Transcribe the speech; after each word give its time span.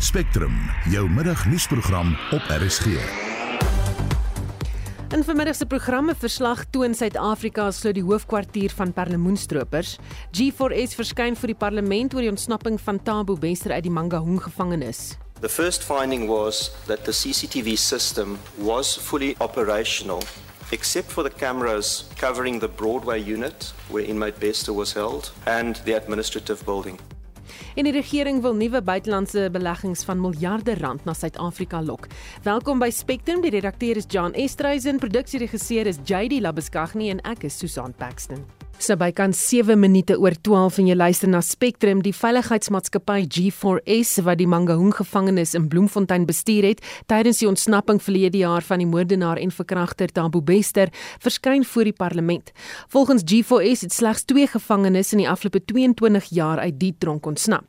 Spectrum, 0.00 0.52
jou 0.90 1.08
middagnuusprogram 1.10 2.16
op 2.30 2.42
RSG. 2.48 2.86
In 5.10 5.24
vermiddag 5.24 5.56
se 5.56 5.66
programme 5.66 6.14
verslag 6.14 6.64
toon 6.70 6.94
Suid-Afrika 6.94 7.70
sluit 7.70 7.96
die 7.98 8.04
hoofkwartier 8.06 8.70
van 8.70 8.92
perlemoenstropers. 8.92 9.96
G4S 10.38 10.94
verskyn 10.94 11.34
vir 11.34 11.50
die 11.50 11.58
parlement 11.58 12.14
oor 12.14 12.22
die 12.22 12.30
ontsnapping 12.30 12.78
van 12.80 13.02
Tabo 13.02 13.34
Bester 13.34 13.74
uit 13.74 13.82
die 13.82 13.92
Mangaung 13.92 14.38
gevangenis. 14.46 15.18
The 15.40 15.50
first 15.50 15.82
finding 15.82 16.28
was 16.30 16.70
that 16.86 17.02
the 17.04 17.12
CCTV 17.12 17.74
system 17.74 18.38
was 18.56 18.94
fully 18.94 19.34
operational, 19.40 20.22
except 20.70 21.10
for 21.10 21.26
the 21.26 21.34
cameras 21.34 22.06
covering 22.14 22.60
the 22.60 22.70
Broadway 22.70 23.18
unit 23.18 23.74
where 23.90 24.06
inmate 24.06 24.38
Bester 24.38 24.72
was 24.72 24.94
held 24.94 25.32
and 25.44 25.82
the 25.84 25.96
administrative 25.98 26.62
building. 26.64 27.00
En 27.78 27.86
die 27.86 27.92
regering 27.94 28.40
wil 28.42 28.56
nuwe 28.58 28.80
buitelandse 28.82 29.48
beleggings 29.54 30.02
van 30.04 30.18
miljarde 30.20 30.74
rand 30.74 31.04
na 31.06 31.14
Suid-Afrika 31.14 31.78
lok. 31.82 32.08
Welkom 32.42 32.82
by 32.82 32.90
Spectrum. 32.90 33.38
Die 33.40 33.54
redakteur 33.54 33.96
is 33.96 34.10
John 34.10 34.34
Estreisen, 34.34 34.98
produksieregisseur 34.98 35.86
is 35.86 36.02
JD 36.02 36.40
Labuskaghni 36.42 37.14
en 37.14 37.22
ek 37.22 37.46
is 37.46 37.58
Susan 37.58 37.94
Paxton. 37.94 38.57
So 38.78 38.94
bykans 38.94 39.40
7 39.50 39.74
minute 39.74 40.14
oor 40.22 40.36
12 40.46 40.76
en 40.78 40.86
jy 40.86 40.94
luister 40.94 41.26
na 41.26 41.40
Spectrum, 41.42 41.98
die 41.98 42.12
veiligheidsmaatskappy 42.14 43.24
G4S 43.26 44.20
wat 44.22 44.38
die 44.38 44.46
Mangaung 44.46 44.92
gevangenes 44.94 45.56
in 45.58 45.64
Bloemfontein 45.66 46.28
bestuur 46.28 46.68
het 46.68 46.82
tydens 47.10 47.40
die 47.42 47.48
ontsnapping 47.50 47.98
verlede 47.98 48.38
jaar 48.38 48.62
van 48.62 48.78
die 48.78 48.86
moordenaar 48.86 49.40
en 49.42 49.50
verkragter 49.50 50.12
Tambo 50.14 50.38
Bester, 50.46 50.92
verskyn 51.18 51.66
voor 51.66 51.90
die 51.90 51.94
parlement. 51.96 52.52
Volgens 52.94 53.24
G4S 53.26 53.82
het 53.88 53.96
slegs 53.96 54.22
2 54.30 54.46
gevangenes 54.54 55.10
in 55.16 55.24
die 55.24 55.26
afgelope 55.28 55.64
22 55.66 56.30
jaar 56.38 56.62
uit 56.62 56.78
die 56.78 56.92
tronk 57.02 57.26
ontsnap. 57.26 57.66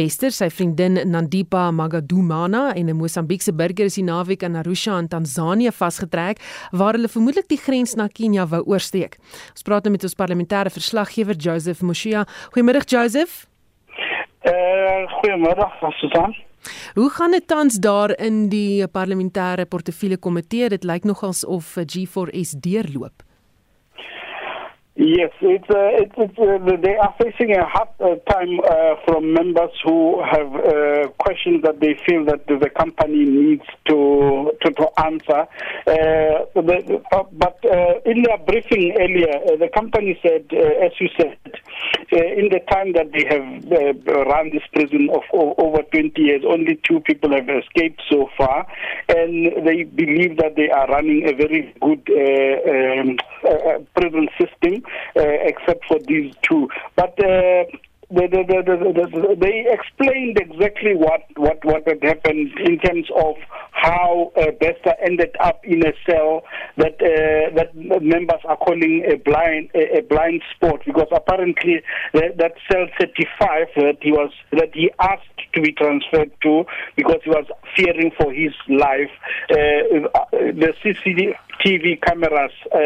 Bester, 0.00 0.32
sy 0.32 0.48
vriendin 0.48 1.02
Nandipa 1.04 1.68
Magadumana 1.70 2.72
en 2.72 2.88
'n 2.88 2.96
Mosambiekse 2.96 3.52
burger 3.52 3.84
is 3.84 4.00
die 4.00 4.08
naweek 4.08 4.42
in 4.42 4.56
Arusha 4.56 4.98
in 4.98 5.08
Tansanië 5.08 5.70
vasgetrek 5.70 6.40
waar 6.72 6.94
hulle 6.94 7.08
vermoedelik 7.08 7.48
die 7.48 7.60
grens 7.60 7.94
na 7.94 8.08
Kenia 8.08 8.48
wou 8.48 8.64
oorsteek. 8.64 9.18
Ons 9.52 9.62
praat 9.62 9.84
nou 9.84 9.92
met 9.92 10.02
ons 10.02 10.14
parlementêre 10.46 10.70
verslaggewer 10.70 11.36
Joseph 11.36 11.82
Moshia. 11.82 12.24
Goeiemôre 12.52 12.84
Joseph. 12.86 13.46
Eh 14.42 14.50
uh, 14.50 15.06
goeiemôre 15.20 15.66
Susan. 15.98 16.34
Hoe 16.94 17.10
gaan 17.10 17.30
dit 17.30 17.46
tans 17.46 17.74
daar 17.74 18.10
in 18.18 18.48
die 18.48 18.86
parlementêre 18.86 19.66
portefeulje 19.66 20.18
komitee? 20.18 20.68
Dit 20.68 20.84
lyk 20.84 21.04
nogals 21.04 21.44
of 21.44 21.76
G4S 21.76 22.58
deurloop. 22.60 23.25
Yes, 24.98 25.30
it's, 25.42 25.68
uh, 25.68 25.92
it's, 26.00 26.14
it's 26.16 26.38
uh, 26.38 26.76
they 26.80 26.96
are 26.96 27.14
facing 27.20 27.54
a 27.54 27.66
hard 27.66 27.88
uh, 28.00 28.16
time 28.32 28.58
uh, 28.60 28.94
from 29.04 29.30
members 29.34 29.68
who 29.84 30.22
have 30.24 30.54
uh, 30.54 31.08
questions 31.18 31.62
that 31.64 31.80
they 31.80 32.00
feel 32.08 32.24
that 32.24 32.46
the 32.46 32.70
company 32.70 33.26
needs 33.26 33.64
to 33.88 34.52
to, 34.62 34.72
to 34.72 34.88
answer. 35.04 35.44
Uh, 35.86 36.48
the, 36.56 37.02
but 37.32 37.58
in 38.06 38.22
their 38.22 38.38
briefing 38.38 38.96
earlier, 38.98 39.58
the 39.58 39.68
company 39.74 40.18
said, 40.22 40.46
as 40.56 40.92
you 40.98 41.08
said, 41.20 41.36
in 42.12 42.48
the 42.50 42.60
time 42.70 42.92
that 42.92 43.12
they 43.12 43.24
have 43.28 44.26
run 44.26 44.50
this 44.50 44.62
prison 44.72 45.08
of, 45.12 45.22
over 45.32 45.82
20 45.82 46.20
years, 46.20 46.42
only 46.46 46.80
two 46.88 47.00
people 47.00 47.32
have 47.32 47.48
escaped 47.48 48.02
so 48.10 48.28
far, 48.36 48.66
and 49.08 49.66
they 49.66 49.84
believe 49.84 50.36
that 50.38 50.56
they 50.56 50.70
are 50.70 50.86
running 50.88 51.28
a 51.28 51.32
very 51.34 51.72
good 51.80 52.02
um, 52.66 53.16
prison 53.94 54.28
system 54.38 54.82
uh, 55.16 55.22
except 55.22 55.84
for 55.86 55.98
these 56.06 56.34
two. 56.42 56.68
But 56.94 57.18
uh, 57.24 57.64
they, 58.10 58.26
they, 58.28 59.66
explained 59.68 60.38
exactly 60.38 60.94
what, 60.94 61.22
what, 61.36 61.64
what 61.64 61.86
had 61.88 62.02
happened 62.02 62.52
in 62.60 62.78
terms 62.78 63.08
of 63.16 63.34
how 63.72 64.32
uh, 64.36 64.52
Bester 64.60 64.94
ended 65.04 65.34
up 65.40 65.64
in 65.64 65.84
a 65.84 65.92
cell 66.08 66.42
that 66.76 66.94
uh, 67.02 67.54
that 67.56 67.74
members 67.74 68.40
are 68.44 68.56
calling 68.56 69.04
a 69.10 69.16
blind 69.16 69.70
a, 69.74 69.98
a 69.98 70.02
blind 70.02 70.42
spot 70.54 70.80
because 70.86 71.08
apparently 71.12 71.82
that, 72.14 72.36
that 72.38 72.52
cell 72.70 72.86
35 72.98 73.66
that 73.76 73.98
he 74.00 74.12
was 74.12 74.30
that 74.52 74.70
he 74.72 74.90
asked 75.00 75.24
to 75.54 75.60
be 75.60 75.72
transferred 75.72 76.30
to 76.42 76.64
because 76.96 77.20
he 77.24 77.30
was 77.30 77.46
fearing 77.74 78.12
for 78.16 78.32
his 78.32 78.52
life. 78.68 79.10
Uh, 79.50 80.08
the 80.32 80.72
CCTV 81.64 82.02
cameras 82.02 82.52
uh, 82.72 82.78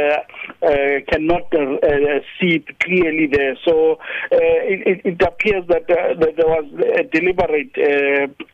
uh, 0.66 1.00
cannot 1.10 1.52
uh, 1.54 2.20
see 2.40 2.64
clearly 2.80 3.26
there, 3.30 3.56
so 3.64 3.98
it, 4.30 5.00
it, 5.04 5.22
appears 5.22 5.64
that, 5.68 5.86
that, 5.88 6.36
there 6.36 6.46
was 6.46 6.64
a 6.98 7.04
deliberate 7.04 7.72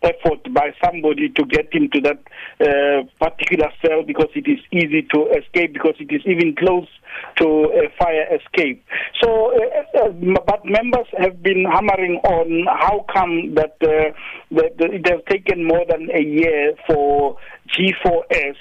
effort 0.02 0.52
by 0.52 0.72
somebody 0.84 1.28
to 1.30 1.44
get 1.44 1.72
him 1.72 1.88
to 1.90 2.00
that 2.00 2.18
particular 3.18 3.68
cell 3.84 4.02
because 4.02 4.28
it 4.34 4.46
is 4.48 4.58
easy 4.72 5.06
to 5.12 5.26
escape 5.38 5.72
because 5.72 5.94
it 5.98 6.12
is 6.12 6.22
even 6.26 6.54
close 6.54 6.88
to 7.36 7.46
a 7.46 7.88
fire 7.98 8.26
escape. 8.34 8.84
So, 9.22 9.52
uh, 9.52 10.04
uh, 10.04 10.10
but 10.46 10.64
members 10.64 11.06
have 11.18 11.42
been 11.42 11.64
hammering 11.64 12.16
on 12.24 12.66
how 12.66 13.04
come 13.12 13.54
that, 13.54 13.76
uh, 13.82 14.12
that 14.52 14.74
it 14.78 15.06
has 15.08 15.20
taken 15.28 15.66
more 15.66 15.84
than 15.88 16.08
a 16.10 16.22
year 16.22 16.74
for 16.86 17.36
G4S 17.68 18.56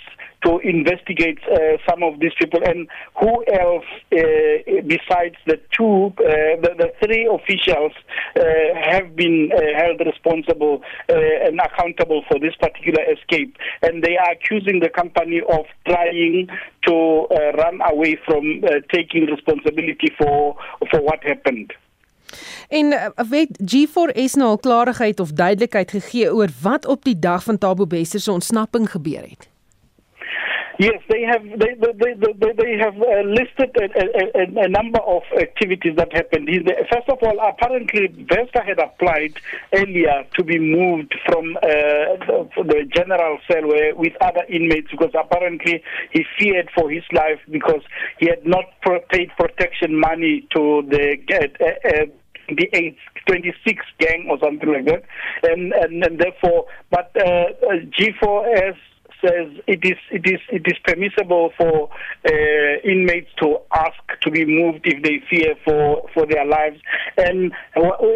to 0.46 0.60
investigate 0.60 1.40
uh, 1.52 1.78
some 1.90 2.04
of 2.04 2.20
these 2.20 2.34
people. 2.40 2.62
And 2.64 2.88
who 3.20 3.44
else 3.52 3.86
uh, 4.14 4.82
besides 4.88 5.36
the 5.46 5.60
two 5.76 6.14
uh, 6.20 6.62
the, 6.62 6.72
the, 6.78 6.90
three 7.04 7.26
officials 7.28 7.92
uh, 8.36 8.42
have 8.80 9.16
been 9.16 9.52
uh, 9.52 9.60
held 9.78 10.00
responsible 10.00 10.82
uh, 11.10 11.48
and 11.48 11.60
accountable 11.60 12.24
for 12.30 12.40
this 12.40 12.56
particular 12.60 13.04
escape? 13.12 13.58
And 13.82 14.04
they 14.04 14.18
are 14.18 14.32
accusing 14.32 14.80
the 14.80 14.90
company 14.90 15.42
of 15.42 15.66
trying 15.88 16.48
to 16.88 17.28
run 17.58 17.80
away 17.90 18.18
from 18.26 18.62
taking 18.94 19.26
responsibility 19.26 20.14
for 20.18 20.56
for 20.92 21.02
what 21.02 21.24
happened. 21.24 21.74
En 22.70 23.14
weet 23.30 23.50
G4S 23.72 24.34
nou 24.34 24.50
al 24.50 24.58
klarigheid 24.60 25.20
of 25.20 25.32
duidelikheid 25.32 25.92
gegee 25.92 26.34
oor 26.34 26.50
wat 26.62 26.86
op 26.86 27.04
die 27.04 27.20
dag 27.20 27.44
van 27.44 27.58
Tabo 27.58 27.88
Bester 27.88 28.20
se 28.20 28.32
ontsnapping 28.32 28.90
gebeur 28.92 29.22
het? 29.22 29.55
Yes, 30.78 31.02
they 31.10 31.22
have 31.22 31.42
they 31.42 31.74
they 31.80 32.14
they, 32.14 32.52
they 32.52 32.78
have 32.78 32.96
uh, 32.96 33.22
listed 33.24 33.72
a, 33.80 34.40
a, 34.40 34.66
a, 34.66 34.68
number 34.68 35.00
of 35.00 35.24
activities 35.40 35.96
that 35.96 36.12
happened. 36.12 36.50
First 36.92 37.08
of 37.08 37.20
all, 37.24 37.40
apparently 37.40 38.08
Vesta 38.08 38.62
had 38.62 38.80
applied 38.80 39.36
earlier 39.74 40.26
to 40.36 40.44
be 40.44 40.60
moved 40.60 41.16
from 41.26 41.56
uh, 41.58 42.20
the, 42.28 42.50
the, 42.58 42.90
general 42.94 43.38
cell 43.50 43.66
where, 43.68 43.96
with 43.96 44.14
other 44.20 44.44
inmates 44.50 44.92
because 44.92 45.12
apparently 45.18 45.82
he 46.12 46.26
feared 46.38 46.70
for 46.76 46.92
his 46.92 47.04
life 47.14 47.40
because 47.50 47.82
he 48.20 48.28
had 48.28 48.46
not 48.46 48.66
paid 49.10 49.30
protection 49.38 49.98
money 49.98 50.46
to 50.54 50.84
the 50.90 51.18
uh, 51.32 51.68
uh 51.88 52.06
the 52.50 52.70
eight, 52.74 52.98
26 53.28 53.84
gang 54.00 54.28
or 54.30 54.38
something 54.44 54.72
like 54.72 54.86
that, 54.86 55.04
and 55.44 55.72
and, 55.74 56.04
and 56.04 56.20
therefore, 56.20 56.66
but 56.92 57.12
uh, 57.16 57.48
G4S 57.98 58.76
says 59.26 59.48
it 59.68 59.84
is 59.84 59.98
it 60.12 60.26
is 60.26 60.40
it 60.50 60.64
is 60.66 60.78
permissible 60.84 61.52
for 61.58 61.90
uh, 62.26 62.74
inmates 62.84 63.30
to 63.42 63.58
ask 63.74 64.22
to 64.22 64.32
be 64.32 64.46
moved 64.46 64.82
if 64.86 65.02
they 65.04 65.22
fear 65.30 65.56
for 65.64 66.08
for 66.14 66.26
their 66.26 66.46
lives. 66.46 66.80
And 67.18 67.52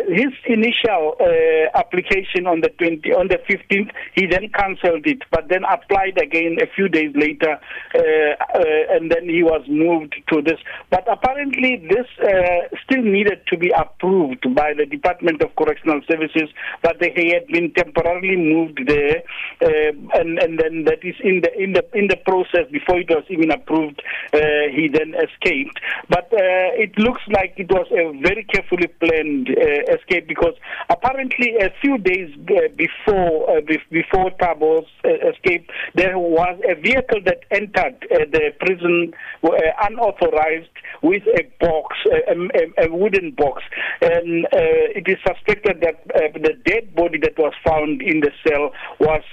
his 0.10 0.34
initial 0.46 1.16
uh, 1.20 1.78
application 1.78 2.48
on 2.48 2.62
the 2.62 2.70
20 2.78 3.12
on 3.14 3.28
the 3.28 3.40
15th, 3.50 3.92
he 4.16 4.26
then 4.28 4.50
cancelled 4.54 5.06
it, 5.06 5.24
but 5.32 5.50
then 5.50 5.64
applied 5.64 6.18
again 6.22 6.58
a 6.62 6.68
few 6.76 6.88
days 6.88 7.14
later, 7.16 7.58
uh, 7.96 8.00
uh 8.00 8.96
and 8.96 9.12
then 9.12 9.28
he 9.30 9.44
was 9.44 9.64
moved 9.68 10.16
to 10.32 10.42
this. 10.42 10.60
But 10.90 11.06
apparently, 11.12 11.88
this 11.90 12.08
uh, 12.22 12.76
still 12.84 13.04
needed 13.04 13.42
to 13.48 13.58
be 13.58 13.72
approved 13.76 14.44
by 14.56 14.74
the 14.78 14.86
Department 14.86 15.42
of 15.42 15.56
Correctional 15.56 16.02
Services, 16.10 16.50
but 16.84 16.98
he 17.02 17.34
had 17.34 17.48
been 17.48 17.72
temporarily 17.74 18.36
moved 18.36 18.82
there, 18.88 19.24
uh, 19.62 20.20
and 20.20 20.40
and 20.40 20.60
then 20.60 20.84
that 20.86 20.99
is 21.04 21.16
in 21.24 21.42
the 21.42 21.52
in 21.58 21.74
the 21.74 21.84
in 21.94 22.08
the 22.08 22.18
process 22.26 22.70
before 22.72 23.00
it 23.00 23.10
was 23.10 23.24
even 23.30 23.52
approved. 23.52 24.02
Uh, 24.34 24.40
he 24.74 24.88
then 24.92 25.14
escaped, 25.16 25.80
but 26.10 26.26
uh, 26.34 26.70
it 26.78 26.98
looks 26.98 27.22
like 27.30 27.54
it 27.58 27.70
was 27.70 27.88
a 27.92 28.12
very 28.22 28.44
carefully 28.44 28.88
planned 29.00 29.50
uh, 29.50 29.96
escape 29.96 30.28
because 30.28 30.54
apparently 30.90 31.56
a 31.58 31.70
few 31.82 31.98
days 31.98 32.30
uh, 32.50 32.68
before 32.76 33.58
uh, 33.58 33.62
before 33.92 34.32
Tabo's 34.40 34.86
uh, 35.06 35.30
escape, 35.30 35.70
there 35.96 36.18
was 36.18 36.60
a 36.68 36.76
vehicle 36.76 37.22
that 37.26 37.42
entered 37.52 37.96
the 38.10 38.52
prison 38.60 39.14
unauthorized 39.82 40.70
with 41.02 41.24
a 41.38 41.44
box, 41.60 41.96
a, 42.12 42.34
a, 42.34 42.88
a 42.88 42.96
wooden 42.96 43.32
box, 43.32 43.64
and 44.02 44.48
it 44.52 45.08
is 45.08 45.18
suspected 45.26 45.82
that 45.82 46.04
the 46.34 46.54
dead 46.66 46.94
body 46.96 47.18
that 47.20 47.38
was 47.38 47.54
found 47.66 48.02
in 48.02 48.20
the 48.20 48.32
cell 48.48 48.72
was 49.00 49.24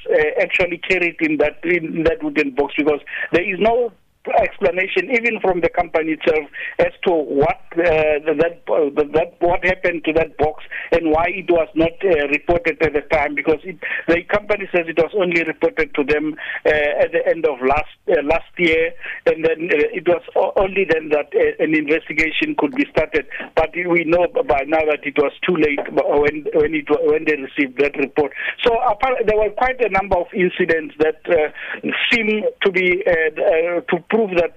actually 0.41 0.79
carried 0.79 1.17
in 1.21 1.37
that 1.47 1.65
in 1.65 2.05
that 2.05 2.23
wooden 2.23 2.51
box 2.55 2.75
because 2.77 3.01
there 3.33 3.43
is 3.43 3.59
no 3.61 3.93
explanation, 4.41 5.11
even 5.11 5.41
from 5.41 5.61
the 5.61 5.69
company 5.69 6.17
itself, 6.19 6.49
as 6.79 6.93
to 7.05 7.13
what 7.13 7.61
uh, 7.77 8.19
that 8.25 8.63
uh, 8.69 8.91
that 9.13 9.37
what 9.41 9.65
happened 9.65 10.05
to 10.05 10.13
that 10.13 10.37
box 10.39 10.65
and 10.93 11.11
why 11.11 11.27
it 11.29 11.51
was 11.51 11.69
not 11.75 11.93
uh, 12.05 12.27
reported 12.29 12.81
at 12.83 12.93
the 12.95 13.03
time. 13.13 13.35
Because 13.35 13.61
it, 13.65 13.79
the 14.09 14.23
company 14.33 14.69
says 14.73 14.87
it 14.89 14.99
was 14.99 15.13
only 15.15 15.43
reported 15.45 15.95
to 15.95 16.05
them 16.05 16.37
uh, 16.65 17.05
at 17.05 17.13
the 17.13 17.23
end 17.29 17.47
of 17.47 17.59
last 17.61 17.93
uh, 18.09 18.23
last 18.25 18.51
year, 18.59 18.93
and 19.27 19.45
then 19.45 19.69
uh, 19.71 19.89
it 19.93 20.07
was 20.07 20.23
only 20.57 20.87
then 20.89 21.11
that 21.11 21.33
an 21.59 21.75
investigation 21.75 22.55
could 22.59 22.75
be 22.75 22.87
started. 22.91 23.27
But 23.55 23.71
we 23.75 24.05
know 24.05 24.27
by 24.33 24.65
now 24.67 24.85
that 24.89 25.05
it 25.05 25.17
was 25.19 25.33
too 25.47 25.57
late 25.57 25.85
when 25.93 26.47
when 26.55 26.75
it 26.75 26.89
when 27.05 27.25
they 27.25 27.37
received 27.37 27.79
that 27.79 27.97
report. 27.97 28.33
So 28.65 28.77
there 29.27 29.37
were 29.37 29.51
quite 29.51 29.81
a 29.81 29.89
number 29.91 30.17
of 30.17 30.27
incidents 30.35 30.95
that 30.99 31.21
seem 32.11 32.43
to 32.65 32.71
be 32.73 33.03
to 33.05 33.97
prove 34.17 34.31
that 34.41 34.57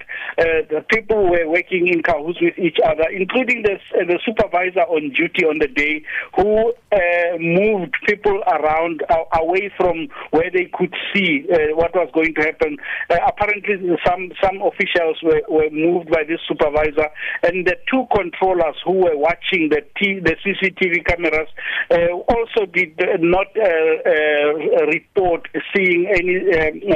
the 0.70 0.86
people 0.90 1.30
were 1.30 1.48
working 1.50 1.88
in 1.88 2.02
cahoots 2.02 2.40
with 2.42 2.58
each 2.58 2.78
other, 2.86 3.04
including 3.12 3.64
the, 3.64 3.78
the 3.92 4.20
supervisor 4.26 4.88
on 4.88 5.12
duty 5.12 5.44
on 5.46 5.60
the 5.60 5.68
day 5.68 6.02
who 6.36 6.72
uh, 6.92 7.38
moved 7.40 7.96
people 8.08 8.42
around 8.48 9.04
uh, 9.10 9.24
away 9.40 9.72
from 9.78 10.08
where 10.32 10.50
they 10.52 10.70
could 10.74 10.94
see 11.14 11.46
uh, 11.52 11.76
what 11.76 11.94
was 11.94 12.10
going 12.14 12.34
to 12.36 12.42
happen. 12.42 12.78
Uh, 13.10 13.18
apparently, 13.28 13.76
some 14.06 14.32
some 14.42 14.62
officials 14.62 15.18
were, 15.24 15.42
were 15.50 15.70
moved 15.72 16.10
by 16.10 16.24
this 16.24 16.40
supervisor, 16.48 17.10
and 17.44 17.66
the 17.68 17.76
two 17.92 18.06
controllers 18.16 18.76
who 18.86 18.94
were 18.94 19.18
watching 19.18 19.70
the 19.70 19.82
T, 19.98 20.20
the 20.20 20.36
CCTV 20.44 21.06
cameras 21.06 21.50
uh, 21.92 22.14
also 22.34 22.66
did 22.72 23.00
not 23.20 23.48
uh, 23.58 24.86
report 24.88 25.48
seeing 25.76 26.08
any 26.08 26.40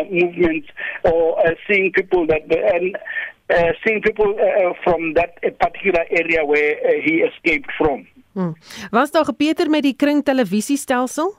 movements 0.10 0.68
or 1.04 1.38
seeing 1.68 1.92
people 1.92 2.26
that 2.28 2.48
and 2.60 2.98
uh, 3.50 3.72
seeing 3.84 4.02
people 4.02 4.36
uh, 4.40 4.74
from 4.84 5.14
that 5.14 5.42
particular 5.60 6.06
area 6.10 6.46
where 6.46 6.76
uh, 6.78 7.02
he 7.04 7.22
escaped 7.22 7.72
from. 7.78 8.08
Hmm. 8.34 8.54
Was 8.90 9.12
daar 9.12 9.26
gepeter 9.26 9.70
met 9.70 9.82
die 9.84 9.96
kring 9.96 10.24
televisiestelsel? 10.24 11.34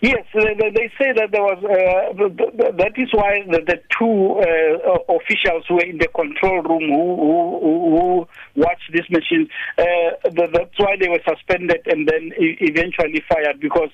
Yes, 0.00 0.26
they, 0.34 0.70
they 0.74 0.90
say 0.98 1.12
that 1.12 1.30
there 1.32 1.42
was. 1.42 1.58
Uh, 1.64 2.72
that 2.76 2.92
is 2.96 3.08
why 3.12 3.42
the, 3.48 3.60
the 3.64 3.80
two 3.96 4.36
uh, 4.42 5.14
officials 5.14 5.64
who 5.68 5.76
were 5.76 5.84
in 5.86 5.98
the 5.98 6.08
control 6.08 6.60
room 6.62 6.90
who 6.90 7.16
who, 7.62 7.72
who 7.96 8.26
watched 8.60 8.90
this 8.92 9.08
machine. 9.08 9.48
Uh, 9.78 9.84
that's 10.24 10.78
why 10.78 10.96
they 11.00 11.08
were 11.08 11.22
suspended 11.26 11.80
and 11.86 12.08
then 12.08 12.32
eventually 12.36 13.22
fired 13.28 13.60
because 13.60 13.90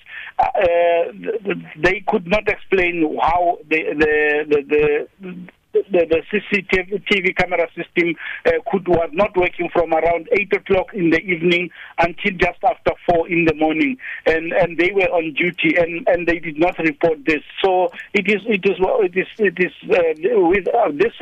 they 1.77 2.03
could 2.09 2.27
not 2.27 2.49
explain 2.49 3.17
how 3.23 3.59
the 3.69 3.81
the 3.95 4.45
the, 4.49 5.07
the 5.21 5.49
the, 5.73 5.83
the 5.91 6.23
CCTV 6.31 7.37
camera 7.37 7.69
system 7.77 8.15
uh, 8.47 8.51
could 8.71 8.87
was 8.89 9.11
not 9.13 9.37
working 9.37 9.69
from 9.73 9.93
around 9.93 10.29
eight 10.33 10.53
o'clock 10.53 10.93
in 10.95 11.11
the 11.11 11.21
evening 11.21 11.71
until 11.99 12.33
just 12.33 12.59
after 12.65 12.93
four 13.09 13.29
in 13.29 13.45
the 13.45 13.55
morning, 13.55 13.97
and 14.27 14.53
and 14.53 14.79
they 14.79 14.91
were 14.93 15.11
on 15.11 15.35
duty 15.35 15.77
and 15.77 16.07
and 16.09 16.27
they 16.27 16.39
did 16.39 16.59
not 16.59 16.79
report 16.79 17.25
this. 17.27 17.43
So 17.63 17.91
it 18.15 18.29
is 18.29 18.43
it 18.47 18.65
is 18.65 18.77
it 18.81 19.17
is 19.17 19.29
it 19.39 19.59
is 19.59 19.73
uh, 19.91 20.41
with 20.41 20.67
uh, 20.69 20.91
this 20.93 21.15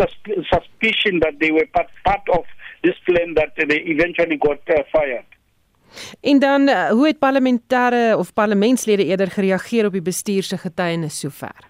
suspicion 0.50 1.20
that 1.20 1.38
they 1.40 1.50
were 1.50 1.66
part 1.72 1.88
part 2.04 2.26
of 2.32 2.44
this 2.82 2.94
plan 3.06 3.34
that 3.34 3.52
they 3.56 3.80
eventually 3.86 4.36
got 4.36 4.60
uh, 4.70 4.82
fired. 4.92 5.24
En 6.20 6.38
dan 6.38 6.68
uh, 6.68 6.88
hoe 6.88 7.06
het 7.06 7.18
parlementêre 7.18 8.16
of 8.16 8.32
parlementslede 8.32 9.04
eerder 9.04 9.30
gereageer 9.30 9.84
op 9.86 9.92
die 9.92 10.02
bestuur 10.02 10.42
se 10.42 10.58
getuienis 10.58 11.18
sover? 11.18 11.67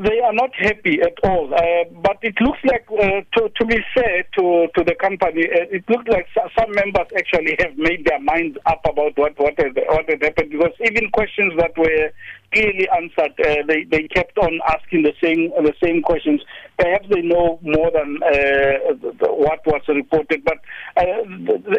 They 0.00 0.20
are 0.20 0.32
not 0.32 0.50
happy 0.54 1.00
at 1.00 1.14
all. 1.24 1.52
Uh, 1.52 1.84
but 2.02 2.18
it 2.22 2.34
looks 2.40 2.58
like, 2.64 2.86
uh, 2.90 3.20
to, 3.36 3.48
to 3.56 3.66
be 3.66 3.78
fair 3.94 4.24
to, 4.38 4.66
to 4.76 4.84
the 4.84 4.94
company, 4.94 5.44
uh, 5.46 5.66
it 5.70 5.84
looks 5.88 6.06
like 6.08 6.26
some 6.34 6.72
members 6.72 7.06
actually 7.16 7.56
have 7.58 7.76
made 7.76 8.04
their 8.04 8.20
minds 8.20 8.58
up 8.66 8.80
about 8.84 9.16
what, 9.16 9.38
what, 9.38 9.54
had, 9.58 9.74
what 9.88 10.08
had 10.08 10.22
happened 10.22 10.50
because 10.50 10.72
even 10.84 11.10
questions 11.10 11.52
that 11.58 11.76
were 11.76 12.10
clearly 12.52 12.88
answered. 12.96 13.32
Uh, 13.44 13.62
they 13.66 13.84
they 13.84 14.08
kept 14.08 14.38
on 14.38 14.60
asking 14.68 15.02
the 15.02 15.14
same 15.22 15.50
the 15.50 15.74
same 15.82 16.02
questions. 16.02 16.40
Perhaps 16.78 17.06
they 17.10 17.22
know 17.22 17.58
more 17.62 17.90
than 17.90 18.18
uh, 18.22 18.94
what 19.30 19.60
was 19.66 19.82
reported. 19.88 20.44
But 20.44 20.58
uh, 20.96 21.22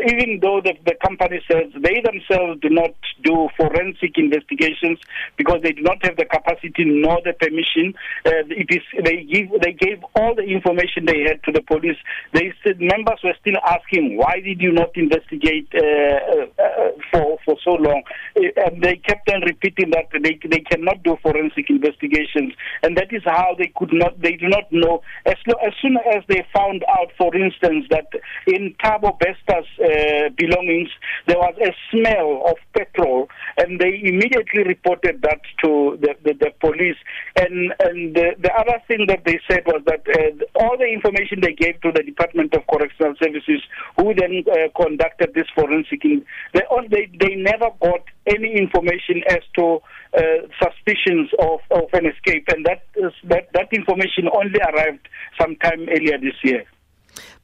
even 0.07 0.39
though 0.41 0.61
the, 0.63 0.73
the 0.85 0.95
company 1.05 1.41
says 1.49 1.71
they 1.75 2.01
themselves 2.01 2.61
do 2.61 2.69
not 2.69 2.91
do 3.23 3.49
forensic 3.57 4.17
investigations 4.17 4.99
because 5.37 5.61
they 5.63 5.73
do 5.73 5.81
not 5.81 6.03
have 6.05 6.15
the 6.17 6.25
capacity 6.25 6.85
nor 6.85 7.19
the 7.23 7.33
permission, 7.33 7.93
uh, 8.25 8.47
it 8.49 8.67
is 8.69 8.83
they 9.03 9.23
give 9.23 9.49
they 9.61 9.73
gave 9.73 10.03
all 10.15 10.35
the 10.35 10.43
information 10.43 11.05
they 11.05 11.23
had 11.27 11.43
to 11.43 11.51
the 11.51 11.61
police. 11.61 11.97
They 12.33 12.53
said 12.63 12.79
members 12.79 13.19
were 13.23 13.35
still 13.39 13.59
asking 13.67 14.17
why 14.17 14.39
did 14.43 14.61
you 14.61 14.71
not 14.71 14.95
investigate 14.95 15.67
uh, 15.75 16.47
uh, 16.57 16.91
for 17.11 17.37
for 17.45 17.55
so 17.63 17.71
long, 17.71 18.03
and 18.35 18.81
they 18.81 18.95
kept 18.97 19.29
on 19.31 19.41
repeating 19.41 19.91
that 19.91 20.07
they 20.13 20.29
they 20.29 20.49
they 20.49 20.59
cannot 20.59 21.03
do 21.03 21.17
forensic 21.21 21.69
investigations, 21.69 22.53
and 22.83 22.97
that 22.97 23.11
is 23.11 23.23
how 23.25 23.55
they 23.57 23.71
could 23.75 23.93
not. 23.93 24.19
They 24.21 24.33
do 24.33 24.47
not 24.47 24.71
know 24.71 24.88
as, 25.25 25.35
lo- 25.47 25.59
as 25.65 25.73
soon 25.81 25.97
as 26.15 26.23
they 26.27 26.45
found 26.53 26.83
out, 26.89 27.11
for 27.17 27.35
instance, 27.35 27.85
that 27.89 28.07
in 28.47 28.75
Tabo 28.83 29.17
Besta's 29.19 29.65
uh, 29.79 30.29
belongings 30.37 30.89
there 31.27 31.37
was 31.37 31.55
a 31.61 31.71
smell 31.91 32.43
of 32.49 32.57
petrol, 32.73 33.29
and 33.57 33.79
they 33.79 33.99
immediately 34.03 34.63
reported 34.63 35.21
that 35.21 35.41
to 35.63 35.97
the, 36.01 36.15
the, 36.23 36.33
the 36.33 36.51
police. 36.59 36.97
And 37.35 37.73
and 37.79 38.15
the, 38.15 38.35
the, 38.39 38.51
other 38.53 38.81
thing 38.87 39.05
that 39.07 39.23
they 39.25 39.39
said 39.49 39.63
was 39.65 39.81
that 39.85 40.03
uh, 40.07 40.61
all 40.63 40.77
the 40.77 40.87
information 40.87 41.41
they 41.41 41.53
gave 41.53 41.79
to 41.81 41.91
the 41.91 42.03
Department 42.03 42.53
of 42.53 42.65
Correctional 42.67 43.13
Services, 43.21 43.61
who 43.97 44.13
then 44.13 44.43
uh, 44.51 44.69
conducted 44.81 45.33
this 45.33 45.47
forensic, 45.55 46.01
they, 46.01 46.63
they 46.89 47.09
they 47.19 47.35
never 47.35 47.69
got 47.81 48.01
any 48.35 48.55
information 48.57 49.23
as 49.29 49.43
to 49.57 49.79
uh, 50.17 50.47
suspicions 50.61 51.29
of, 51.39 51.59
of 51.71 51.87
an 51.93 52.05
escape, 52.05 52.45
and 52.53 52.65
that, 52.65 52.81
is, 52.95 53.13
that, 53.29 53.49
that 53.53 53.69
information 53.71 54.29
only 54.33 54.59
arrived 54.69 55.07
sometime 55.39 55.87
earlier 55.89 56.17
this 56.17 56.37
year. 56.43 56.65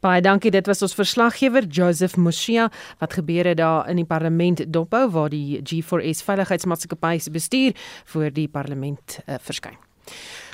Baie 0.03 0.21
dankie. 0.21 0.51
Dit 0.53 0.67
was 0.69 0.83
ons 0.85 0.93
verslaggewer 0.93 1.65
Joseph 1.71 2.17
Moshia 2.21 2.67
wat 2.99 3.15
gebeure 3.17 3.55
daar 3.57 3.89
in 3.89 3.97
die 4.01 4.07
parlement 4.07 4.61
dophou 4.69 5.07
waar 5.11 5.33
die 5.33 5.61
G4S 5.65 6.21
veiligheidsmaatskappy 6.27 7.17
se 7.19 7.33
bestuur 7.33 7.73
voor 8.13 8.29
die 8.35 8.47
parlement 8.51 9.19
uh, 9.25 9.39
verskyn. 9.41 9.79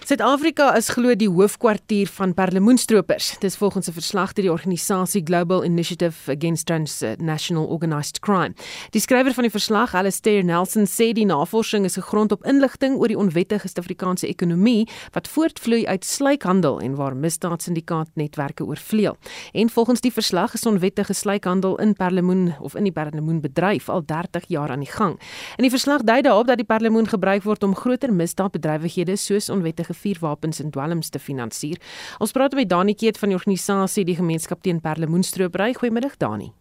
Suid-Afrika 0.01 0.71
is 0.73 0.87
glo 0.89 1.13
die 1.13 1.29
hoofkwartier 1.29 2.09
van 2.09 2.31
perlemoenstropers. 2.33 3.35
Dis 3.39 3.55
volgens 3.55 3.87
'n 3.87 3.93
verslag 3.93 4.33
deur 4.33 4.43
die 4.43 4.51
organisasie 4.51 5.21
Global 5.23 5.63
Initiative 5.63 6.31
Against 6.31 6.65
Transnational 6.65 7.65
Organized 7.65 8.19
Crime. 8.19 8.53
Die 8.89 9.01
skrywer 9.01 9.33
van 9.33 9.43
die 9.43 9.51
verslag, 9.51 9.93
Alistair 9.93 10.43
Nelson, 10.43 10.85
sê 10.85 11.13
die 11.13 11.25
navorsing 11.25 11.85
is 11.85 11.95
gegrond 11.95 12.31
op 12.31 12.45
inligting 12.45 12.97
oor 12.97 13.07
die 13.07 13.17
onwettige 13.17 13.67
Suid-Afrikaanse 13.67 14.27
ekonomie 14.27 14.87
wat 15.11 15.27
voortvloei 15.27 15.85
uit 15.85 16.05
sluikhandel 16.05 16.79
en 16.79 16.95
waar 16.95 17.15
misdaadsyndikaatnetwerke 17.15 18.65
oorvleuel. 18.65 19.17
En 19.53 19.69
volgens 19.69 20.01
die 20.01 20.13
verslag 20.13 20.53
is 20.53 20.65
onwettige 20.65 21.13
sluikhandel 21.13 21.79
in 21.79 21.93
perlemoen 21.93 22.55
of 22.59 22.75
in 22.75 22.83
die 22.83 22.91
perlemoenbedryf 22.91 23.89
al 23.89 24.05
30 24.05 24.43
jaar 24.47 24.69
aan 24.69 24.79
die 24.79 24.91
gang. 24.91 25.19
In 25.55 25.63
die 25.63 25.69
verslag 25.69 26.01
dui 26.01 26.21
daarop 26.21 26.47
dat 26.47 26.57
die 26.57 26.65
perlemoen 26.65 27.07
gebruik 27.07 27.43
word 27.43 27.63
om 27.63 27.75
groter 27.75 28.13
misdaadbedrywighede 28.13 29.15
soos 29.15 29.49
onwettige 29.49 29.90
vuurwapens 29.93 30.59
en 30.59 30.71
dwelms 30.71 31.09
te 31.09 31.19
finansier. 31.19 31.81
Ons 32.19 32.31
praat 32.31 32.53
met 32.53 32.69
Dani 32.69 32.95
Keet 32.95 33.17
van 33.17 33.29
die 33.29 33.37
organisasie 33.37 34.05
die 34.05 34.15
gemeenskap 34.15 34.61
teen 34.61 34.81
perlemoenstroopry. 34.81 35.73
Goeiemiddag 35.73 36.17
Dani. 36.17 36.51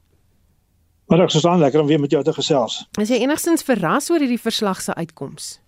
Is 1.11 1.47
aan 1.47 1.59
lekker 1.59 1.81
om 1.81 1.87
weer 1.87 2.01
met 2.01 2.11
jou 2.11 2.23
te 2.25 2.33
gesels. 2.33 2.87
Is 3.01 3.11
jy 3.11 3.19
enigstens 3.25 3.65
verras 3.67 4.11
oor 4.11 4.23
hierdie 4.23 4.41
verslag 4.41 4.81
se 4.81 4.95
uitkoms? 4.95 5.59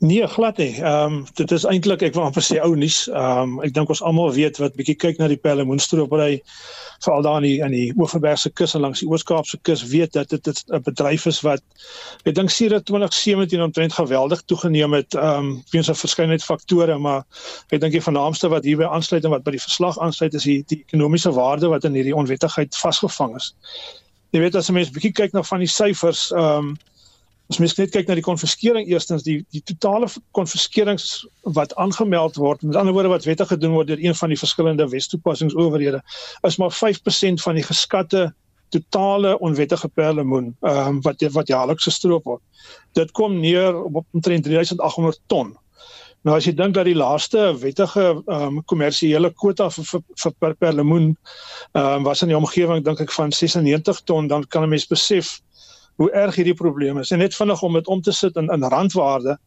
Nee, 0.00 0.26
glad 0.26 0.56
nie. 0.56 0.82
Ehm 0.82 1.12
um, 1.12 1.24
dit 1.34 1.50
is 1.50 1.64
eintlik 1.66 2.02
ek 2.06 2.14
wil 2.14 2.22
amper 2.28 2.44
sê 2.46 2.60
ou 2.62 2.76
nuus. 2.78 3.08
Ehm 3.10 3.40
um, 3.42 3.54
ek 3.66 3.72
dink 3.74 3.88
ons 3.90 4.02
almal 4.06 4.28
weet 4.30 4.60
wat 4.62 4.76
bietjie 4.78 4.94
kyk 4.94 5.16
na 5.18 5.26
die 5.26 5.38
Pellemoenstropery 5.42 6.36
veral 7.02 7.24
daar 7.26 7.40
in 7.40 7.46
die 7.48 7.56
in 7.66 7.74
die 7.74 7.88
Oeverbergse 7.98 8.52
kus 8.54 8.76
en 8.78 8.84
langs 8.84 9.02
die 9.02 9.08
Oos-Kaapse 9.10 9.58
kus 9.66 9.82
weet 9.90 10.12
dat 10.14 10.30
dit 10.30 10.62
'n 10.70 10.82
bedryf 10.86 11.26
is 11.26 11.40
wat 11.42 11.62
ek 12.22 12.34
dink 12.34 12.50
sedert 12.50 12.86
2017 12.86 13.62
omtrent 13.62 13.92
geweldig 13.98 14.42
toegeneem 14.46 14.94
het 14.94 15.14
ehm 15.14 15.38
um, 15.38 15.64
weens 15.74 15.90
'n 15.90 15.98
verskeidenheid 15.98 16.46
faktore, 16.46 16.98
maar 16.98 17.26
ek 17.74 17.80
dink 17.80 17.92
die 17.92 18.06
vernaamste 18.08 18.48
wat 18.54 18.64
hierby 18.64 18.86
aansluit 18.86 19.24
en 19.24 19.34
wat 19.34 19.42
by 19.42 19.50
die 19.50 19.66
verslag 19.66 19.98
aansluit 19.98 20.34
is 20.34 20.46
die, 20.46 20.62
die 20.66 20.84
ekonomiese 20.86 21.32
waarde 21.34 21.74
wat 21.74 21.84
in 21.84 21.98
hierdie 21.98 22.14
onwettigheid 22.14 22.76
vasgevang 22.76 23.34
is. 23.34 23.54
Jy 24.30 24.40
weet 24.46 24.54
as 24.54 24.68
'n 24.70 24.74
mens 24.78 24.94
bietjie 24.94 25.12
kyk 25.12 25.32
na 25.32 25.42
van 25.42 25.58
die 25.58 25.74
syfers 25.74 26.30
ehm 26.30 26.70
um, 26.70 26.78
As 27.48 27.58
mens 27.58 27.76
net 27.78 27.94
kyk 27.94 28.08
na 28.08 28.14
die 28.18 28.24
konfiskering 28.24 28.90
eerstens 28.90 29.22
die 29.24 29.38
die 29.54 29.62
totale 29.64 30.10
konfiskerings 30.36 31.24
wat 31.56 31.72
aangemeld 31.80 32.36
word, 32.36 32.62
met 32.62 32.76
ander 32.76 32.92
woorde 32.92 33.08
wat 33.08 33.24
wettig 33.24 33.48
gedoen 33.48 33.72
word 33.72 33.88
deur 33.88 34.02
een 34.04 34.16
van 34.18 34.28
die 34.28 34.40
verskillende 34.40 34.88
wetstoepassingsowerhede, 34.92 36.02
is 36.44 36.58
maar 36.60 36.74
5% 36.76 37.44
van 37.46 37.56
die 37.56 37.64
geskatte 37.64 38.26
totale 38.68 39.38
onwettige 39.38 39.88
perlemoen 39.88 40.56
ehm 40.60 40.98
um, 40.98 41.00
wat 41.06 41.24
wat 41.32 41.48
jaarliks 41.48 41.88
gestroop 41.88 42.24
word. 42.24 42.42
Dit 42.92 43.10
kom 43.16 43.40
neer 43.40 43.82
op 43.84 44.04
omtrent 44.12 44.44
3800 44.44 45.20
ton. 45.26 45.56
Nou 46.26 46.34
as 46.36 46.44
jy 46.48 46.52
dink 46.52 46.74
dat 46.74 46.88
die 46.88 46.96
laaste 46.98 47.48
wettige 47.62 48.06
ehm 48.12 48.58
um, 48.58 48.62
kommersiële 48.64 49.32
kwota 49.40 49.70
vir 49.70 49.84
vir, 49.90 50.02
vir 50.22 50.32
per, 50.38 50.54
per 50.54 50.76
lemoen 50.76 51.12
ehm 51.72 51.84
um, 51.96 52.08
was 52.08 52.22
in 52.22 52.32
die 52.32 52.36
omgewing 52.36 52.84
dink 52.84 53.00
ek 53.00 53.12
van 53.16 53.32
96 53.32 54.04
ton, 54.04 54.28
dan 54.28 54.44
kan 54.44 54.66
'n 54.66 54.74
mens 54.76 54.86
besef 54.86 55.38
hoe 55.98 56.10
erg 56.14 56.36
hierdie 56.38 56.54
probleem 56.54 56.98
is. 56.98 57.10
En 57.10 57.18
net 57.18 57.34
vinnig 57.34 57.62
om 57.62 57.72
dit 57.74 57.86
om 57.86 58.00
te 58.00 58.12
sit 58.14 58.36
in 58.36 58.50
in 58.54 58.64
randwaarde, 58.70 59.38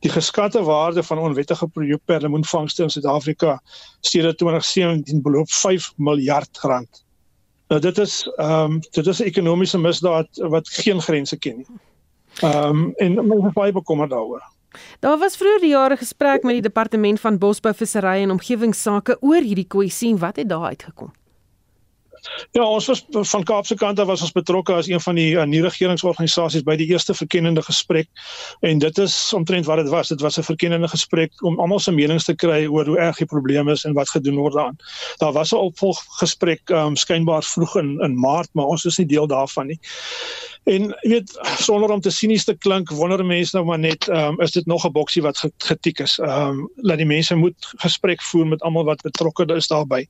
die 0.00 0.10
geskatte 0.10 0.62
waarde 0.64 1.02
van 1.04 1.18
onwettige 1.18 1.68
per 2.04 2.20
lemoenvangste 2.20 2.82
in 2.82 2.90
Suid-Afrika 2.90 3.58
steeds 4.00 4.36
2017 4.36 5.22
beloop 5.22 5.50
5 5.50 5.92
miljard 5.96 6.58
rand. 6.62 7.04
Nou 7.68 7.80
dit 7.80 7.98
is 7.98 8.24
ehm 8.36 8.72
um, 8.72 8.80
dit 8.90 9.06
is 9.06 9.20
'n 9.20 9.28
ekonomiese 9.28 9.78
misdaad 9.78 10.28
wat 10.54 10.68
geen 10.68 11.00
grense 11.00 11.38
ken 11.38 11.56
nie. 11.56 11.66
Ehm 12.40 12.68
um, 12.68 12.92
en 12.96 13.14
mense 13.26 13.46
is 13.46 13.52
baie 13.52 13.72
bekommerd 13.72 14.10
daaroor. 14.10 14.42
Daar 15.00 15.18
was 15.18 15.36
vroeër 15.36 15.60
die 15.60 15.70
jare 15.70 15.96
gesprek 15.96 16.42
met 16.42 16.52
die 16.52 16.62
departement 16.62 17.20
van 17.20 17.38
bosbou, 17.38 17.74
visserry 17.74 18.22
en 18.22 18.30
omgewingsake 18.30 19.16
oor 19.20 19.42
hierdie 19.42 19.66
kwessie 19.66 20.10
en 20.10 20.18
wat 20.18 20.36
het 20.36 20.48
daar 20.48 20.64
uitgekom? 20.64 21.12
Ja, 22.52 22.64
ons 22.64 22.86
was 22.86 23.04
van 23.10 23.44
Kaapse 23.44 23.74
kant 23.74 24.00
af 24.00 24.06
was 24.06 24.22
ons 24.24 24.32
betrokke 24.32 24.74
as 24.74 24.88
een 24.88 25.00
van 25.00 25.14
die 25.14 25.28
uh, 25.34 25.44
nuwe 25.48 25.68
regeringsorganisasies 25.68 26.64
by 26.66 26.76
die 26.76 26.88
eerste 26.92 27.14
verkennende 27.14 27.62
gesprek 27.62 28.08
en 28.66 28.78
dit 28.82 28.98
is 28.98 29.16
omtrent 29.36 29.66
wat 29.66 29.82
dit 29.82 29.88
was. 29.92 30.08
Dit 30.08 30.20
was 30.20 30.38
'n 30.38 30.46
verkennende 30.46 30.88
gesprek 30.88 31.32
om 31.42 31.60
almal 31.60 31.78
se 31.78 31.92
menings 31.92 32.24
te 32.24 32.34
kry 32.34 32.66
oor 32.66 32.86
hoe 32.86 32.98
erg 32.98 33.16
die 33.16 33.26
probleem 33.26 33.68
is 33.68 33.84
en 33.84 33.94
wat 33.94 34.08
gedoen 34.08 34.36
word 34.36 34.54
daaraan. 34.54 34.76
Daar 35.18 35.32
was 35.32 35.52
'n 35.52 35.56
opvolggesprek 35.56 36.70
um, 36.70 36.96
skynbaar 36.96 37.42
vroeg 37.42 37.76
in 37.76 37.98
in 38.00 38.18
Maart, 38.18 38.48
maar 38.52 38.66
ons 38.66 38.84
is 38.84 38.98
nie 38.98 39.06
deel 39.06 39.26
daarvan 39.26 39.66
nie. 39.66 39.80
En 40.68 40.90
jy 41.00 41.10
weet 41.10 41.30
sonder 41.56 41.90
om 41.90 42.00
te 42.00 42.10
sinies 42.12 42.44
te 42.44 42.54
klink, 42.54 42.90
wonder 42.92 43.22
mense 43.24 43.56
nou 43.56 43.64
maar 43.66 43.78
net, 43.80 44.08
ehm 44.08 44.36
um, 44.36 44.40
is 44.44 44.52
dit 44.52 44.66
nog 44.66 44.84
'n 44.86 44.92
boksie 44.92 45.22
wat 45.22 45.40
getiek 45.58 45.98
is. 45.98 46.18
Ehm 46.18 46.60
um, 46.60 46.68
laat 46.76 47.00
die 47.00 47.06
mense 47.06 47.34
moet 47.34 47.72
gesprek 47.76 48.22
voer 48.22 48.46
met 48.46 48.62
almal 48.62 48.84
wat 48.84 49.02
betrokke 49.02 49.46
is 49.56 49.66
daarbey. 49.66 50.06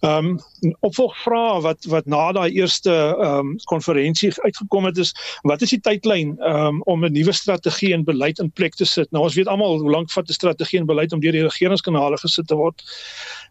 Ehm 0.00 0.26
um, 0.26 0.74
opvolgvrae 0.80 1.60
wat 1.60 1.84
wat 1.84 2.06
na 2.06 2.32
daai 2.32 2.50
eerste 2.50 2.90
ehm 2.90 3.38
um, 3.38 3.56
konferensie 3.64 4.32
uitgekom 4.42 4.84
het 4.84 4.98
is, 4.98 5.14
wat 5.42 5.62
is 5.62 5.70
die 5.70 5.80
tydlyn 5.80 6.36
ehm 6.38 6.66
um, 6.66 6.82
om 6.82 7.04
'n 7.04 7.12
nuwe 7.12 7.32
strategie 7.32 7.92
en 7.94 8.04
beleid 8.04 8.38
in 8.38 8.50
plek 8.50 8.74
te 8.74 8.84
sit? 8.84 9.10
Nou 9.10 9.24
ons 9.24 9.34
weet 9.34 9.46
almal 9.46 9.78
hoe 9.78 9.90
lank 9.90 10.10
vat 10.10 10.28
'n 10.28 10.32
strategie 10.32 10.78
en 10.78 10.86
beleid 10.86 11.12
om 11.12 11.20
deur 11.20 11.32
die 11.32 11.46
regeringskanale 11.46 12.18
gesit 12.18 12.46
te 12.46 12.54
word. 12.54 12.82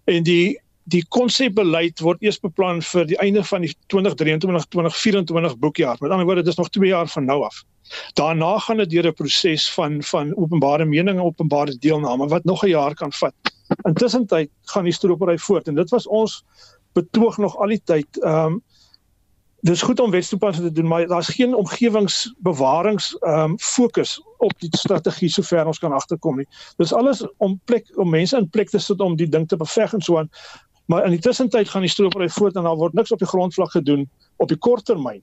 En 0.06 0.24
die 0.24 0.60
die 0.88 1.04
konsepbeleid 1.12 2.00
word 2.00 2.22
eers 2.24 2.40
beplan 2.40 2.80
vir 2.94 3.08
die 3.10 3.18
einde 3.24 3.44
van 3.44 3.66
die 3.66 3.74
2023-2024 3.94 5.58
boekjaar. 5.60 5.98
Met 6.00 6.12
ander 6.12 6.28
woorde, 6.30 6.46
dit 6.48 6.54
is 6.54 6.60
nog 6.60 6.70
2 6.70 6.90
jaar 6.90 7.10
van 7.12 7.28
nou 7.28 7.42
af. 7.44 7.64
Daarna 8.20 8.58
gaan 8.60 8.78
dit 8.84 8.90
deur 8.90 9.08
'n 9.08 9.14
proses 9.14 9.68
van 9.74 10.02
van 10.04 10.36
openbare 10.36 10.86
mening 10.86 11.18
en 11.18 11.24
openbare 11.24 11.78
deelname 11.78 12.28
wat 12.28 12.44
nog 12.44 12.64
'n 12.64 12.70
jaar 12.70 12.96
kan 12.96 13.12
vat. 13.14 13.34
Intussen 13.84 14.26
tyd 14.26 14.50
gaan 14.62 14.84
die 14.84 14.94
stropery 14.94 15.38
voort 15.38 15.68
en 15.68 15.76
dit 15.76 15.90
was 15.90 16.08
ons 16.08 16.44
betoog 16.94 17.38
nog 17.38 17.58
al 17.58 17.68
die 17.68 17.82
tyd. 17.84 18.08
Ehm 18.24 18.46
um, 18.46 18.64
dis 19.66 19.82
goed 19.82 20.00
om 20.00 20.12
wetstoepassing 20.12 20.68
te 20.68 20.72
doen, 20.72 20.88
maar 20.88 21.08
daar's 21.08 21.28
geen 21.28 21.56
omgewingsbewarings 21.56 23.18
ehm 23.18 23.40
um, 23.40 23.60
fokus 23.60 24.22
op 24.38 24.54
die 24.60 24.70
strategie 24.78 25.30
sover 25.30 25.66
ons 25.66 25.80
kan 25.80 25.92
agterkom 25.92 26.38
nie. 26.38 26.48
Dis 26.78 26.94
alles 26.94 27.26
om 27.38 27.60
plek 27.66 27.90
om 27.96 28.10
mense 28.10 28.38
in 28.38 28.50
plek 28.50 28.70
te 28.70 28.80
sit 28.80 29.00
om 29.00 29.16
die 29.16 29.30
ding 29.30 29.48
te 29.48 29.58
beveg 29.58 29.94
en 29.94 30.02
so 30.02 30.18
aan. 30.18 30.30
Maar 30.88 31.06
in 31.06 31.18
die 31.18 31.24
tussentyd 31.24 31.70
gaan 31.70 31.84
die 31.84 31.92
stropery 31.92 32.30
voort 32.32 32.56
en 32.56 32.64
daar 32.64 32.80
word 32.80 32.96
niks 32.96 33.12
op 33.12 33.20
die 33.20 33.28
grondvlak 33.28 33.74
gedoen 33.76 34.08
op 34.38 34.48
die 34.48 34.58
kort 34.58 34.86
termyn 34.88 35.22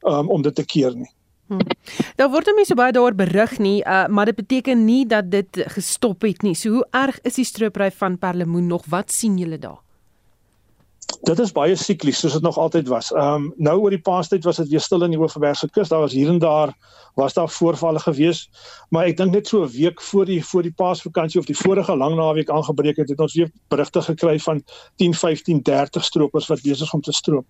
um, 0.00 0.30
om 0.32 0.42
dit 0.42 0.54
te 0.54 0.64
keer 0.64 0.96
nie. 0.96 1.10
Hmm. 1.52 1.60
Daar 2.16 2.30
word 2.32 2.48
mense 2.56 2.72
so 2.72 2.78
baie 2.78 2.92
daaroor 2.96 3.16
berig 3.18 3.58
nie, 3.60 3.82
uh, 3.84 4.06
maar 4.08 4.30
dit 4.30 4.38
beteken 4.38 4.84
nie 4.86 5.04
dat 5.06 5.28
dit 5.30 5.60
gestop 5.76 6.24
het 6.24 6.42
nie. 6.42 6.54
So 6.56 6.78
hoe 6.78 6.86
erg 6.96 7.20
is 7.28 7.36
die 7.36 7.44
stropery 7.44 7.90
van 7.92 8.18
Perlemoen 8.18 8.66
nog? 8.66 8.88
Wat 8.88 9.12
sien 9.12 9.36
julle 9.38 9.60
daar? 9.60 9.83
Dit 11.24 11.38
is 11.40 11.52
baie 11.56 11.72
siklies 11.80 12.18
soos 12.20 12.34
dit 12.36 12.42
nog 12.44 12.58
altyd 12.60 12.88
was. 12.92 13.06
Ehm 13.12 13.34
um, 13.34 13.44
nou 13.56 13.78
oor 13.80 13.94
die 13.94 14.02
paastyd 14.08 14.44
was 14.44 14.58
dit 14.60 14.68
weer 14.68 14.82
stil 14.84 15.06
in 15.06 15.14
die 15.14 15.20
Oeverbergse 15.20 15.70
kus. 15.72 15.88
Daar 15.88 16.02
was 16.02 16.12
hier 16.12 16.28
en 16.28 16.38
daar 16.38 16.74
was 17.16 17.32
daar 17.32 17.48
voorvalle 17.48 18.02
gewees, 18.02 18.42
maar 18.90 19.08
ek 19.08 19.16
dink 19.16 19.32
net 19.32 19.48
so 19.48 19.62
'n 19.64 19.70
week 19.72 20.02
voor 20.02 20.26
die 20.28 20.44
voor 20.44 20.62
die 20.62 20.72
paasvakansie 20.72 21.40
of 21.40 21.46
die 21.46 21.56
vorige 21.56 21.96
lang 21.96 22.16
naweek 22.16 22.50
aangebreek 22.50 22.96
het, 22.96 23.08
het 23.08 23.20
ons 23.20 23.34
weer 23.34 23.50
berigte 23.68 24.02
gekry 24.02 24.38
van 24.38 24.62
10, 24.96 25.14
15, 25.14 25.62
30 25.62 26.04
stroopers 26.04 26.46
wat 26.46 26.62
besig 26.62 26.92
om 26.92 27.00
te 27.00 27.12
stroop. 27.12 27.46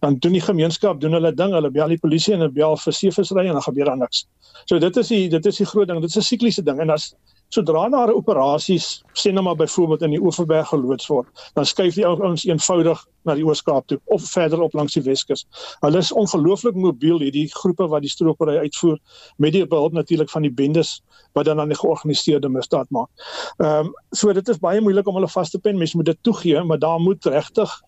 Dan 0.00 0.16
doen 0.18 0.32
die 0.32 0.40
gemeenskap 0.40 1.00
doen 1.00 1.12
hulle 1.12 1.34
ding, 1.34 1.52
hulle 1.52 1.70
bel 1.70 1.88
die 1.88 1.98
polisie 1.98 2.32
en 2.34 2.40
hulle 2.40 2.52
bel 2.52 2.76
vir 2.76 2.92
seevisry 2.92 3.46
en 3.46 3.52
dan 3.52 3.62
gebeur 3.62 3.84
daar 3.84 3.96
niks. 3.96 4.26
So 4.64 4.78
dit 4.78 4.96
is 4.96 5.08
die 5.08 5.28
dit 5.28 5.46
is 5.46 5.56
die 5.56 5.66
groot 5.66 5.88
ding. 5.88 6.00
Dit 6.00 6.10
is 6.10 6.16
'n 6.16 6.22
sikliese 6.22 6.62
ding 6.62 6.80
en 6.80 6.90
as 6.90 7.14
sodra 7.54 7.88
daar 7.88 8.12
operasies 8.12 9.02
sê 9.16 9.32
nou 9.32 9.42
maar 9.44 9.56
byvoorbeeld 9.56 10.02
in 10.02 10.16
die 10.16 10.20
Oeverberg 10.20 10.68
geloods 10.68 11.08
word, 11.08 11.28
dan 11.56 11.66
skuif 11.66 11.96
die 11.96 12.06
ouens 12.06 12.44
eenvoudig 12.44 13.04
na 13.24 13.34
die 13.36 13.44
Oos-Kaap 13.44 13.88
toe 13.88 13.98
of 14.14 14.24
verder 14.30 14.60
op 14.64 14.76
langs 14.76 14.96
die 14.96 15.02
Weskus. 15.04 15.44
Hulle 15.80 16.00
is 16.04 16.12
ongelooflik 16.12 16.76
mobiel 16.76 17.20
hierdie 17.24 17.48
groepe 17.52 17.88
wat 17.88 18.04
die 18.04 18.12
stropery 18.12 18.58
uitvoer 18.64 18.98
met 19.36 19.56
die 19.56 19.64
behulp 19.66 19.96
natuurlik 19.96 20.30
van 20.30 20.46
die 20.46 20.52
bendes 20.52 20.98
wat 21.36 21.48
dan 21.48 21.60
aan 21.60 21.72
die 21.72 21.80
georganiseerde 21.80 22.48
misdaad 22.52 22.90
maak. 22.90 23.10
Ehm 23.58 23.88
um, 23.88 23.92
so 24.12 24.32
dit 24.32 24.48
is 24.48 24.60
baie 24.60 24.80
moeilik 24.80 25.06
om 25.08 25.18
hulle 25.20 25.28
vas 25.28 25.50
te 25.50 25.58
pen. 25.58 25.78
Mens 25.78 25.94
moet 25.94 26.12
dit 26.12 26.18
toegee, 26.22 26.62
maar 26.64 26.78
daar 26.78 27.00
moet 27.00 27.24
regtig 27.24 27.80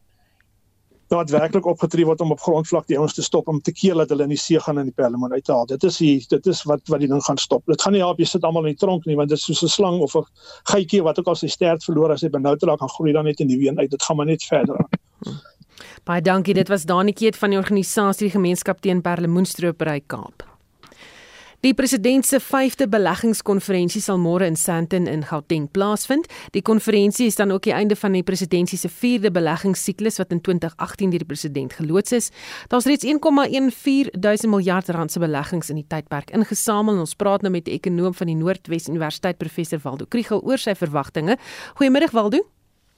daadwerklik 1.10 1.66
opgetree 1.66 2.06
word 2.06 2.20
om 2.22 2.30
op 2.34 2.40
grondvlak 2.40 2.86
die 2.90 2.98
ouens 2.98 3.14
te 3.16 3.22
stop 3.26 3.48
om 3.50 3.60
te 3.60 3.72
keer 3.74 3.98
dat 3.98 4.12
hulle 4.14 4.26
in 4.28 4.34
die 4.34 4.38
see 4.38 4.60
gaan 4.62 4.78
en 4.78 4.90
die 4.90 4.94
perlemoen 4.94 5.32
uithaal. 5.34 5.66
Dit 5.66 5.84
is 5.88 5.98
die 5.98 6.14
dit 6.30 6.46
is 6.46 6.62
wat 6.70 6.82
wat 6.92 7.02
die 7.02 7.10
ding 7.10 7.22
gaan 7.26 7.38
stop. 7.38 7.64
Dit 7.66 7.82
gaan 7.82 7.96
nie 7.96 8.02
help 8.04 8.22
jy 8.22 8.28
sit 8.30 8.46
almal 8.46 8.68
in 8.68 8.76
die 8.76 8.82
tronk 8.84 9.08
nie 9.10 9.18
want 9.18 9.32
dit 9.32 9.38
is 9.38 9.44
soos 9.44 9.62
'n 9.66 9.74
slang 9.74 10.00
of 10.00 10.14
'n 10.16 10.24
geitjie 10.72 11.02
wat 11.02 11.18
ook 11.18 11.32
al 11.32 11.36
sy 11.36 11.48
stert 11.48 11.84
verloor 11.84 12.12
as 12.12 12.22
hy 12.22 12.30
benoud 12.30 12.62
raak 12.62 12.78
gaan 12.80 12.94
groei 12.96 13.12
dan 13.12 13.24
net 13.24 13.40
in 13.40 13.48
die 13.48 13.58
ween 13.58 13.78
uit. 13.78 13.90
Dit 13.90 14.02
gaan 14.02 14.16
maar 14.16 14.26
net 14.26 14.42
verder 14.42 14.78
aan. 14.78 14.88
Baie 16.04 16.22
dankie. 16.22 16.54
Dit 16.54 16.68
was 16.68 16.84
Dani 16.84 17.12
Keet 17.12 17.36
van 17.36 17.50
die 17.50 17.58
organisasie 17.58 18.30
Gemeenskap 18.30 18.80
teen 18.80 19.02
Perlemoenstropery 19.02 20.00
Kaap. 20.06 20.49
Die 21.60 21.74
president 21.74 22.24
se 22.24 22.38
5de 22.40 22.86
beleggingskonferensie 22.88 24.00
sal 24.00 24.16
môre 24.16 24.46
in 24.48 24.54
Sandton 24.56 25.04
in 25.04 25.26
Gauteng 25.28 25.66
plaasvind. 25.68 26.24
Die 26.54 26.62
konferensie 26.64 27.26
is 27.28 27.34
dan 27.36 27.50
ook 27.52 27.66
die 27.66 27.74
einde 27.76 27.98
van 28.00 28.14
die 28.16 28.22
presidentsie 28.24 28.78
se 28.80 28.88
4de 28.88 29.28
beleggingssiklus 29.28 30.16
wat 30.22 30.30
in 30.32 30.40
2018 30.40 31.10
deur 31.12 31.20
die 31.20 31.28
president 31.28 31.74
geloods 31.76 32.14
is. 32.16 32.30
Daar's 32.72 32.88
reeds 32.88 33.04
1,14 33.04 34.08
duisend 34.16 34.50
miljard 34.54 34.88
rand 34.88 35.12
se 35.12 35.20
beleggings 35.20 35.68
in 35.68 35.76
die 35.82 35.84
tydperk 35.84 36.32
ingesamel 36.32 36.96
en 36.96 37.02
ons 37.04 37.12
praat 37.14 37.44
nou 37.44 37.52
met 37.52 37.66
die 37.68 37.76
ekonom 37.76 38.16
van 38.16 38.32
die 38.32 38.38
Noordwes 38.40 38.88
Universiteit 38.88 39.36
professor 39.36 39.82
Waldo 39.84 40.06
Kriel 40.08 40.40
oor 40.40 40.56
sy 40.56 40.72
verwagtinge. 40.72 41.36
Goeiemôre 41.76 42.08
Waldo. 42.16 42.40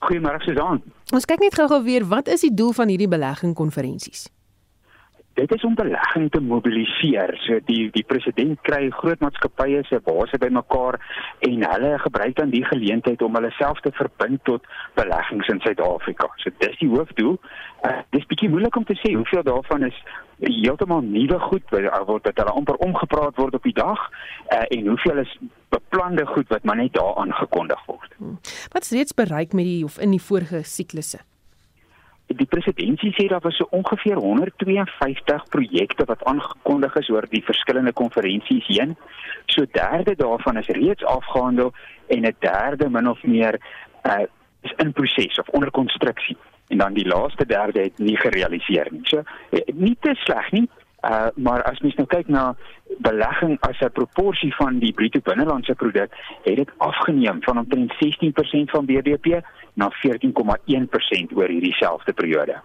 Goeiemôre 0.07 0.39
Susan. 0.47 0.79
Ons 1.11 1.27
kyk 1.27 1.43
net 1.43 1.59
gou-gou 1.59 1.83
weer 1.83 2.07
wat 2.07 2.31
is 2.31 2.47
die 2.47 2.55
doel 2.55 2.71
van 2.79 2.95
hierdie 2.95 3.11
beleggingkonferensies? 3.11 4.29
Dit 5.35 5.55
is 5.55 5.65
om 5.65 5.75
belegging 5.75 6.31
te 6.31 6.41
mobiliseer. 6.41 7.35
So 7.47 7.59
die 7.69 7.91
die 7.95 8.05
president 8.07 8.61
kry 8.69 8.91
groot 8.91 9.21
maatskappye 9.25 9.83
se 9.89 10.01
base 10.05 10.39
bymekaar 10.39 10.99
en 11.49 11.65
hulle 11.73 11.93
gebruik 12.05 12.37
dan 12.37 12.53
die 12.55 12.65
geleentheid 12.65 13.23
om 13.23 13.39
hulle 13.39 13.51
self 13.59 13.81
te 13.81 13.93
verbind 13.97 14.45
tot 14.49 14.67
beleggings 14.99 15.49
in 15.49 15.63
Suid-Afrika. 15.65 16.29
So 16.45 16.51
dis 16.65 16.79
die 16.83 16.91
hoofdoel. 16.93 17.39
Uh, 17.83 17.99
dis 18.15 18.29
bietjie 18.31 18.51
moeilik 18.53 18.77
om 18.77 18.85
te 18.87 18.99
sê 19.01 19.15
hoeveel 19.17 19.43
daarvan 19.47 19.89
is 19.89 19.97
heeltemal 20.43 21.03
nuwe 21.07 21.39
goed 21.49 21.75
word 21.75 22.25
dat 22.27 22.39
hulle 22.39 22.55
amper 22.59 22.79
omgepraat 22.85 23.37
word 23.39 23.59
op 23.59 23.67
die 23.67 23.75
dag 23.77 23.99
uh, 24.53 24.63
en 24.69 24.87
hoeveel 24.91 25.23
is 25.25 25.35
beplande 25.75 26.27
goed 26.27 26.49
wat 26.53 26.65
maar 26.65 26.79
net 26.79 26.95
daar 26.95 27.17
aangekondig 27.25 27.85
word. 27.87 28.15
Hmm. 28.19 28.39
Wat 28.73 28.83
is 28.83 28.91
reeds 28.91 29.15
bereik 29.15 29.53
met 29.53 29.65
die 29.65 29.85
of 29.85 29.99
in 29.99 30.15
die 30.15 30.23
vorige 30.23 30.63
siklusse? 30.63 31.23
Die 32.37 32.47
presidentsie 32.47 33.13
sê 33.17 33.27
daar 33.29 33.41
was 33.41 33.57
so 33.57 33.67
ongeveer 33.71 34.17
152 34.17 35.49
projekte 35.49 36.05
wat 36.05 36.25
aangekondig 36.25 36.95
is 37.01 37.09
oor 37.09 37.27
die 37.31 37.43
verskillende 37.45 37.93
konferensies 37.93 38.67
heen. 38.67 38.97
So 39.47 39.67
derde 39.71 40.15
daarvan 40.17 40.57
is 40.57 40.67
reeds 40.67 41.05
afgehandel 41.05 41.73
en 42.07 42.27
'n 42.27 42.37
derde 42.39 42.91
min 42.91 43.09
of 43.09 43.23
meer 43.23 43.61
uh, 44.07 44.27
is 44.63 44.73
in 44.77 44.93
proses 44.93 45.39
of 45.39 45.49
onder 45.49 45.71
konstruksie. 45.71 46.37
En 46.69 46.79
dan 46.79 46.93
die 46.93 47.07
laaste 47.07 47.47
derde 47.47 47.81
het 47.81 47.99
nie 47.99 48.17
gerealiseer 48.17 48.87
nie. 48.91 49.01
So 49.03 49.23
eh, 49.51 49.61
nie 49.75 49.97
te 50.01 50.15
sleg 50.15 50.51
nie. 50.51 50.69
Uh 51.03 51.27
maar 51.35 51.63
as 51.63 51.81
mens 51.81 51.95
nou 51.99 52.07
kyk 52.07 52.29
na 52.29 52.55
belegging 52.99 53.57
as 53.61 53.81
'n 53.81 53.91
proporsie 53.93 54.55
van 54.55 54.79
die 54.79 54.93
bruto 54.93 55.21
binnelandse 55.21 55.75
produk, 55.75 56.11
het 56.43 56.57
dit 56.57 56.71
afgeneem 56.79 57.43
van 57.43 57.59
omtrent 57.59 57.93
16% 57.99 58.71
van 58.71 58.87
BBP 58.87 59.43
na 59.75 59.91
14,1% 59.91 61.37
oor 61.37 61.49
hierdie 61.49 61.75
selfde 61.75 62.13
periode. 62.13 62.61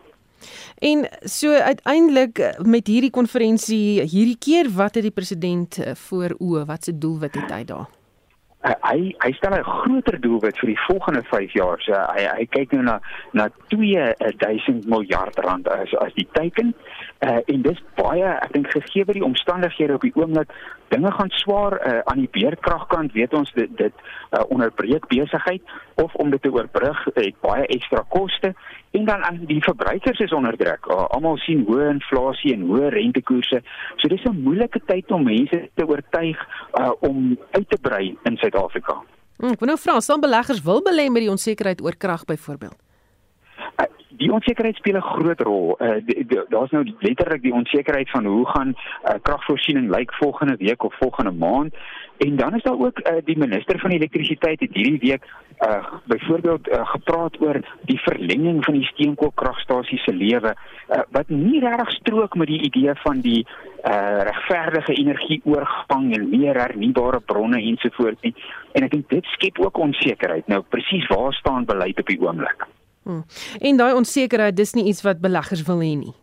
En 0.78 1.10
so 1.22 1.52
uiteindelik 1.52 2.58
met 2.62 2.88
hierdie 2.88 3.10
konferensie 3.10 4.02
hierdie 4.02 4.38
keer 4.38 4.70
wat 4.70 4.96
het 4.96 5.04
die 5.04 5.12
president 5.12 5.78
eh, 5.78 5.96
voor 5.96 6.36
oë 6.38 6.66
wat 6.66 6.84
se 6.84 6.98
doelwit 6.98 7.36
het 7.36 7.52
hy 7.52 7.64
daar? 7.64 7.97
Uh, 8.66 8.74
hy 8.82 9.14
hy 9.24 9.32
stel 9.38 9.56
'n 9.58 9.64
groter 9.64 10.20
doelwit 10.22 10.58
vir 10.60 10.70
die 10.74 10.80
volgende 10.88 11.24
5 11.24 11.54
jaar. 11.54 11.82
So 11.82 11.94
hy 11.94 12.26
hy 12.26 12.46
kyk 12.46 12.72
nou 12.72 12.84
na 12.84 13.00
na 13.32 13.50
2000 13.74 14.86
miljard 14.86 15.36
rand 15.46 15.68
as 15.68 15.94
as 16.02 16.14
die 16.14 16.28
teiken. 16.32 16.74
Uh, 17.20 17.40
en 17.46 17.62
dis 17.62 17.84
baie 17.96 18.26
ek 18.26 18.54
dink 18.54 18.72
gegee 18.72 19.06
word 19.06 19.18
die 19.18 19.30
omstandighede 19.30 19.94
op 19.94 20.02
die 20.02 20.16
oomblik 20.16 20.52
dinge 20.90 21.12
gaan 21.12 21.30
swaar 21.30 21.74
uh, 21.82 22.00
aan 22.06 22.20
die 22.24 22.32
beerkragkant 22.32 23.14
weet 23.14 23.34
ons 23.34 23.52
dit 23.54 23.78
dit 23.78 23.94
uh, 24.32 24.44
onderbreek 24.50 25.08
besigheid 25.08 25.62
of 25.96 26.16
om 26.16 26.30
dit 26.30 26.42
te 26.42 26.52
oorbrug 26.52 27.06
het 27.16 27.36
baie 27.42 27.66
ekstra 27.68 28.04
koste 28.10 28.54
en 28.98 29.06
dan 29.06 29.24
aan 29.24 29.40
die 29.50 29.62
verbruikers 29.64 30.20
is 30.20 30.34
onder 30.34 30.58
druk. 30.58 30.86
Uh, 30.86 31.06
Almal 31.16 31.38
sien 31.38 31.66
hoë 31.68 31.90
inflasie 31.96 32.54
en 32.56 32.66
hoë 32.70 32.90
rentekoerse. 32.96 33.62
So 33.96 34.08
dis 34.08 34.24
'n 34.26 34.42
moeilike 34.44 34.82
tyd 34.86 35.12
om 35.12 35.24
mense 35.24 35.70
te 35.74 35.88
oortuig 35.88 36.40
uh, 36.80 36.92
om 37.00 37.38
uit 37.52 37.70
te 37.70 37.78
brei 37.82 38.18
in 38.24 38.38
Suid-Afrika. 38.38 38.98
Hmm, 39.38 39.54
ek 39.54 39.60
wil 39.60 39.70
nou 39.70 39.78
vra, 39.78 40.00
sal 40.02 40.20
beleggers 40.20 40.64
wil 40.66 40.82
belê 40.82 41.10
met 41.14 41.22
die 41.22 41.32
onsekerheid 41.32 41.82
oor 41.82 41.96
krag 41.98 42.26
byvoorbeeld? 42.26 42.78
Uh, 43.78 43.86
die 44.18 44.32
onsekerheid 44.34 44.76
speel 44.76 44.98
'n 44.98 45.02
groot 45.14 45.42
rol. 45.42 45.78
Uh, 45.80 46.02
Daar's 46.50 46.72
nou 46.72 46.84
letterlik 47.00 47.42
die 47.42 47.54
onsekerheid 47.54 48.10
van 48.10 48.26
hoe 48.26 48.46
gaan 48.48 48.74
uh, 48.74 49.14
kragvoorsiening 49.22 49.90
lyk 49.96 50.14
volgende 50.14 50.56
week 50.58 50.84
of 50.84 50.98
volgende 50.98 51.32
maand. 51.32 51.76
En 52.18 52.36
dan 52.36 52.56
is 52.56 52.64
daar 52.64 52.80
ook 52.80 53.00
uh, 53.00 53.14
die 53.24 53.38
minister 53.38 53.80
van 53.80 53.92
elektrisiteit 53.92 54.60
het 54.60 54.74
hierdie 54.74 55.00
week 55.00 55.24
uh 55.66 55.86
byvoorbeeld 56.06 56.68
uh, 56.68 56.88
gepraat 56.88 57.42
oor 57.42 57.60
die 57.82 58.00
verlenging 58.00 58.66
van 58.66 58.74
die 58.74 58.84
steenkoolkragstasie 58.84 59.98
se 59.98 60.14
lewe 60.14 60.56
uh, 60.90 61.00
wat 61.10 61.30
nie 61.30 61.60
regtig 61.60 61.92
strook 61.92 62.36
met 62.36 62.48
die 62.48 62.62
idee 62.62 62.94
van 62.94 63.22
die 63.22 63.48
uh 63.84 64.22
regverdige 64.30 64.94
energieoorgang 64.94 66.16
en 66.18 66.30
meer 66.30 66.60
hernubare 66.62 67.20
bronne 67.20 67.62
ensovoorts 67.62 68.22
nie. 68.22 68.36
En 68.72 68.86
ek 68.86 68.92
dink 68.92 69.10
dit 69.10 69.26
skep 69.34 69.60
ook 69.60 69.78
onsekerheid. 69.78 70.48
Nou 70.48 70.62
presies 70.62 71.08
waar 71.08 71.34
staan 71.34 71.66
beleid 71.66 72.00
op 72.00 72.08
die 72.08 72.22
oomblik? 72.22 72.68
Hmm. 73.04 73.26
En 73.60 73.78
daai 73.78 73.94
onsekerheid 73.94 74.56
dis 74.56 74.74
nie 74.74 74.90
iets 74.92 75.02
wat 75.02 75.22
beleggers 75.22 75.66
wil 75.66 75.82
hê 75.82 75.94
nie. 75.98 76.14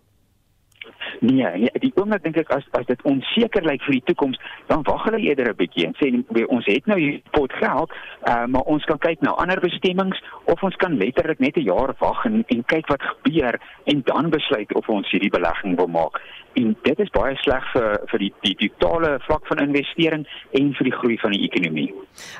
Nee, 1.21 1.47
nee, 1.57 1.71
die 1.81 1.93
oomblik 1.95 2.23
dink 2.25 2.37
ek 2.37 2.51
as 2.51 2.67
as 2.79 2.87
dit 2.87 3.03
onseker 3.09 3.65
lyk 3.65 3.83
vir 3.87 3.99
die 3.99 4.05
toekoms, 4.11 4.41
dan 4.71 4.83
wag 4.89 5.05
hulle 5.09 5.21
eerder 5.23 5.51
'n 5.53 5.57
bietjie 5.57 5.87
en 5.87 5.95
sê 6.01 6.11
ons 6.49 6.67
het 6.67 6.87
nou 6.87 6.99
hier 6.99 7.21
pot 7.31 7.53
geld, 7.53 7.93
uh, 8.29 8.47
maar 8.47 8.63
ons 8.63 8.85
kan 8.85 8.99
kyk 8.99 9.21
na 9.21 9.31
ander 9.31 9.61
bestemmings 9.61 10.23
of 10.45 10.63
ons 10.63 10.77
kan 10.77 10.97
letterlik 10.99 11.39
net 11.39 11.57
'n 11.57 11.69
jaar 11.69 11.95
wag 11.99 12.25
en 12.25 12.45
en 12.49 12.65
kyk 12.65 12.89
wat 12.89 13.03
gebeur 13.03 13.61
en 13.85 14.03
dan 14.05 14.31
besluit 14.31 14.75
of 14.75 14.89
ons 14.89 15.11
hierdie 15.11 15.31
belegging 15.31 15.77
wil 15.77 15.87
maak. 15.89 16.21
En 16.55 16.77
dit 16.83 16.99
is 16.99 17.11
baie 17.11 17.37
sleg 17.37 17.73
vir 17.73 18.01
vir 18.11 18.19
die 18.19 18.33
die 18.41 18.73
totale 18.79 19.19
vlak 19.21 19.47
van 19.47 19.59
investering 19.59 20.27
en 20.53 20.75
vir 20.75 20.85
die 20.85 20.99
groei 20.99 21.19
van 21.19 21.33
die 21.33 21.45
ekonomie. 21.51 21.95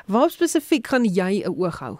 Waar 0.07 0.29
spesifiek 0.29 0.87
gaan 0.87 1.05
jy 1.05 1.43
'n 1.43 1.49
oog 1.49 1.79
hou? 1.79 1.97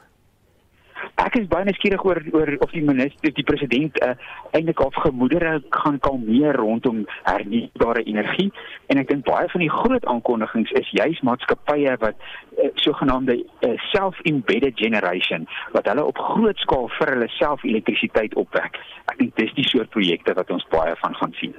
Ek 1.21 1.35
is 1.39 1.47
baie 1.51 1.65
nuuskierig 1.67 2.03
oor 2.05 2.19
oor 2.33 2.51
of 2.65 2.71
die 2.75 2.83
minister, 2.85 3.31
die 3.35 3.45
president 3.47 3.97
uh, 4.03 4.13
eintlik 4.57 4.81
al 4.83 4.91
gemoedere 4.95 5.59
gaan 5.69 5.99
kalmeer 5.99 6.57
rondom 6.59 7.03
hernubare 7.23 8.03
energie 8.05 8.51
en 8.91 9.01
ek 9.01 9.11
dink 9.11 9.25
baie 9.27 9.49
van 9.51 9.63
die 9.63 9.71
groot 9.71 10.05
aankondigings 10.11 10.73
is 10.79 10.89
juis 10.97 11.21
maatskappye 11.27 11.95
wat 12.03 12.17
uh, 12.19 12.69
sogenaamde 12.83 13.37
uh, 13.39 13.75
self-embedded 13.91 14.77
generation 14.81 15.47
wat 15.75 15.87
hulle 15.91 16.05
op 16.05 16.19
groot 16.31 16.59
skaal 16.65 16.89
vir 16.97 17.15
hulle 17.15 17.29
self 17.37 17.63
elektrisiteit 17.63 18.35
opwek. 18.39 18.79
Ek 19.11 19.19
dink 19.21 19.35
dis 19.39 19.53
die 19.57 19.67
soort 19.69 19.93
projekte 19.95 20.35
wat 20.37 20.51
ons 20.51 20.67
baie 20.73 20.95
van 21.01 21.15
gaan 21.21 21.35
sien. 21.39 21.55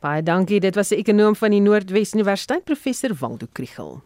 Baie 0.00 0.22
dankie. 0.22 0.60
Dit 0.60 0.74
was 0.74 0.90
'n 0.90 1.00
ekonom 1.02 1.34
van 1.36 1.50
die 1.50 1.60
Noordwes 1.60 2.14
Universiteit, 2.14 2.64
professor 2.64 3.14
Waldo 3.20 3.46
Krugel. 3.52 4.00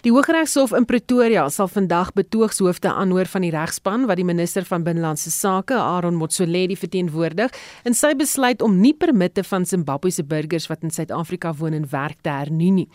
Die 0.00 0.12
Hooggeregshof 0.14 0.70
in 0.72 0.86
Pretoria 0.88 1.42
sal 1.52 1.68
vandag 1.68 2.14
betoogshoofde 2.16 2.88
aanhoor 2.88 3.28
van 3.28 3.44
die 3.44 3.50
regspan 3.52 4.06
wat 4.08 4.16
die 4.16 4.24
minister 4.24 4.64
van 4.64 4.80
Binnelandse 4.80 5.28
Sake, 5.28 5.76
Aaron 5.76 6.14
Motsoaledi, 6.16 6.72
verteenwoordig 6.80 7.52
in 7.84 7.92
sy 7.92 8.14
besluit 8.16 8.64
om 8.64 8.78
nie 8.80 8.94
permitte 8.96 9.44
van 9.44 9.66
Zimbabwese 9.68 10.24
burgers 10.24 10.70
wat 10.72 10.86
in 10.88 10.94
Suid-Afrika 10.94 11.52
woon 11.58 11.76
en 11.76 11.84
werk 11.90 12.16
te 12.24 12.32
hernu 12.32 12.70
nie. 12.78 12.86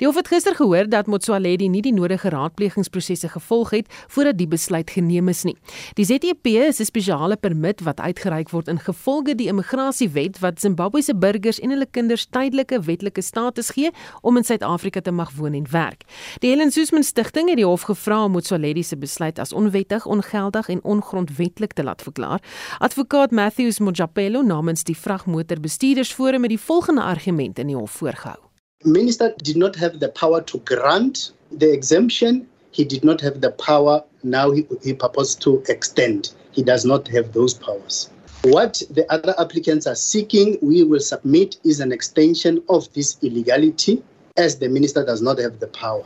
Die 0.00 0.08
hof 0.08 0.16
het 0.16 0.30
gister 0.32 0.56
gehoor 0.56 0.88
dat 0.88 1.10
Motsoaledi 1.12 1.68
nie 1.68 1.82
die 1.84 1.92
nodige 1.92 2.32
raadplegingsprosesse 2.32 3.28
gevolg 3.34 3.74
het 3.76 3.92
voordat 4.06 4.40
die 4.40 4.48
besluit 4.48 4.88
geneem 4.96 5.28
is 5.28 5.44
nie. 5.44 5.56
Die 6.00 6.08
ZEP 6.08 6.48
is 6.48 6.80
'n 6.80 6.88
spesiale 6.88 7.36
permit 7.36 7.84
wat 7.84 8.00
uitgereik 8.00 8.48
word 8.48 8.68
in 8.68 8.78
gevolge 8.78 9.34
die 9.34 9.48
immigrasiewet 9.52 10.40
wat 10.40 10.60
Zimbabwese 10.60 11.14
burgers 11.14 11.60
en 11.60 11.70
hulle 11.70 11.86
kinders 11.90 12.24
tydelike 12.24 12.80
wetlike 12.80 13.22
status 13.22 13.70
gee 13.70 13.90
om 14.22 14.36
in 14.36 14.44
Suid-Afrika 14.44 15.00
te 15.00 15.12
mag 15.12 15.30
woon 15.36 15.52
en 15.52 15.66
werk. 15.70 16.04
Die 16.40 16.53
Helen 16.54 16.70
Suzman 16.70 17.02
Stichting 17.02 17.48
het 17.50 17.58
die 17.58 17.66
hof 17.66 17.82
gevra 17.88 18.20
om 18.24 18.36
Motsoaledi 18.36 18.84
se 18.86 18.94
besluit 18.94 19.40
as 19.42 19.52
onwettig, 19.52 20.04
ongeldig 20.06 20.68
en 20.70 20.82
ongrondwetlik 20.86 21.72
te 21.74 21.82
laat 21.82 22.02
verklaar. 22.02 22.38
Advokaat 22.78 23.34
Matthews 23.34 23.80
Mojapelo 23.82 24.42
namens 24.42 24.86
die 24.86 24.94
vragmotorbestuurdersforum 24.94 26.46
het 26.46 26.54
die 26.54 26.60
volgende 26.60 27.02
argument 27.02 27.58
in 27.58 27.72
die 27.72 27.76
hof 27.76 27.98
voorgehou. 27.98 28.38
Minister 28.84 29.34
did 29.42 29.56
not 29.56 29.74
have 29.76 29.98
the 29.98 30.12
power 30.20 30.44
to 30.44 30.60
grant 30.64 31.34
the 31.58 31.72
exemption. 31.72 32.46
He 32.70 32.86
did 32.86 33.02
not 33.02 33.20
have 33.20 33.40
the 33.40 33.50
power 33.50 34.04
now 34.22 34.54
he, 34.54 34.62
he 34.86 34.94
proposed 34.94 35.40
to 35.40 35.60
extend. 35.66 36.36
He 36.52 36.62
does 36.62 36.84
not 36.84 37.08
have 37.08 37.32
those 37.32 37.58
powers. 37.58 38.10
What 38.42 38.86
the 38.94 39.04
other 39.10 39.34
applicants 39.38 39.88
are 39.88 39.98
seeking, 39.98 40.58
we 40.62 40.84
will 40.84 41.02
submit 41.02 41.58
is 41.64 41.80
an 41.80 41.90
extension 41.90 42.62
of 42.68 42.86
this 42.92 43.16
illegality 43.22 44.04
as 44.36 44.58
the 44.58 44.68
minister 44.68 45.04
does 45.04 45.20
not 45.20 45.38
have 45.38 45.58
the 45.58 45.66
power. 45.66 46.04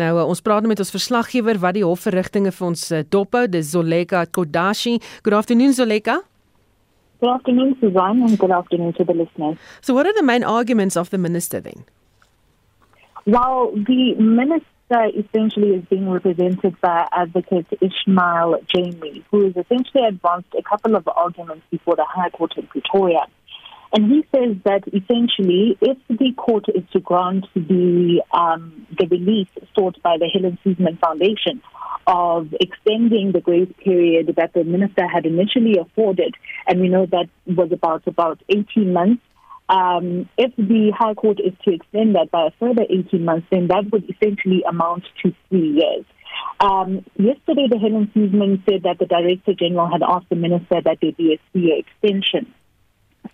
Nou 0.00 0.10
uh, 0.18 0.26
ons 0.26 0.40
praat 0.42 0.66
met 0.66 0.78
ons 0.82 0.90
verslaggewer 0.90 1.60
wat 1.62 1.76
die 1.76 1.84
hofverrigtinge 1.86 2.50
vir 2.54 2.66
ons 2.66 2.86
uh, 2.90 3.02
dophou, 3.06 3.46
dis 3.48 3.70
Zoleka 3.70 4.24
Kodashi. 4.26 4.98
Good 5.22 5.36
afternoon 5.38 5.74
Zoleka. 5.76 6.20
Good 7.20 7.30
afternoon 7.30 7.76
Suzanne 7.80 8.22
and 8.26 8.38
good 8.38 8.50
afternoon 8.50 8.92
to 8.94 9.04
the 9.04 9.14
listeners. 9.14 9.56
So 9.80 9.94
what 9.94 10.06
are 10.06 10.12
the 10.12 10.22
main 10.22 10.42
arguments 10.42 10.96
of 10.96 11.10
the 11.10 11.18
minister 11.18 11.60
then? 11.60 11.84
Well, 13.26 13.70
the 13.72 14.14
minister 14.18 14.68
essentially 15.16 15.76
is 15.76 15.84
being 15.88 16.10
represented 16.10 16.78
by 16.80 17.08
advocate 17.12 17.66
Ishmael 17.80 18.60
Jamie, 18.74 19.24
who 19.30 19.44
has 19.44 19.56
essentially 19.56 20.04
advanced 20.06 20.52
a 20.58 20.62
couple 20.62 20.96
of 20.96 21.08
arguments 21.08 21.64
before 21.70 21.96
the 21.96 22.04
High 22.04 22.30
Court 22.30 22.52
in 22.58 22.66
Pretoria. 22.66 23.26
And 23.94 24.10
he 24.10 24.26
says 24.34 24.56
that 24.64 24.82
essentially, 24.88 25.78
if 25.80 25.96
the 26.08 26.32
court 26.36 26.64
is 26.74 26.82
to 26.92 26.98
grant 26.98 27.46
the 27.54 28.22
um, 28.32 28.88
the 28.98 29.06
relief 29.06 29.46
sought 29.72 30.02
by 30.02 30.16
the 30.18 30.26
Helen 30.26 30.58
Suzman 30.64 30.96
Foundation 30.96 31.62
of 32.08 32.52
extending 32.60 33.30
the 33.30 33.40
grace 33.40 33.72
period 33.84 34.34
that 34.36 34.52
the 34.52 34.64
minister 34.64 35.06
had 35.06 35.26
initially 35.26 35.78
afforded, 35.78 36.34
and 36.66 36.80
we 36.80 36.88
know 36.88 37.06
that 37.06 37.28
was 37.46 37.70
about 37.70 38.04
about 38.08 38.42
18 38.48 38.92
months. 38.92 39.22
Um, 39.68 40.28
if 40.36 40.54
the 40.56 40.92
High 40.98 41.14
Court 41.14 41.38
is 41.38 41.54
to 41.64 41.72
extend 41.72 42.16
that 42.16 42.32
by 42.32 42.48
a 42.48 42.50
further 42.58 42.82
18 42.90 43.24
months, 43.24 43.46
then 43.52 43.68
that 43.68 43.92
would 43.92 44.10
essentially 44.10 44.64
amount 44.68 45.04
to 45.22 45.32
three 45.48 45.70
years. 45.70 46.04
Um, 46.58 47.04
yesterday, 47.16 47.68
the 47.70 47.78
Helen 47.78 48.10
Suzman 48.12 48.64
said 48.68 48.82
that 48.82 48.98
the 48.98 49.06
Director 49.06 49.54
General 49.54 49.86
had 49.86 50.02
asked 50.02 50.28
the 50.30 50.36
minister 50.36 50.82
that 50.82 50.98
there 51.00 51.12
be 51.12 51.34
a 51.34 51.52
three-year 51.52 51.78
extension. 51.78 52.52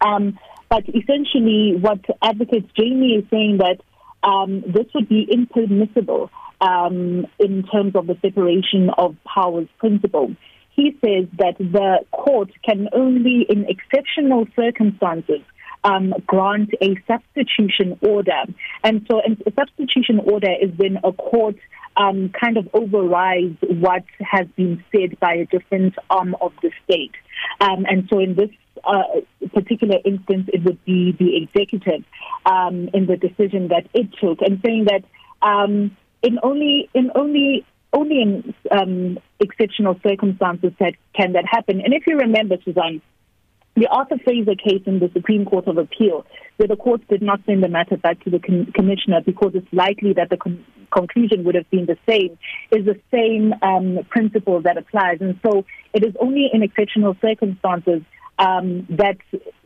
Um, 0.01 0.38
but 0.70 0.85
essentially, 0.88 1.76
what 1.78 1.98
Advocate 2.22 2.72
Jamie 2.74 3.14
is 3.16 3.24
saying 3.28 3.59
that 3.59 3.80
um, 4.22 4.62
this 4.66 4.87
would 4.94 5.09
be 5.09 5.26
impermissible 5.30 6.30
um, 6.61 7.26
in 7.40 7.64
terms 7.64 7.96
of 7.96 8.06
the 8.06 8.16
separation 8.22 8.90
of 8.96 9.16
powers 9.24 9.66
principle. 9.78 10.35
He 10.74 10.96
says 11.04 11.26
that 11.38 11.59
the 11.59 11.98
court 12.12 12.50
can 12.64 12.88
only, 12.92 13.44
in 13.48 13.66
exceptional 13.68 14.46
circumstances, 14.54 15.40
um, 15.85 16.14
grant 16.27 16.71
a 16.81 16.95
substitution 17.07 17.99
order. 18.03 18.43
And 18.85 19.07
so 19.11 19.21
a 19.21 19.53
substitution 19.59 20.21
order 20.21 20.53
is 20.61 20.71
when 20.77 20.99
a 21.03 21.12
court 21.12 21.57
um, 21.97 22.31
kind 22.31 22.57
of 22.57 22.69
overrides 22.73 23.59
what 23.62 24.05
has 24.21 24.47
been 24.57 24.83
said 24.93 25.19
by 25.21 25.35
a 25.35 25.47
different 25.47 25.95
arm 26.09 26.37
of 26.40 26.53
the 26.62 26.71
state. 26.85 27.12
Um, 27.61 27.85
and 27.88 28.09
so 28.09 28.19
in 28.19 28.35
this 28.37 28.51
uh, 28.85 29.03
particular 29.53 29.97
instance, 30.05 30.49
it 30.53 30.64
would 30.64 30.83
be 30.85 31.12
the 31.12 31.37
executive 31.37 32.05
um, 32.47 32.88
in 32.95 33.07
the 33.07 33.16
decision 33.16 33.69
that 33.69 33.87
it 33.93 34.09
took, 34.21 34.40
and 34.40 34.61
saying 34.64 34.87
that 34.87 35.05
um, 35.43 35.97
in 36.23 36.38
only 36.43 36.88
in 36.95 37.11
only 37.14 37.66
only 37.93 38.23
in 38.23 38.55
um, 38.71 39.19
exceptional 39.40 39.99
circumstances 40.07 40.73
that 40.79 40.95
can 41.14 41.33
that 41.33 41.45
happen. 41.47 41.81
And 41.81 41.93
if 41.93 42.07
you 42.07 42.16
remember, 42.16 42.57
Suzanne, 42.64 43.03
the 43.76 43.87
Arthur 43.88 44.16
Fraser 44.22 44.54
case 44.54 44.83
in 44.87 44.98
the 44.98 45.11
Supreme 45.12 45.44
Court 45.44 45.66
of 45.68 45.78
Appeal, 45.78 46.26
where 46.56 46.68
the 46.68 46.76
court 46.76 47.06
did 47.09 47.22
not 47.22 47.40
send 47.46 47.62
the 47.62 47.68
matter 47.68 47.96
back 47.96 48.22
to 48.24 48.30
the 48.30 48.38
con- 48.38 48.72
commissioner 48.74 49.20
because 49.24 49.52
it's 49.54 49.72
likely 49.72 50.12
that 50.14 50.28
the 50.30 50.37
con- 50.37 50.64
conclusion 50.90 51.44
would 51.44 51.54
have 51.54 51.70
been 51.70 51.87
the 51.87 51.96
same, 52.09 52.37
is 52.72 52.85
the 52.85 53.00
same 53.11 53.54
um, 53.62 54.04
principle 54.11 54.61
that 54.62 54.76
applies. 54.76 55.18
And 55.20 55.38
so 55.42 55.64
it 55.94 56.04
is 56.04 56.14
only 56.20 56.50
in 56.52 56.62
exceptional 56.62 57.16
circumstances 57.20 58.02
um, 58.40 58.87
that 58.90 59.18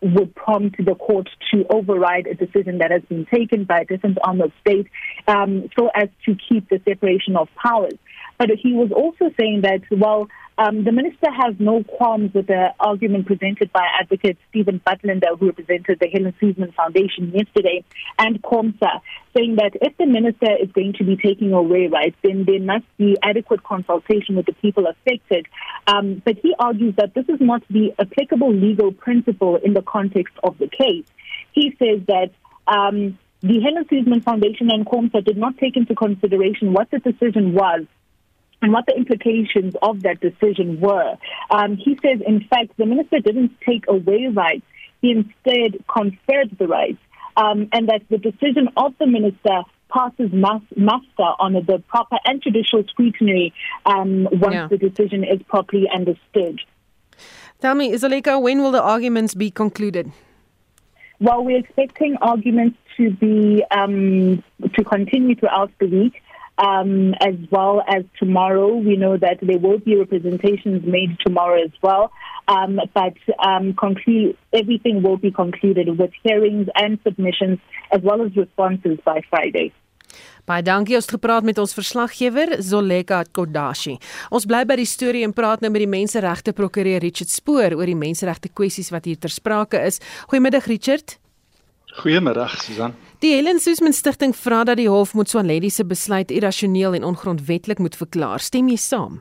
would 0.03 0.35
prompt 0.35 0.85
the 0.85 0.95
court 0.97 1.29
to 1.53 1.65
override 1.71 2.27
a 2.27 2.35
decision 2.35 2.79
that 2.79 2.91
has 2.91 3.03
been 3.03 3.25
taken 3.33 3.65
by 3.65 3.81
a 3.81 3.85
different 3.85 4.19
arm 4.25 4.41
of 4.41 4.53
state 4.61 4.89
um, 5.29 5.69
so 5.79 5.91
as 5.95 6.09
to 6.27 6.37
keep 6.49 6.69
the 6.69 6.81
separation 6.85 7.37
of 7.37 7.49
powers. 7.55 7.95
But 8.39 8.51
he 8.51 8.73
was 8.73 8.91
also 8.93 9.33
saying 9.39 9.63
that, 9.63 9.83
well, 9.91 10.29
um, 10.57 10.85
the 10.85 10.93
minister 10.93 11.31
has 11.33 11.55
no 11.59 11.83
qualms 11.83 12.33
with 12.33 12.47
the 12.47 12.73
argument 12.79 13.27
presented 13.27 13.73
by 13.73 13.87
Advocate 14.01 14.39
Stephen 14.51 14.81
Butlander, 14.87 15.39
who 15.39 15.47
represented 15.47 15.99
the 16.01 16.09
Helen 16.09 16.33
Suzman 16.39 16.71
Foundation 16.73 17.33
yesterday, 17.35 17.85
and 18.19 18.41
COMSA, 18.41 19.01
saying 19.37 19.57
that 19.57 19.73
if 19.83 19.97
the 19.97 20.07
minister 20.07 20.55
is 20.63 20.71
going 20.71 20.93
to 20.95 21.05
be 21.05 21.17
taking 21.17 21.53
away 21.53 21.89
rights, 21.89 22.17
then 22.23 22.45
there 22.45 22.61
must 22.61 22.85
be 22.99 23.17
adequate 23.23 23.65
consultation 23.65 24.37
with 24.37 24.47
the 24.47 24.53
people 24.55 24.87
affected. 24.87 25.47
Um, 25.89 26.23
but 26.25 26.39
he 26.39 26.55
argues 26.59 26.95
that 26.97 27.15
this 27.15 27.29
is 27.29 27.41
not 27.41 27.63
the 27.69 27.93
applicable 27.99 28.53
legal 28.53 28.93
principle 28.93 29.57
in 29.57 29.75
the 29.75 29.83
context 29.83 30.35
of 30.45 30.57
the 30.59 30.69
case. 30.69 31.07
He 31.53 31.75
says 31.81 32.01
that 32.07 32.31
um, 32.69 33.19
the 33.41 33.61
Helen 33.61 33.87
Suzman 33.91 34.21
Foundation 34.21 34.71
and 34.71 34.87
COMSA 34.87 35.25
did 35.25 35.37
not 35.37 35.59
take 35.59 35.77
into 35.77 35.97
consideration 35.97 36.73
what 36.73 36.91
the 36.93 37.01
decision 37.01 37.55
was 37.55 37.87
and 38.65 38.73
what 38.73 38.87
the 38.87 38.97
implications 38.97 39.75
of 39.83 40.01
that 40.05 40.21
decision 40.21 40.81
were. 40.81 41.19
Um, 41.51 41.77
he 41.77 41.99
says, 42.03 42.23
in 42.27 42.41
fact, 42.49 42.75
the 42.79 42.87
minister 42.87 43.21
didn't 43.21 43.53
take 43.61 43.85
away 43.89 44.29
rights, 44.33 44.65
he 45.03 45.11
instead 45.11 45.85
conferred 45.87 46.57
the 46.59 46.67
rights, 46.67 46.97
um, 47.37 47.69
and 47.75 47.91
that 47.91 48.01
the 48.09 48.17
decision 48.17 48.71
of 48.79 48.95
the 48.99 49.07
minister 49.07 49.65
passes 49.93 50.33
muster 50.33 51.31
on 51.45 51.53
the 51.53 51.83
proper 51.89 52.17
and 52.25 52.43
judicial 52.43 52.83
scrutiny 52.89 53.53
um, 53.85 54.27
once 54.33 54.55
yeah. 54.55 54.69
the 54.69 54.79
decision 54.79 55.25
is 55.25 55.43
properly 55.47 55.87
understood. 55.95 56.59
Tell 57.61 57.75
me, 57.75 57.93
Isoleka, 57.93 58.41
when 58.41 58.63
will 58.63 58.73
the 58.73 58.83
arguments 58.83 59.35
be 59.35 59.51
concluded? 59.51 60.11
Well, 61.21 61.45
we're 61.45 61.59
expecting 61.59 62.17
arguments 62.23 62.79
to 62.97 63.11
be 63.11 63.63
um, 63.71 64.43
to 64.73 64.85
continue 64.85 65.35
throughout 65.35 65.71
the 65.79 65.87
week 65.87 66.23
um, 66.59 67.15
as 67.21 67.35
well 67.51 67.83
as 67.87 68.05
tomorrow. 68.19 68.75
We 68.77 68.97
know 68.97 69.17
that 69.17 69.39
there 69.43 69.59
will 69.59 69.79
be 69.79 69.97
representations 69.97 70.85
made 70.85 71.17
tomorrow 71.25 71.63
as 71.63 71.73
well. 71.83 72.13
Um, 72.47 72.81
but 72.93 73.15
um, 73.45 73.75
conclude, 73.75 74.37
everything 74.53 75.03
will 75.03 75.17
be 75.17 75.31
concluded 75.31 75.99
with 75.99 76.11
hearings 76.23 76.69
and 76.75 76.99
submissions 77.03 77.59
as 77.91 78.03
well 78.03 78.23
as 78.23 78.37
responses 78.37 78.99
by 79.05 79.23
Friday. 79.31 79.73
Baie 80.45 80.61
dankie 80.61 80.95
ons 80.99 81.09
gepraat 81.09 81.47
met 81.49 81.59
ons 81.59 81.73
verslaggewer 81.73 82.59
Zoleka 82.61 83.23
Kodashi. 83.33 83.97
Ons 84.29 84.45
bly 84.45 84.61
by 84.69 84.77
die 84.77 84.87
storie 84.87 85.25
en 85.25 85.33
praat 85.33 85.65
nou 85.65 85.71
met 85.73 85.81
die 85.81 85.91
menseregte 85.91 86.53
prokureur 86.53 87.01
Richard 87.01 87.33
Spoor 87.33 87.73
oor 87.79 87.89
die 87.89 87.97
menseregte 87.97 88.53
kwessies 88.53 88.93
wat 88.93 89.09
hier 89.09 89.17
ter 89.19 89.33
sprake 89.33 89.81
is. 89.89 90.03
Goeiemiddag 90.29 90.69
Richard. 90.69 91.17
Goeiemôre 91.95 92.49
Susan. 92.59 92.95
Die 93.25 93.33
Helen 93.33 93.59
Suzman 93.59 93.95
Stichting 93.97 94.35
vra 94.37 94.67
dat 94.69 94.77
die 94.77 94.91
hof 94.93 95.15
moet 95.17 95.31
Swanledi 95.33 95.71
se 95.73 95.85
besluit 95.89 96.29
irrasioneel 96.29 96.93
en 96.99 97.07
ongrondwettig 97.09 97.79
moet 97.81 97.95
verklaar. 97.97 98.43
Stem 98.45 98.67
jy 98.69 98.77
saam? 98.77 99.15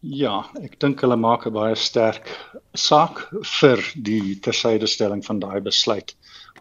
Ja, 0.00 0.38
ek 0.64 0.78
dink 0.80 1.02
hulle 1.04 1.18
maak 1.20 1.44
'n 1.44 1.52
baie 1.52 1.74
sterk 1.76 2.30
saak 2.72 3.20
vir 3.58 3.82
die 4.08 4.38
tersydestelling 4.40 5.20
van 5.26 5.42
daai 5.42 5.60
besluit 5.60 6.14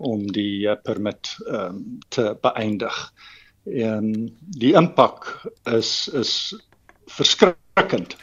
om 0.04 0.26
die 0.36 0.68
uh, 0.68 0.76
permit 0.76 1.32
um, 1.48 1.80
te 2.10 2.26
beëindig. 2.44 2.98
En 3.88 4.10
die 4.60 4.74
impak 4.76 5.30
is 5.64 6.10
is 6.12 6.34
verskrikend. 7.08 8.18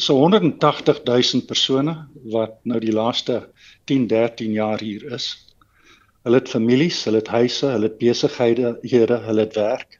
So 0.00 0.16
180 0.24 1.04
000 1.04 1.44
persone 1.44 2.08
wat 2.32 2.56
nou 2.64 2.80
die 2.80 2.96
laaste 2.96 3.42
10, 3.84 4.08
13 4.08 4.56
jaar 4.56 4.80
hier 4.80 5.04
is 5.12 5.28
Hulle 6.28 6.42
het 6.42 6.50
families, 6.52 6.96
hulle 7.08 7.22
het 7.22 7.30
huise, 7.32 7.70
hulle 7.72 7.88
het 7.88 7.94
besighede, 7.96 8.74
Here, 8.84 9.16
hulle 9.24 9.46
het 9.46 9.54
werk. 9.56 9.94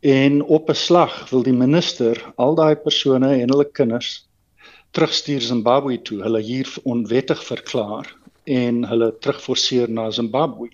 En 0.00 0.40
op 0.42 0.70
'n 0.72 0.74
slag 0.74 1.28
wil 1.28 1.42
die 1.42 1.52
minister 1.52 2.32
al 2.36 2.54
daai 2.54 2.76
persone 2.76 3.28
en 3.42 3.52
hulle 3.52 3.66
kinders 3.70 4.30
terugstuur 4.96 5.40
Zimbabwe 5.40 5.98
toe. 6.02 6.22
Hulle 6.22 6.40
hier 6.40 6.72
onwettig 6.84 7.44
verklaar 7.44 8.16
en 8.44 8.84
hulle 8.88 9.18
terugforceer 9.18 9.90
na 9.90 10.10
Zimbabwe. 10.10 10.70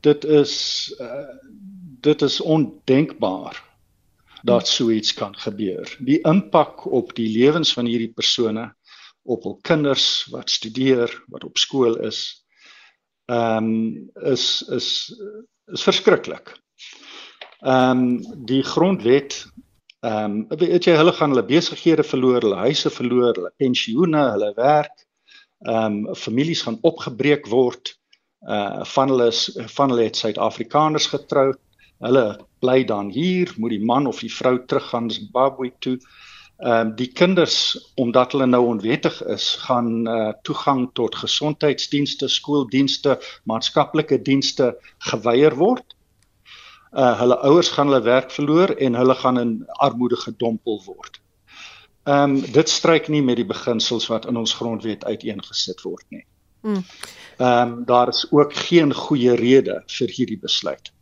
Dit 0.00 0.24
is 0.24 0.54
uh, 1.00 1.34
dit 2.00 2.22
is 2.22 2.40
ondenkbaar 2.40 3.64
dat 4.42 4.68
so 4.68 4.90
iets 4.90 5.14
kan 5.14 5.36
gebeur. 5.36 5.96
Die 5.98 6.20
impak 6.22 6.84
op 6.84 7.14
die 7.14 7.28
lewens 7.28 7.72
van 7.72 7.86
hierdie 7.86 8.14
persone, 8.14 8.74
op 9.22 9.42
hul 9.42 9.58
kinders 9.62 10.26
wat 10.30 10.50
studeer, 10.50 11.22
wat 11.26 11.44
op 11.44 11.58
skool 11.58 11.98
is, 12.06 12.45
ehm 13.26 13.56
um, 13.56 14.10
is 14.32 14.62
is 14.68 14.88
is 15.72 15.82
verskriklik. 15.82 16.54
Ehm 17.60 17.98
um, 17.98 18.46
die 18.46 18.62
grondwet 18.62 19.46
ehm 20.00 20.46
um, 20.50 20.58
weet 20.58 20.86
jy 20.86 20.96
hulle 20.96 21.12
gaan 21.12 21.34
hulle 21.34 21.46
besighede 21.46 22.04
verloor, 22.06 22.40
hulle 22.42 22.62
huise 22.68 22.90
verloor, 22.90 23.34
hulle 23.34 23.52
pensioene, 23.56 24.22
hulle 24.36 24.52
werk. 24.56 25.06
Ehm 25.66 26.04
um, 26.06 26.14
families 26.14 26.62
gaan 26.62 26.78
opgebreek 26.82 27.48
word. 27.50 27.96
Uh 28.46 28.84
van 28.84 29.10
hulle 29.10 29.30
van 29.78 29.90
hulle 29.90 30.06
het 30.06 30.16
Suid-Afrikaners 30.16 31.06
getrou. 31.10 31.50
Hulle 32.04 32.26
bly 32.60 32.84
dan 32.84 33.10
hier, 33.10 33.50
moet 33.56 33.72
die 33.74 33.84
man 33.84 34.06
of 34.06 34.20
die 34.20 34.32
vrou 34.32 34.58
teruggaan 34.66 35.10
Zimbabwe 35.10 35.72
toe 35.78 35.96
ehm 35.96 36.25
uh, 36.58 36.84
die 36.96 37.08
kinders 37.12 37.58
omdat 37.94 38.32
hulle 38.32 38.46
nou 38.46 38.62
onwettig 38.66 39.18
is 39.32 39.48
gaan 39.66 40.06
uh, 40.08 40.32
toegang 40.42 40.88
tot 40.92 41.14
gesondheidsdienste, 41.14 42.28
skooldienste, 42.28 43.18
maatskaplike 43.44 44.22
dienste 44.22 44.76
geweier 45.10 45.56
word. 45.56 45.96
Uh 46.96 47.12
hulle 47.20 47.36
ouers 47.44 47.68
gaan 47.74 47.90
hulle 47.90 48.02
werk 48.06 48.30
verloor 48.32 48.70
en 48.80 48.94
hulle 48.94 49.14
gaan 49.14 49.38
in 49.38 49.52
armoede 49.82 50.16
gedompel 50.16 50.82
word. 50.86 51.20
Ehm 52.06 52.36
um, 52.36 52.52
dit 52.52 52.68
stryk 52.68 53.08
nie 53.08 53.22
met 53.22 53.36
die 53.36 53.46
beginsels 53.46 54.06
wat 54.06 54.26
in 54.30 54.36
ons 54.36 54.54
grondwet 54.54 55.04
uiteengesit 55.04 55.82
word 55.82 56.04
nie. 56.08 56.24
Hmm. 56.62 56.84
Ehm 57.36 57.72
um, 57.72 57.84
daar 57.84 58.08
is 58.08 58.26
ook 58.30 58.54
geen 58.54 58.94
goeie 58.94 59.34
rede 59.34 59.82
vir 59.98 60.12
hierdie 60.14 60.38
besluit. 60.38 60.92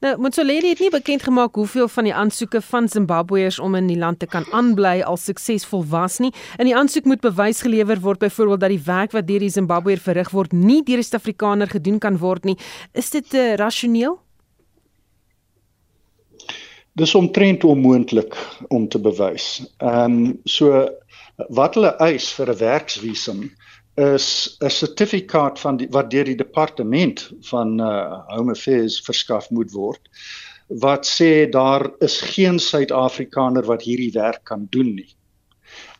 Nou, 0.00 0.16
Motsoaledi 0.18 0.68
het 0.68 0.80
nie 0.80 0.90
bekend 0.90 1.22
gemaak 1.22 1.54
hoeveel 1.54 1.88
van 1.88 2.04
die 2.04 2.14
aansoeke 2.14 2.60
van 2.60 2.88
Zimbabweërs 2.88 3.58
om 3.58 3.74
in 3.74 3.86
die 3.86 3.98
land 3.98 4.18
te 4.18 4.26
kan 4.26 4.44
aanbly 4.52 5.00
al 5.02 5.16
suksesvol 5.16 5.84
was 5.88 6.18
nie. 6.18 6.32
In 6.58 6.68
die 6.68 6.76
aansoek 6.76 7.04
moet 7.04 7.20
bewys 7.20 7.62
gelewer 7.62 8.00
word 8.00 8.18
byvoorbeeld 8.18 8.60
dat 8.60 8.74
die 8.74 8.84
werk 8.84 9.12
wat 9.12 9.26
deur 9.26 9.44
die 9.44 9.54
Zimbabweër 9.54 9.98
verrig 9.98 10.30
word 10.30 10.52
nie 10.52 10.82
deur 10.82 10.98
'n 10.98 11.02
Suid-Afrikaner 11.02 11.68
gedoen 11.68 11.98
kan 11.98 12.18
word 12.18 12.44
nie. 12.44 12.56
Is 12.92 13.10
dit 13.10 13.34
uh, 13.34 13.54
rasioneel? 13.54 14.18
Dis 16.92 17.14
omtrent 17.14 17.64
onmoontlik 17.64 18.36
om 18.68 18.88
te 18.88 18.98
bewys. 18.98 19.66
Ehm 19.78 20.12
um, 20.12 20.40
so 20.44 20.88
wat 21.48 21.74
hulle 21.74 21.96
eis 21.98 22.32
vir 22.32 22.50
'n 22.52 22.58
werksvisum 22.58 23.50
is 23.94 24.56
'n 24.60 24.70
sertifikaat 24.70 25.60
van 25.60 25.76
die, 25.76 25.86
wat 25.90 26.10
deur 26.10 26.24
die 26.24 26.36
departement 26.36 27.30
van 27.40 27.80
uh, 27.80 28.20
Home 28.26 28.52
Affairs 28.52 29.00
verskaf 29.00 29.50
moet 29.50 29.70
word 29.72 30.08
wat 30.68 31.06
sê 31.06 31.46
daar 31.50 31.90
is 32.00 32.20
geen 32.20 32.58
Suid-Afrikaner 32.58 33.64
wat 33.64 33.82
hierdie 33.82 34.12
werk 34.12 34.44
kan 34.44 34.66
doen 34.70 34.94
nie. 34.94 35.16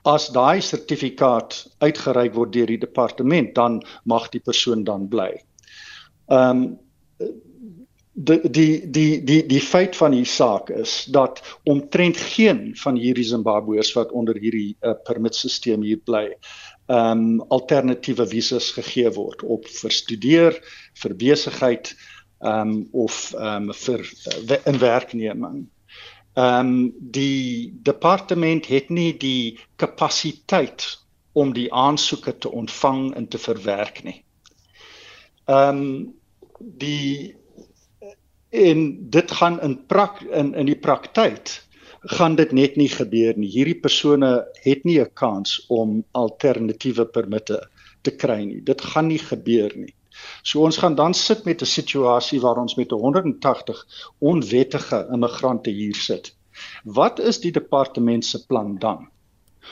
As 0.05 0.29
daai 0.33 0.61
sertifikaat 0.61 1.77
uitgereik 1.79 2.35
word 2.35 2.53
deur 2.53 2.67
die 2.67 2.81
departement, 2.81 3.55
dan 3.55 3.83
mag 4.05 4.29
die 4.33 4.41
persoon 4.41 4.85
dan 4.85 5.09
bly. 5.09 5.33
Ehm 6.29 6.51
um, 6.51 6.65
die 8.15 8.39
die 8.51 8.91
die 8.91 9.25
die 9.25 9.47
die 9.47 9.61
feit 9.61 9.97
van 9.97 10.13
die 10.15 10.25
saak 10.25 10.69
is 10.71 11.05
dat 11.11 11.41
omtrent 11.65 12.17
geen 12.17 12.71
van 12.79 12.95
hierdie 12.95 13.25
Zimbabweërs 13.27 13.91
wat 13.97 14.13
onder 14.13 14.39
hierdie 14.39 14.77
uh, 14.87 14.95
permitstelsel 15.03 15.83
hier 15.83 15.99
bly 15.99 16.29
um, 16.87 17.41
alternatiewe 17.49 18.27
visas 18.27 18.71
gegee 18.77 19.11
word 19.15 19.43
op 19.43 19.69
vir 19.69 19.95
studeer, 19.95 20.59
vir 21.01 21.15
besigheid 21.21 21.95
ehm 22.45 22.75
um, 22.75 22.89
of 22.93 23.33
ehm 23.39 23.71
um, 23.71 23.77
vir 23.85 24.05
uh, 24.05 24.59
in 24.65 24.79
werkneming. 24.79 25.63
Ehm 26.35 26.67
um, 26.67 26.93
die 26.99 27.73
departement 27.83 28.67
het 28.67 28.91
nie 28.91 29.13
die 29.17 29.59
kapasiteit 29.77 30.87
om 31.33 31.53
die 31.53 31.73
aansoeke 31.73 32.39
te 32.39 32.51
ontvang 32.51 33.15
en 33.15 33.29
te 33.29 33.39
verwerk 33.39 34.03
nie. 34.05 34.21
Ehm 35.45 35.81
um, 35.81 36.15
die 36.59 37.37
en 38.55 39.11
dit 39.11 39.31
gaan 39.31 39.61
in 39.61 39.87
prak 39.87 40.21
in 40.23 40.55
in 40.55 40.67
die 40.67 40.79
praktyk 40.79 41.51
gaan 42.05 42.37
dit 42.37 42.53
net 42.53 42.77
nie 42.77 42.89
gebeur 42.89 43.37
nie. 43.37 43.49
Hierdie 43.49 43.81
persone 43.81 44.45
het 44.65 44.85
nie 44.85 45.01
'n 45.01 45.11
kans 45.15 45.67
om 45.69 46.05
alternatiewe 46.13 47.07
permitte 47.07 47.61
te 48.03 48.11
kry 48.11 48.45
nie. 48.45 48.61
Dit 48.61 48.81
gaan 48.81 49.09
nie 49.09 49.19
gebeur 49.19 49.73
nie. 49.77 49.95
So 50.43 50.63
ons 50.63 50.77
gaan 50.77 50.95
dan 50.95 51.15
sit 51.15 51.45
met 51.45 51.63
'n 51.63 51.67
situasie 51.67 52.41
waar 52.41 52.59
ons 52.59 52.75
met 52.77 52.91
180 52.91 53.87
onwettige 54.21 55.09
immigrante 55.13 55.71
hier 55.71 55.95
sit. 55.95 56.37
Wat 56.85 57.19
is 57.19 57.41
die 57.41 57.53
departement 57.53 58.25
se 58.25 58.47
plan 58.47 58.79
dan? 58.79 59.09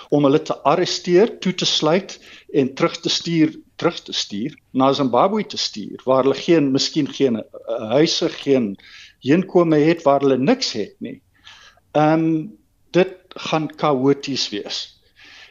om 0.09 0.25
hulle 0.25 0.43
te 0.43 0.57
arresteer, 0.69 1.39
toe 1.39 1.55
te 1.55 1.69
sluit 1.69 2.19
en 2.53 2.75
terug 2.75 2.97
te 3.01 3.09
stuur 3.13 3.57
terug 3.77 3.99
te 4.07 4.13
stuur 4.15 4.55
na 4.71 4.93
Zimbabwe 4.93 5.43
te 5.45 5.59
stuur 5.59 6.03
waar 6.07 6.23
hulle 6.23 6.39
geen 6.39 6.71
miskien 6.73 7.09
geen 7.11 7.41
uh, 7.41 7.45
huise 7.97 8.29
geen 8.29 8.77
heenkome 9.27 9.81
het 9.83 10.05
waar 10.07 10.23
hulle 10.23 10.39
niks 10.39 10.73
het 10.79 10.95
nie. 11.01 11.21
Ehm 11.93 12.25
um, 12.25 12.59
dit 12.91 13.17
gaan 13.29 13.73
chaoties 13.77 14.49
wees. 14.49 14.79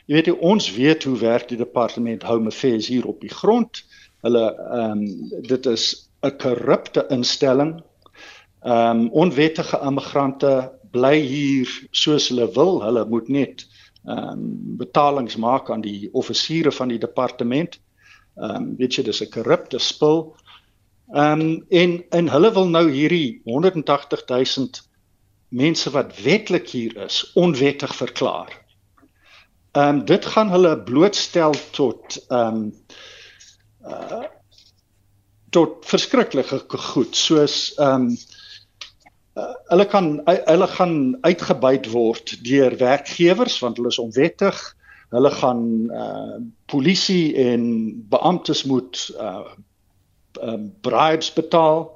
Jy 0.06 0.16
weet 0.16 0.40
ons 0.40 0.72
weet 0.74 1.04
hoe 1.04 1.18
werk 1.18 1.48
die 1.50 1.58
departement 1.58 2.24
Home 2.24 2.50
Affairs 2.50 2.88
hier 2.88 3.06
op 3.06 3.22
die 3.22 3.34
grond. 3.34 3.84
Hulle 4.26 4.46
ehm 4.58 5.04
um, 5.04 5.30
dit 5.46 5.66
is 5.66 6.10
'n 6.26 6.38
korrupte 6.38 7.06
instelling. 7.10 7.84
Ehm 8.62 9.06
um, 9.06 9.10
onwettige 9.24 9.80
immigrante 9.86 10.72
bly 10.92 11.16
hier 11.22 11.70
soos 11.92 12.30
hulle 12.30 12.50
wil. 12.58 12.82
Hulle 12.82 13.06
moet 13.06 13.28
net 13.30 13.68
ehm 14.06 14.30
um, 14.30 14.78
betalings 14.82 15.38
maak 15.38 15.70
aan 15.70 15.82
die 15.82 16.10
offisiere 16.12 16.72
van 16.72 16.88
die 16.88 17.00
departement. 17.00 17.80
Ehm 18.36 18.56
um, 18.56 18.76
weet 18.78 18.96
jy 18.96 19.04
dis 19.04 19.22
'n 19.22 19.30
korrupte 19.30 19.80
spul. 19.80 20.36
Ehm 21.14 21.42
um, 21.42 21.66
en 21.70 22.04
en 22.10 22.30
hulle 22.30 22.54
wil 22.54 22.68
nou 22.68 22.90
hierdie 22.90 23.42
180 23.46 24.26
000 24.26 24.90
mense 25.52 25.92
wat 25.92 26.16
wetlik 26.24 26.70
hier 26.70 26.98
is 27.06 27.32
onwettig 27.34 27.96
verklaar. 27.96 28.54
Ehm 29.72 29.88
um, 29.88 30.06
dit 30.06 30.26
gaan 30.26 30.50
hulle 30.52 30.76
blootstel 30.84 31.56
tot 31.72 32.26
ehm 32.28 32.56
um, 32.56 32.76
uh 33.88 34.28
tot 35.52 35.84
verskriklike 35.86 36.62
goed 36.68 37.16
soos 37.16 37.74
ehm 37.76 38.08
um, 38.08 38.18
uh, 39.36 39.56
hulle 39.72 39.86
kan 39.92 40.22
hulle 40.26 40.68
gaan 40.68 40.96
uitgebuit 41.22 41.92
word 41.92 42.38
deur 42.48 42.78
werkgewers 42.78 43.60
want 43.60 43.78
hulle 43.78 43.92
is 43.92 44.00
onwettig. 44.00 44.62
Hulle 45.12 45.32
gaan 45.32 45.64
uh 45.92 46.40
polisie 46.66 47.36
en 47.36 47.64
beamptes 48.10 48.64
moet 48.64 49.10
uh 49.20 49.52
um, 50.40 50.72
bribes 50.82 51.34
betaal. 51.34 51.88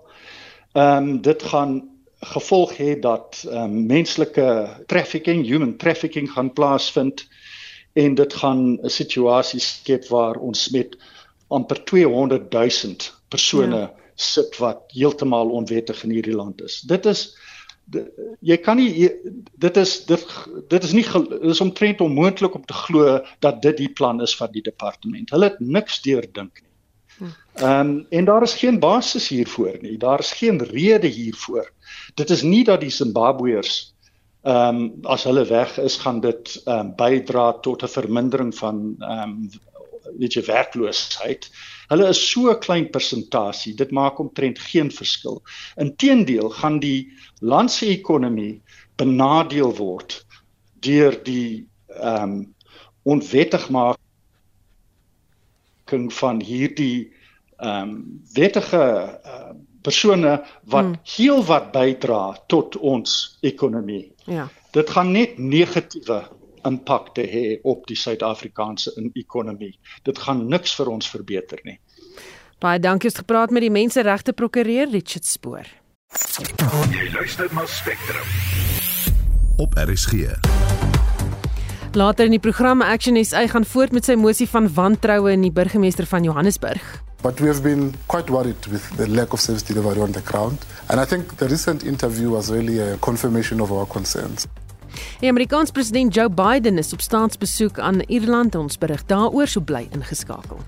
Ehm 0.71 1.07
um, 1.07 1.21
dit 1.21 1.43
gaan 1.43 1.94
gevolg 2.25 2.77
hê 2.77 2.95
dat 2.99 3.43
um, 3.51 3.85
menslike 3.85 4.47
trafficking, 4.91 5.45
human 5.45 5.75
trafficking 5.77 6.31
gaan 6.31 6.53
plaasvind 6.53 7.27
en 7.93 8.15
dit 8.15 8.33
gaan 8.33 8.79
'n 8.81 8.89
situasie 8.89 9.59
skep 9.59 10.07
waar 10.07 10.35
ons 10.35 10.69
met 10.69 10.97
amper 11.47 11.83
200 11.83 12.51
000 12.51 12.95
persone 13.29 13.79
ja. 13.79 13.93
sit 14.15 14.57
wat 14.57 14.81
heeltemal 14.87 15.49
onwettig 15.49 16.03
in 16.03 16.09
hierdie 16.09 16.35
land 16.35 16.61
is. 16.61 16.81
Dit 16.81 17.05
is 17.05 17.37
dit, 17.85 18.07
jy 18.41 18.57
kan 18.57 18.77
nie 18.77 19.09
dit 19.61 19.77
is 19.77 20.05
dit 20.05 20.25
dit 20.69 20.83
is 20.83 20.93
nie 20.97 21.05
dit 21.29 21.49
is 21.53 21.61
omtrent 21.61 22.01
onmoontlik 22.01 22.55
om 22.55 22.65
te 22.65 22.73
glo 22.73 23.19
dat 23.39 23.61
dit 23.61 23.77
die 23.77 23.91
plan 23.93 24.21
is 24.21 24.35
van 24.35 24.51
die 24.51 24.63
departement. 24.65 25.29
Hulle 25.29 25.51
het 25.51 25.59
niks 25.59 26.01
deurdink 26.01 26.61
nie. 26.61 26.71
Hm. 27.17 27.31
Ehm 27.55 27.79
um, 27.79 28.05
en 28.09 28.25
daar 28.25 28.43
is 28.43 28.57
geen 28.59 28.79
basis 28.79 29.27
hiervoor 29.27 29.77
nie. 29.81 29.97
Daar 29.97 30.19
is 30.19 30.31
geen 30.31 30.63
rede 30.63 31.07
hiervoor. 31.07 31.71
Dit 32.13 32.29
is 32.29 32.41
nie 32.41 32.63
dat 32.63 32.81
die 32.81 32.93
Zimbabweërs 32.93 33.93
ehm 34.45 34.75
um, 34.77 35.05
as 35.09 35.23
hulle 35.25 35.45
weg 35.49 35.77
is 35.81 35.97
gaan 35.97 36.19
dit 36.21 36.61
ehm 36.65 36.79
um, 36.79 36.95
bydra 36.95 37.45
tot 37.65 37.83
'n 37.83 37.87
vermindering 37.87 38.51
van 38.55 38.95
ehm 38.99 39.29
um, 39.29 39.49
weet 40.19 40.33
jy 40.37 40.43
werkloosheid. 40.45 41.49
Hulle 41.89 42.07
is 42.13 42.21
so 42.31 42.51
'n 42.51 42.59
klein 42.59 42.89
persentasie, 42.89 43.73
dit 43.73 43.91
maak 43.91 44.19
omtrent 44.19 44.59
geen 44.59 44.91
verskil. 44.91 45.41
Inteendeel 45.75 46.49
gaan 46.49 46.79
die 46.79 47.11
land 47.39 47.71
se 47.71 47.85
ekonomie 47.85 48.61
benadeel 48.95 49.75
word 49.75 50.25
deur 50.79 51.23
die 51.23 51.67
ehm 51.87 52.23
um, 52.23 52.53
onwettig 53.03 53.69
maak 53.69 53.97
van 56.21 56.41
hierdie 56.41 57.13
ehm 57.57 57.89
um, 57.89 58.21
wettige 58.33 58.83
uh, 59.25 59.53
persone 59.85 60.39
wat 60.71 60.89
hmm. 60.89 60.99
heel 61.15 61.43
wat 61.45 61.71
bydra 61.75 62.21
tot 62.51 62.77
ons 62.77 63.37
ekonomie. 63.45 64.07
Ja. 64.25 64.47
Dit 64.75 64.89
gaan 64.89 65.13
net 65.15 65.37
negatiewe 65.37 66.23
impak 66.65 67.13
te 67.15 67.25
hê 67.29 67.45
op 67.63 67.85
die 67.89 67.97
Suid-Afrikaanse 67.99 68.95
ekonomie. 69.13 69.75
Dit 70.03 70.19
gaan 70.25 70.47
niks 70.49 70.73
vir 70.79 70.89
ons 70.91 71.09
verbeter 71.09 71.61
nie. 71.63 71.77
Baie 72.63 72.79
dankie 72.81 73.11
het 73.11 73.21
gepraat 73.21 73.53
met 73.53 73.65
die 73.65 73.73
menseregte 73.73 74.33
prokureur 74.33 74.89
Richard 74.89 75.27
Spoor. 75.27 75.67
Jy 76.91 77.09
luister 77.13 77.51
na 77.53 77.65
Spectrum. 77.69 78.27
Op 79.61 79.75
RSG. 79.77 80.39
Later 81.95 82.27
in 82.27 82.35
die 82.35 82.43
program 82.43 82.81
Action 82.81 83.19
SA 83.23 83.45
gaan 83.47 83.65
voort 83.65 83.93
met 83.95 84.07
sy 84.07 84.17
mosie 84.19 84.47
van 84.51 84.67
wantroue 84.73 85.31
in 85.31 85.45
die 85.45 85.53
burgemeester 85.53 86.07
van 86.09 86.27
Johannesburg. 86.27 86.83
But 87.25 87.41
we 87.41 87.47
have 87.47 87.63
been 87.63 87.95
quite 88.07 88.29
worried 88.29 88.67
with 88.67 88.83
the 88.97 89.07
lack 89.07 89.33
of 89.33 89.39
service 89.39 89.63
delivery 89.63 89.99
on 89.99 90.11
the 90.11 90.21
ground. 90.21 90.59
And 90.89 90.99
I 90.99 91.05
think 91.05 91.37
the 91.37 91.47
recent 91.47 91.83
interview 91.83 92.29
was 92.29 92.51
really 92.51 92.77
a 92.77 92.97
confirmation 92.97 93.59
of 93.61 93.71
our 93.71 93.87
concerns. 93.87 94.45
Die 95.21 95.27
Amerikaanse 95.27 95.71
president 95.71 96.13
Joe 96.13 96.29
Biden 96.29 96.77
is 96.77 96.93
op 96.93 97.01
staatsbesoek 97.01 97.79
aan 97.79 98.01
Ierland. 98.01 98.55
Ons 98.55 98.77
berig 98.77 99.05
daaroor 99.09 99.47
so 99.47 99.61
bly 99.61 99.87
ingeskakel. 99.91 100.61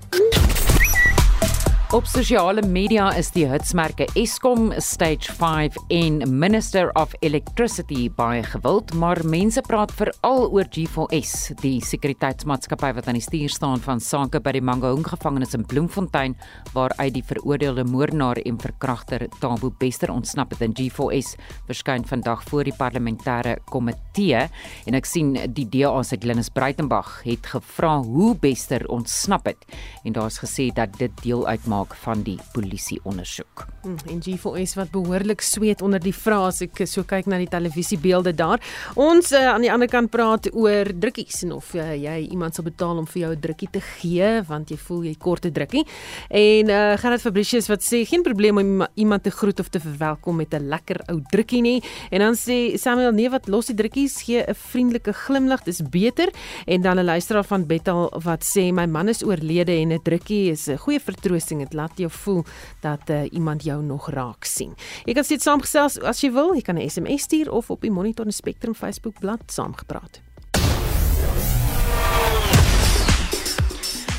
Op 1.88 2.04
sosiale 2.04 2.60
media 2.68 3.06
is 3.16 3.30
die 3.32 3.46
hitsmerke 3.48 4.04
Eskom 4.20 4.74
Stage 4.76 5.32
5 5.32 5.76
en 5.88 6.18
Minister 6.28 6.90
of 7.00 7.14
Electricity 7.24 8.10
baie 8.12 8.42
gewild, 8.44 8.92
maar 8.92 9.16
mense 9.24 9.62
praat 9.64 9.94
veral 9.96 10.50
oor 10.52 10.68
G4S, 10.68 11.54
die 11.62 11.78
sekuriteitsmaatskappy 11.80 12.90
wat 12.98 13.08
aan 13.08 13.16
die 13.16 13.24
stuur 13.24 13.54
staan 13.54 13.80
van 13.80 14.02
sake 14.04 14.42
by 14.44 14.52
die 14.58 14.60
Mangaung 14.60 15.06
gevangenis 15.08 15.56
in 15.56 15.64
Bloemfontein 15.64 16.34
waar 16.74 16.92
uit 16.98 17.14
die 17.16 17.24
veroordeelde 17.24 17.86
moordenaar 17.88 18.42
en 18.44 18.60
verkragter 18.60 19.24
Tabo 19.40 19.72
Bester 19.80 20.12
ontsnap 20.12 20.52
het 20.52 20.66
in 20.68 20.76
G4S 20.76 21.38
verskyn 21.70 22.04
vandag 22.04 22.44
voor 22.50 22.68
die 22.68 22.76
parlementêre 22.76 23.56
komitee. 23.72 24.44
En 24.84 25.00
ek 25.00 25.08
sien 25.08 25.32
die 25.56 25.64
DA 25.72 26.04
se 26.04 26.20
Glenis 26.20 26.52
Breitenberg 26.52 27.22
het 27.24 27.48
gevra 27.48 27.96
hoe 28.04 28.34
Bester 28.36 28.84
ontsnap 28.92 29.48
het. 29.48 29.64
En 30.04 30.12
daar's 30.20 30.36
gesê 30.44 30.68
dat 30.68 31.00
dit 31.00 31.24
deel 31.24 31.48
uitmaak 31.48 31.77
maak 31.78 31.94
van 32.02 32.22
die 32.26 32.38
polisie 32.54 32.98
ondersoek. 33.06 33.66
Hmm, 33.84 33.98
en 34.10 34.20
G4S 34.24 34.74
wat 34.78 34.90
behoorlik 34.94 35.42
sweet 35.44 35.82
onder 35.84 36.02
die 36.02 36.14
vrae 36.14 36.50
ek 36.64 36.80
so 36.88 37.04
kyk 37.06 37.28
na 37.30 37.38
die 37.40 37.48
televisiebeelde 37.50 38.32
daar. 38.36 38.62
Ons 38.98 39.32
uh, 39.36 39.44
aan 39.52 39.64
die 39.64 39.70
ander 39.72 39.88
kant 39.90 40.10
praat 40.10 40.48
oor 40.54 40.90
drukkies 40.90 41.42
en 41.46 41.54
of 41.58 41.70
uh, 41.76 41.92
jy 41.94 42.16
iemand 42.32 42.56
sal 42.56 42.66
betaal 42.66 42.98
om 43.02 43.06
vir 43.06 43.20
jou 43.22 43.30
'n 43.34 43.40
drukkie 43.40 43.70
te 43.72 43.80
gee 43.80 44.42
want 44.48 44.70
jy 44.70 44.76
voel 44.76 45.02
jy 45.04 45.14
kort 45.18 45.46
'n 45.46 45.52
drukkie. 45.52 45.84
En 46.30 46.68
uh, 46.68 46.96
Gerard 46.96 47.22
Fabricius 47.22 47.68
wat 47.68 47.82
sê 47.82 48.04
geen 48.06 48.22
probleem 48.22 48.58
om 48.58 48.86
iemand 48.94 49.22
te 49.22 49.30
groet 49.30 49.60
of 49.60 49.68
te 49.68 49.80
verwelkom 49.80 50.36
met 50.36 50.54
'n 50.54 50.68
lekker 50.68 51.02
ou 51.08 51.20
drukkie 51.30 51.62
nie. 51.62 51.82
En 52.10 52.20
dan 52.20 52.34
sê 52.34 52.76
Samuel 52.76 53.12
nee 53.12 53.30
wat 53.30 53.48
los 53.48 53.66
die 53.66 53.76
drukkies 53.76 54.22
gee 54.22 54.42
'n 54.42 54.54
vriendelike 54.54 55.12
glimlag 55.12 55.64
dis 55.64 55.82
beter 55.82 56.28
en 56.66 56.82
dan 56.82 56.98
'n 56.98 57.04
luisteraar 57.04 57.44
van 57.44 57.66
Bettal 57.66 58.10
wat 58.24 58.44
sê 58.44 58.72
my 58.72 58.86
man 58.86 59.08
is 59.08 59.22
oorlede 59.22 59.72
en 59.72 59.92
'n 59.92 60.02
drukkie 60.02 60.50
is 60.50 60.68
'n 60.68 60.76
goeie 60.76 61.00
vertroosting 61.00 61.67
dit 61.68 61.76
laat 61.76 62.00
jou 62.00 62.10
voel 62.10 62.44
dat 62.80 63.10
uh, 63.10 63.24
iemand 63.32 63.64
jou 63.64 63.82
nog 63.82 64.10
raak 64.10 64.44
sien. 64.44 64.74
Jy 65.04 65.16
kan 65.18 65.26
steeds 65.26 65.44
saamgesels 65.48 65.98
as 66.00 66.22
jy 66.24 66.32
wil, 66.32 66.54
jy 66.56 66.64
kan 66.64 66.78
'n 66.78 66.88
SMS 66.88 67.28
stuur 67.28 67.52
of 67.52 67.70
op 67.70 67.80
die 67.80 67.92
Monitor 67.92 68.26
en 68.26 68.32
Spectrum 68.32 68.74
Facebook 68.74 69.20
bladsy 69.20 69.36
saamgepraat. 69.48 70.20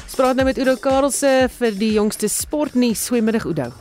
Spraak 0.08 0.36
nou 0.36 0.46
met 0.46 0.58
Udo 0.58 0.76
Karelse 0.76 1.50
vir 1.58 1.78
die 1.78 1.94
jongste 1.94 2.28
sportnuus. 2.28 3.08
Goeiemiddag 3.08 3.46
Udo. 3.46 3.72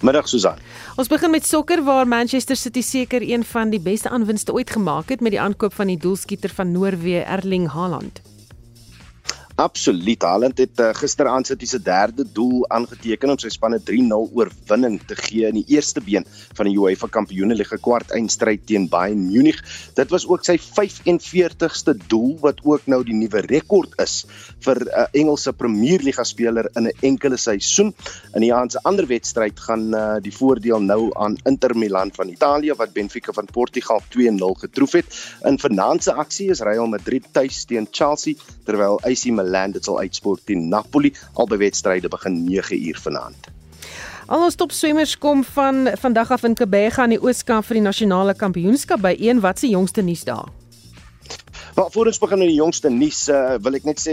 Middag 0.00 0.28
Susan. 0.28 0.58
Ons 0.96 1.08
begin 1.08 1.30
met 1.30 1.46
sokker 1.46 1.84
waar 1.84 2.08
Manchester 2.08 2.56
City 2.56 2.82
seker 2.82 3.22
een 3.22 3.44
van 3.44 3.70
die 3.70 3.80
beste 3.80 4.08
aanwinste 4.08 4.52
ooit 4.52 4.70
gemaak 4.70 5.08
het 5.08 5.20
met 5.20 5.30
die 5.30 5.40
aankoop 5.40 5.74
van 5.74 5.86
die 5.86 5.98
doelskieter 5.98 6.50
van 6.50 6.72
Noorwe 6.72 7.22
Erling 7.22 7.68
Haaland. 7.68 8.20
Absoluut. 9.60 10.22
Haaland 10.22 10.56
het 10.58 10.78
uh, 10.80 10.86
gisteraand 10.96 11.44
sy 11.50 11.78
derde 11.84 12.24
doel 12.32 12.62
aangeteken 12.72 13.28
om 13.34 13.38
sy 13.38 13.50
span 13.52 13.74
'n 13.76 13.82
3-0 13.84 14.30
oorwinning 14.32 14.96
te 15.04 15.16
gee 15.18 15.44
in 15.44 15.58
die 15.58 15.76
eerste 15.76 16.00
been 16.00 16.24
van 16.56 16.64
die 16.64 16.78
UEFA 16.80 17.10
Kampioenligga 17.12 17.76
kwartfinalestryd 17.76 18.64
teen 18.64 18.88
Bayern 18.88 19.26
Munich. 19.28 19.60
Dit 19.94 20.08
was 20.10 20.24
ook 20.24 20.46
sy 20.48 20.56
45ste 20.56 21.92
doel 22.08 22.38
wat 22.40 22.62
ook 22.64 22.86
nou 22.86 23.02
die 23.04 23.12
nuwe 23.12 23.42
rekord 23.50 23.92
is 24.00 24.24
vir 24.64 24.80
'n 24.80 24.88
uh, 24.88 25.04
Engelse 25.12 25.52
Premierliga 25.52 26.24
speler 26.24 26.70
in 26.76 26.88
'n 26.88 26.96
enkele 27.02 27.36
seisoen. 27.36 27.92
In 28.34 28.40
die 28.40 28.54
aand 28.54 28.72
se 28.72 28.80
ander 28.82 29.06
wedstryd 29.06 29.60
gaan 29.60 29.94
uh, 29.94 30.16
die 30.22 30.32
voordeel 30.32 30.80
nou 30.80 31.10
aan 31.12 31.36
Inter 31.44 31.76
Milan 31.76 32.10
van 32.16 32.28
Italië 32.28 32.72
wat 32.78 32.94
Benfica 32.94 33.32
van 33.32 33.44
Portugal 33.52 34.00
2-0 34.08 34.56
getroof 34.64 34.92
het. 34.92 35.36
In 35.44 35.58
vanaand 35.58 36.02
se 36.02 36.12
aksie 36.12 36.48
is 36.48 36.60
Real 36.60 36.86
Madrid 36.86 37.28
tuis 37.32 37.64
teen 37.64 37.86
Chelsea 37.90 38.34
terwyl 38.64 38.96
AC 39.04 39.28
Milan 39.28 39.48
Milan 39.50 39.74
dit 39.74 39.84
sal 39.84 39.98
uitsport 39.98 40.46
teen 40.46 40.68
Napoli. 40.68 41.12
Albei 41.34 41.58
wedstryde 41.58 42.08
begin 42.08 42.44
9 42.44 42.86
uur 42.86 42.98
vanaand. 43.02 43.50
Al 44.30 44.44
ons 44.46 44.54
topswemmers 44.54 45.16
kom 45.18 45.42
van 45.44 45.90
vandag 45.98 46.30
af 46.30 46.46
in 46.46 46.54
Kebega 46.54 47.02
aan 47.02 47.16
die 47.16 47.22
Ooskaap 47.22 47.66
vir 47.66 47.80
die 47.80 47.86
nasionale 47.88 48.34
kampioenskap 48.38 49.02
by 49.02 49.16
een 49.18 49.42
wat 49.42 49.58
se 49.58 49.72
jongste 49.72 50.06
nuus 50.06 50.22
daar. 50.24 50.59
Maar 51.80 51.90
voor 51.90 52.06
ons 52.06 52.18
begin 52.18 52.38
met 52.38 52.46
die 52.46 52.56
jongste 52.56 52.90
nuus, 52.90 53.18
uh, 53.32 53.54
wil 53.64 53.78
ek 53.78 53.86
net 53.88 54.00
sê 54.02 54.12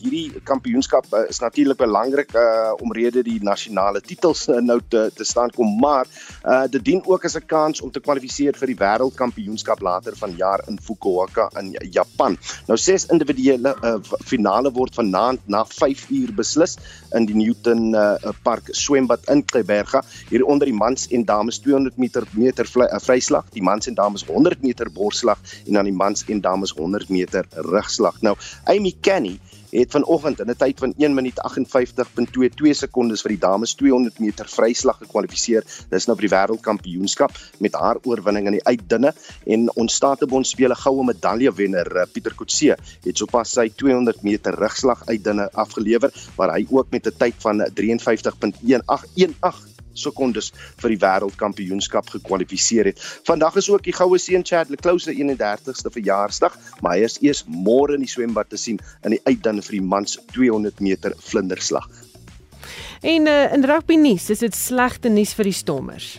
hierdie 0.00 0.40
kampioenskap 0.48 1.10
uh, 1.12 1.26
is 1.28 1.42
natuurlik 1.42 1.76
belangrik 1.76 2.30
uh, 2.40 2.70
omrede 2.80 3.20
die 3.26 3.34
nasionale 3.44 4.00
titels 4.00 4.46
uh, 4.48 4.62
nou 4.64 4.78
te 4.80 5.02
te 5.12 5.26
staan 5.28 5.52
kom, 5.52 5.74
maar 5.82 6.08
uh, 6.08 6.62
dit 6.72 6.80
dien 6.86 7.02
ook 7.04 7.26
as 7.28 7.36
'n 7.36 7.44
kans 7.44 7.82
om 7.84 7.90
te 7.92 8.00
kwalifiseer 8.00 8.56
vir 8.56 8.72
die 8.72 8.78
wêreldkampioenskap 8.80 9.82
later 9.84 10.16
vanjaar 10.16 10.64
in 10.72 10.78
Fukuoka 10.80 11.50
in 11.60 11.74
Japan. 11.90 12.38
Nou 12.70 12.78
ses 12.80 13.04
individuele 13.12 13.74
uh, 13.84 13.98
finale 14.24 14.72
word 14.72 14.96
vanaand 14.96 15.44
na 15.44 15.66
5 15.68 16.06
uur 16.08 16.32
beslis 16.32 16.78
in 17.12 17.28
die 17.28 17.36
Newton 17.36 17.92
uh, 17.92 18.32
Park 18.42 18.72
swembad 18.72 19.28
in 19.28 19.44
Kleiberga 19.44 20.00
hier 20.30 20.46
onder 20.46 20.64
die 20.64 20.78
mans 20.80 21.10
en 21.12 21.28
dames 21.28 21.60
200 21.60 21.98
meter 21.98 22.24
meter 22.32 22.64
vryslag, 22.64 23.52
die 23.52 23.62
mans 23.62 23.86
en 23.86 24.00
dames 24.00 24.24
100 24.24 24.62
meter 24.62 24.88
borsslag 24.88 25.38
en 25.66 25.74
dan 25.74 25.84
die 25.84 25.98
mans 26.04 26.24
en 26.24 26.40
dames 26.40 26.72
100 26.72 27.01
meter 27.08 27.46
rugslag. 27.50 28.20
Nou, 28.22 28.36
Amy 28.64 28.94
Kenny 29.00 29.38
het 29.72 29.90
vanoggend 29.90 30.40
in 30.40 30.50
'n 30.50 30.56
tyd 30.56 30.78
van 30.78 30.94
1 30.96 31.14
minuut 31.14 31.38
58.22 31.40 32.76
sekondes 32.76 33.22
vir 33.22 33.28
die 33.28 33.38
dames 33.38 33.74
200 33.74 34.18
meter 34.18 34.48
vryslag 34.48 34.98
gekwalifiseer. 34.98 35.64
Dis 35.88 36.06
nou 36.06 36.16
vir 36.16 36.28
die 36.28 36.36
wêreldkampioenskap 36.36 37.32
met 37.58 37.74
haar 37.74 37.96
oorwinning 38.02 38.46
in 38.46 38.52
die 38.52 38.64
uitdinne 38.64 39.14
en 39.46 39.70
ons 39.76 39.94
Statebond 39.94 40.46
spele 40.46 40.74
goue 40.74 41.04
medalje 41.04 41.52
wenner 41.52 41.96
eh, 41.96 42.06
Pieter 42.12 42.34
Kotse 42.34 42.76
het 43.04 43.16
sopas 43.16 43.52
sy 43.52 43.68
200 43.68 44.22
meter 44.22 44.54
rugslag 44.54 45.02
uitdinne 45.08 45.48
afgelewer 45.52 46.12
waar 46.36 46.52
hy 46.52 46.66
ook 46.70 46.90
met 46.90 47.06
'n 47.06 47.16
tyd 47.18 47.34
van 47.38 47.60
53.1818 47.74 49.71
sekondes 49.94 50.52
vir 50.82 50.94
die 50.94 51.00
wêreldkampioenskap 51.02 52.10
gekwalifiseer 52.14 52.92
het. 52.92 53.02
Vandag 53.28 53.56
is 53.60 53.70
ook 53.70 53.84
die 53.86 53.96
goue 53.96 54.18
seun 54.18 54.44
Chad 54.44 54.70
Leclerc 54.72 55.00
se 55.00 55.14
31ste 55.14 55.92
verjaarsdag, 55.92 56.56
maar 56.80 56.96
hy 56.96 57.06
is 57.08 57.18
eers 57.22 57.44
môre 57.46 57.98
in 57.98 58.06
die 58.06 58.10
swembad 58.10 58.50
te 58.50 58.60
sien 58.60 58.80
in 59.04 59.16
die 59.16 59.22
uitdan 59.28 59.62
vir 59.62 59.78
die 59.78 59.86
mans 59.94 60.18
200 60.32 60.80
meter 60.80 61.16
vlinderslag. 61.18 61.88
En 63.02 63.26
uh, 63.26 63.52
in 63.52 63.64
rugby 63.66 63.96
nuus, 63.98 64.28
is 64.30 64.44
dit 64.44 64.54
slegte 64.54 65.10
nuus 65.10 65.34
vir 65.34 65.50
die 65.50 65.56
Stormers. 65.56 66.12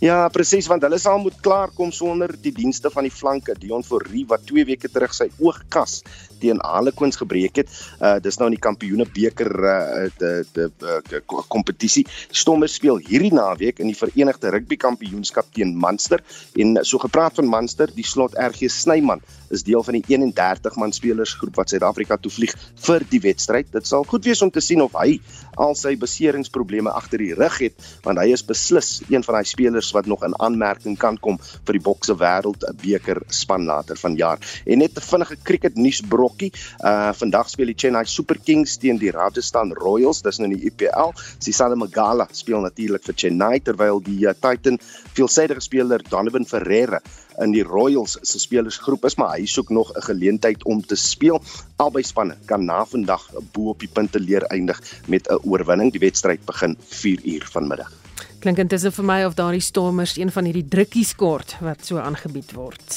Ja, 0.00 0.22
presies 0.32 0.64
want 0.64 0.80
hulle 0.86 0.96
sal 0.96 1.18
moet 1.20 1.34
klaarkom 1.44 1.90
sonder 1.92 2.32
die 2.40 2.54
dienste 2.56 2.88
van 2.88 3.04
die 3.04 3.12
flanke 3.12 3.52
Dion 3.60 3.82
Fourie 3.84 4.22
wat 4.30 4.46
2 4.48 4.64
weke 4.70 4.88
terug 4.88 5.12
sy 5.12 5.26
oogkas 5.44 5.98
teen 6.40 6.56
Harlequins 6.64 7.18
gebreek 7.20 7.60
het. 7.60 7.74
Uh 8.00 8.14
dis 8.24 8.38
nou 8.40 8.48
in 8.48 8.56
die 8.56 8.62
Kampioene 8.64 9.04
beker 9.04 9.50
uh 9.60 10.06
die 10.16 10.70
die 11.10 11.20
kompetisie. 11.52 12.06
Stomme 12.32 12.68
speel 12.72 12.96
hierdie 13.10 13.32
naweek 13.36 13.82
in 13.84 13.92
die 13.92 13.98
Verenigde 13.98 14.54
Rugby 14.54 14.80
Kampioenskap 14.80 15.52
teen 15.52 15.76
Munster 15.76 16.24
en 16.56 16.80
so 16.80 16.96
gepraat 17.04 17.36
van 17.36 17.52
Munster, 17.52 17.92
die 17.92 18.06
slot 18.06 18.38
RG 18.40 18.72
Snyman 18.72 19.20
is 19.50 19.66
deel 19.66 19.82
van 19.84 19.98
die 19.98 20.04
31 20.14 20.76
man 20.80 20.94
spelersgroep 20.96 21.56
wat 21.58 21.74
Suid-Afrika 21.74 22.16
toe 22.16 22.32
vlieg 22.32 22.54
vir 22.86 23.04
die 23.10 23.20
wedstryd. 23.20 23.68
Dit 23.74 23.88
sal 23.90 24.06
goed 24.08 24.24
wees 24.24 24.40
om 24.46 24.52
te 24.54 24.62
sien 24.64 24.80
of 24.80 24.96
hy 24.96 25.18
al 25.60 25.74
sy 25.76 25.96
beseringsprobleme 26.00 26.92
agter 26.94 27.20
die 27.20 27.34
rug 27.36 27.58
het, 27.60 27.88
want 28.06 28.22
hy 28.22 28.30
is 28.32 28.46
beslis 28.46 29.00
een 29.10 29.26
van 29.26 29.40
daai 29.40 29.48
spelers 29.50 29.89
wat 29.92 30.06
nog 30.06 30.24
in 30.24 30.34
aanmerking 30.40 30.98
kan 30.98 31.18
kom 31.18 31.38
vir 31.40 31.78
die 31.78 31.84
bokse 31.84 32.16
wêreld 32.20 32.64
beker 32.82 33.22
span 33.28 33.66
later 33.68 33.96
vanjaar. 33.96 34.38
En 34.66 34.78
net 34.78 34.96
'n 34.96 35.00
vinnige 35.00 35.36
cricket 35.42 35.76
nuusbrokkie. 35.76 36.52
Uh 36.84 37.12
vandag 37.12 37.48
speel 37.48 37.66
die 37.66 37.78
Chennai 37.78 38.04
Super 38.04 38.38
Kings 38.38 38.76
teen 38.76 38.98
die 38.98 39.10
Rajasthan 39.10 39.72
Royals, 39.72 40.22
dis 40.22 40.38
nou 40.38 40.50
in 40.50 40.56
die 40.56 40.66
IPL. 40.70 41.12
Sisale 41.38 41.76
Magala 41.76 42.26
speel 42.32 42.60
natuurlik 42.60 43.04
vir 43.04 43.14
Chennai 43.14 43.60
terwyl 43.60 44.00
die 44.00 44.26
uh, 44.26 44.34
Titan 44.34 44.78
veelsidige 45.14 45.60
speler 45.60 46.02
Donovan 46.08 46.46
Ferreira 46.46 47.00
in 47.40 47.54
die 47.54 47.64
Royals 47.64 48.18
se 48.22 48.40
spelersgroep 48.42 49.06
is, 49.08 49.16
maar 49.20 49.36
hy 49.36 49.46
soek 49.46 49.70
nog 49.70 49.92
'n 49.94 50.06
geleentheid 50.08 50.64
om 50.64 50.82
te 50.82 50.96
speel. 50.96 51.40
Albei 51.76 52.02
spanne 52.02 52.36
kan 52.46 52.64
na 52.64 52.84
vandag 52.84 53.30
bo 53.52 53.70
op 53.70 53.80
die 53.80 53.92
punte 53.92 54.20
leer 54.20 54.44
eindig 54.50 54.82
met 55.06 55.28
'n 55.28 55.40
oorwinning. 55.44 55.92
Die 55.92 56.06
wedstryd 56.06 56.44
begin 56.44 56.76
4 56.80 57.20
uur 57.24 57.48
vanmiddag. 57.52 57.99
Klink 58.40 58.56
intussen 58.62 58.92
vir 58.96 59.04
my 59.04 59.18
of 59.28 59.34
daardie 59.36 59.60
stormers 59.60 60.14
een 60.16 60.30
van 60.32 60.46
hierdie 60.48 60.64
drukkies 60.64 61.12
kort 61.20 61.58
wat 61.60 61.84
so 61.84 62.00
aangebied 62.00 62.54
word. 62.56 62.96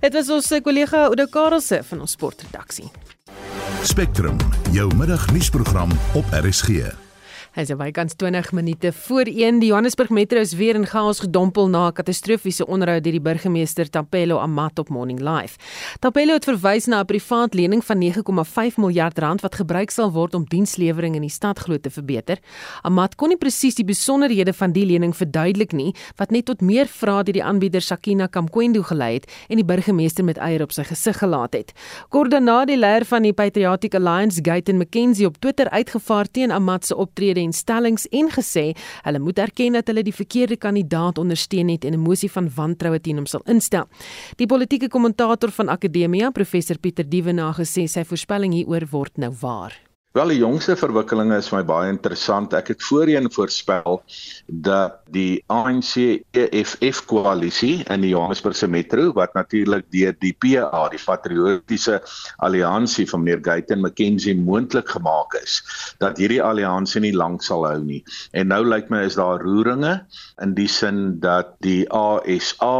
Dit 0.00 0.16
was 0.16 0.30
ons 0.32 0.48
kollega 0.64 1.04
Oudo 1.10 1.28
Karelse 1.28 1.82
van 1.90 2.00
ons 2.00 2.16
sportredaksie. 2.16 2.88
Spectrum, 3.84 4.40
jou 4.72 4.88
middagnuusprogram 4.96 5.92
op 6.16 6.32
RSG. 6.32 7.09
Hy 7.50 7.64
sê 7.66 7.74
bykans 7.74 8.14
20 8.14 8.52
minute 8.54 8.92
voor 8.94 9.26
1 9.26 9.56
die 9.58 9.72
Johannesburg 9.72 10.12
Metro 10.14 10.38
is 10.38 10.52
weer 10.54 10.76
in 10.78 10.84
chaos 10.86 11.18
gedompel 11.18 11.66
na 11.68 11.88
'n 11.88 11.92
katastrofiese 11.92 12.66
onderhoud 12.66 13.02
deur 13.02 13.12
die 13.12 13.20
burgemeester 13.20 13.90
Tapelo 13.90 14.38
Amat 14.38 14.78
op 14.78 14.88
Morning 14.88 15.18
Live. 15.18 15.58
Tapelo 15.98 16.32
het 16.34 16.44
verwys 16.44 16.86
na 16.86 17.00
'n 17.00 17.06
privaat 17.06 17.54
lening 17.54 17.84
van 17.84 17.98
9,5 17.98 18.76
miljard 18.76 19.18
rand 19.18 19.40
wat 19.40 19.54
gebruik 19.54 19.90
sal 19.90 20.12
word 20.12 20.34
om 20.34 20.44
dienslewering 20.44 21.14
in 21.14 21.22
die 21.22 21.30
stad 21.30 21.58
glo 21.58 21.76
te 21.78 21.90
verbeter. 21.90 22.38
Amat 22.82 23.16
kon 23.16 23.28
nie 23.28 23.36
presies 23.36 23.74
die 23.74 23.84
besonderhede 23.84 24.52
van 24.52 24.72
die 24.72 24.86
lening 24.86 25.16
verduidelik 25.16 25.72
nie 25.72 25.94
wat 26.16 26.30
net 26.30 26.44
tot 26.44 26.60
meer 26.60 26.86
vrae 26.86 27.24
deur 27.24 27.32
die 27.32 27.44
aanbieder 27.44 27.80
Sakina 27.80 28.26
Kamkwendo 28.26 28.82
gelei 28.82 29.14
het 29.14 29.26
en 29.48 29.56
die 29.56 29.64
burgemeester 29.64 30.24
met 30.24 30.38
eier 30.38 30.62
op 30.62 30.72
sy 30.72 30.84
gesig 30.84 31.18
gelaat 31.18 31.52
het. 31.52 31.72
Daarna 32.30 32.64
die 32.64 32.76
leier 32.76 33.04
van 33.04 33.22
die 33.22 33.32
Patriotic 33.32 33.94
Alliance, 33.94 34.40
Gayton 34.42 34.76
McKenzie 34.76 35.26
op 35.26 35.36
Twitter 35.38 35.68
uitgevaar 35.70 36.30
teen 36.30 36.52
Amat 36.52 36.86
se 36.86 36.96
optrede 36.96 37.39
en 37.40 37.52
stellings 37.52 38.06
en 38.10 38.30
gesê 38.30 38.70
hulle 39.02 39.18
moet 39.18 39.38
erken 39.38 39.72
dat 39.72 39.86
hulle 39.90 40.04
die 40.06 40.14
verkeerde 40.14 40.56
kandidaat 40.56 41.18
ondersteun 41.18 41.68
het 41.68 41.84
en 41.84 41.94
'n 41.94 42.06
mosie 42.06 42.30
van 42.30 42.50
wantroue 42.54 43.00
teen 43.00 43.16
hom 43.16 43.26
sal 43.26 43.42
instel. 43.46 43.88
Die 44.36 44.46
politieke 44.46 44.88
kommentator 44.88 45.50
van 45.50 45.68
Akademia, 45.68 46.30
professor 46.30 46.78
Pieter 46.78 47.08
Dievenage, 47.08 47.62
gesê 47.62 47.86
sy 47.88 48.04
voorspelling 48.04 48.52
hieroor 48.52 48.86
word 48.90 49.16
nou 49.16 49.32
waar. 49.40 49.89
Wel 50.10 50.32
die 50.32 50.40
jongste 50.40 50.74
verwikkelinge 50.74 51.36
is 51.38 51.52
my 51.54 51.60
baie 51.62 51.86
interessant. 51.92 52.50
Ek 52.58 52.72
het 52.72 52.80
voorheen 52.82 53.28
voorspel 53.30 54.00
dat 54.66 54.96
die 55.14 55.38
ANC 55.54 56.24
EFF 56.34 57.04
koalisie 57.06 57.84
in 57.94 58.02
die 58.02 58.10
Johannesburgse 58.10 58.66
metro 58.66 59.12
wat 59.14 59.36
natuurlik 59.38 59.86
deur 59.94 60.16
die 60.18 60.32
PA, 60.34 60.80
die 60.90 60.98
Patriotiese 60.98 62.00
Alliansie 62.42 63.06
van 63.06 63.22
meneer 63.22 63.44
Gayton 63.46 63.84
McKenzie 63.84 64.34
moontlik 64.34 64.90
gemaak 64.96 65.38
is, 65.44 65.60
dat 66.02 66.18
hierdie 66.18 66.42
alliansie 66.42 67.04
nie 67.06 67.14
lank 67.14 67.46
sal 67.46 67.68
hou 67.68 67.78
nie. 67.78 68.02
En 68.34 68.50
nou 68.50 68.64
lyk 68.66 68.90
my 68.90 69.04
is 69.06 69.20
daar 69.20 69.46
roeringe 69.46 69.94
in 70.42 70.58
die 70.58 70.66
sin 70.66 71.20
dat 71.22 71.54
die 71.62 71.86
ASA 71.86 72.74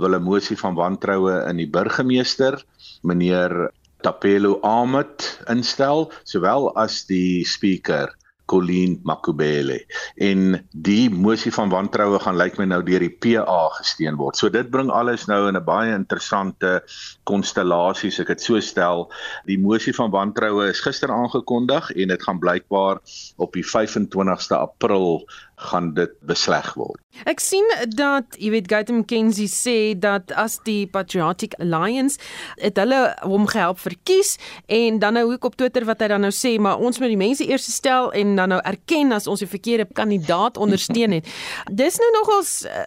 wil 0.00 0.16
'n 0.16 0.24
mosie 0.24 0.56
van 0.56 0.80
wantroue 0.80 1.36
in 1.52 1.60
die 1.60 1.68
burgemeester 1.68 2.64
meneer 3.04 3.68
Tapelo 4.02 4.58
Ahmed 4.62 5.28
instel 5.52 6.10
sowel 6.24 6.72
as 6.76 7.04
die 7.06 7.44
speaker 7.44 8.10
Colleen 8.52 8.98
Makubele 9.08 9.78
en 10.20 10.58
die 10.70 11.08
mosie 11.10 11.52
van 11.54 11.70
wantroue 11.72 12.18
gaan 12.20 12.36
lyk 12.36 12.58
my 12.60 12.66
nou 12.68 12.82
deur 12.84 13.00
die 13.00 13.12
PA 13.24 13.60
gesteun 13.78 14.18
word. 14.20 14.36
So 14.36 14.50
dit 14.52 14.68
bring 14.74 14.90
alles 14.92 15.24
nou 15.30 15.46
in 15.48 15.56
'n 15.56 15.64
baie 15.64 15.94
interessante 15.94 16.82
konstellasie, 17.24 18.10
as 18.12 18.20
ek 18.20 18.34
dit 18.34 18.40
so 18.40 18.60
stel. 18.60 19.08
Die 19.46 19.58
mosie 19.58 19.94
van 19.94 20.10
wantroue 20.10 20.68
is 20.68 20.84
gister 20.84 21.08
aangekondig 21.08 21.90
en 21.96 22.08
dit 22.08 22.22
gaan 22.22 22.38
blykbaar 22.38 23.00
op 23.38 23.52
die 23.52 23.64
25ste 23.64 24.58
April 24.58 25.24
gaan 25.70 25.92
dit 25.94 26.12
besleg 26.26 26.74
word. 26.74 27.00
Ek 27.28 27.42
sien 27.44 27.66
dat, 27.92 28.36
jy 28.40 28.50
weet, 28.54 28.68
Gautam 28.72 29.02
McKenzie 29.02 29.48
sê 29.50 29.76
dat 29.98 30.32
as 30.38 30.58
die 30.66 30.86
Patriotic 30.90 31.54
Alliance 31.60 32.18
het 32.60 32.80
hulle 32.80 33.00
hom 33.20 33.46
gehelp 33.50 33.80
verkies 33.82 34.38
en 34.66 34.98
dan 35.02 35.18
nou 35.18 35.26
ook 35.32 35.44
op 35.50 35.58
Twitter 35.60 35.86
wat 35.88 36.00
hy 36.00 36.08
dan 36.14 36.24
nou 36.24 36.32
sê, 36.34 36.56
maar 36.58 36.80
ons 36.80 36.98
moet 36.98 37.12
die 37.12 37.20
mense 37.20 37.46
eers 37.48 37.68
stel 37.72 38.12
en 38.16 38.36
dan 38.40 38.54
nou 38.54 38.60
erken 38.68 39.12
as 39.12 39.28
ons 39.30 39.44
die 39.44 39.50
verkeerde 39.50 39.88
kandidaat 39.92 40.56
ondersteun 40.56 41.18
het. 41.18 41.28
Dis 41.70 42.00
nou 42.00 42.10
nogals 42.18 42.54
uh, 42.64 42.86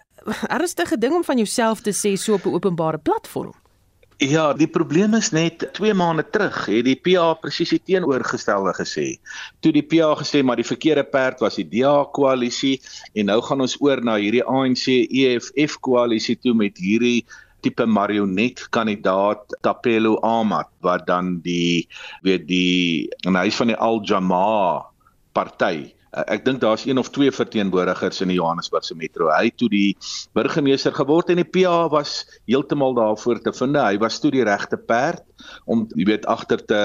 ernstige 0.50 0.98
ding 0.98 1.14
om 1.14 1.24
van 1.24 1.38
jouself 1.38 1.80
te 1.86 1.94
sê 1.94 2.16
so 2.18 2.34
op 2.34 2.46
'n 2.46 2.54
openbare 2.54 2.98
platform. 2.98 3.54
Ja, 4.16 4.54
die 4.56 4.68
probleem 4.68 5.12
is 5.14 5.28
net 5.36 5.60
2 5.76 5.92
maande 5.92 6.22
terug 6.32 6.54
het 6.70 6.86
die 6.86 6.96
PA 6.96 7.34
presies 7.36 7.74
die 7.74 7.82
teenoorgestelde 7.84 8.72
gesê. 8.78 9.04
Toe 9.60 9.74
die 9.76 9.84
PA 9.84 10.14
gesê 10.16 10.40
maar 10.40 10.56
die 10.56 10.64
verkeerde 10.64 11.04
perd 11.04 11.42
was 11.44 11.58
die 11.60 11.66
DA 11.68 11.98
koalisie 12.16 12.78
en 13.12 13.28
nou 13.28 13.42
gaan 13.44 13.60
ons 13.60 13.76
oor 13.84 14.00
na 14.00 14.14
hierdie 14.16 14.40
ANC 14.40 14.86
EFF 14.88 15.76
koalisie 15.84 16.38
toe 16.40 16.54
met 16.56 16.80
hierdie 16.80 17.26
tipe 17.60 17.84
marionet 17.84 18.64
kandidaat 18.72 19.52
Tapelo 19.60 20.16
Ahmad 20.24 20.72
wat 20.80 21.04
dan 21.04 21.36
die 21.44 21.84
weet 22.24 22.48
die 22.48 23.12
en 23.28 23.36
hy 23.36 23.50
is 23.52 23.60
van 23.60 23.74
die 23.74 23.76
Al 23.76 24.00
Jamaa 24.00 24.80
party 25.36 25.92
ek 26.12 26.44
dink 26.44 26.60
daar's 26.60 26.86
een 26.86 26.98
of 26.98 27.10
twee 27.14 27.32
verteenwoordigers 27.32 28.20
in 28.24 28.32
die 28.32 28.38
Johannesburgse 28.38 28.96
metro. 28.96 29.30
Hy 29.32 29.50
toe 29.56 29.68
die 29.72 29.96
burgemeester 30.36 30.94
geword 30.96 31.30
en 31.32 31.42
die 31.42 31.48
PA 31.48 31.88
was 31.92 32.22
heeltemal 32.46 32.96
daarvoor 32.96 33.42
te 33.42 33.52
vind. 33.52 33.76
Hy 33.76 33.98
was 34.02 34.20
toe 34.20 34.30
die 34.34 34.46
regte 34.46 34.78
perd 34.78 35.24
om 35.66 35.86
jy 35.94 36.08
weet 36.12 36.26
agter 36.26 36.62
te 36.64 36.80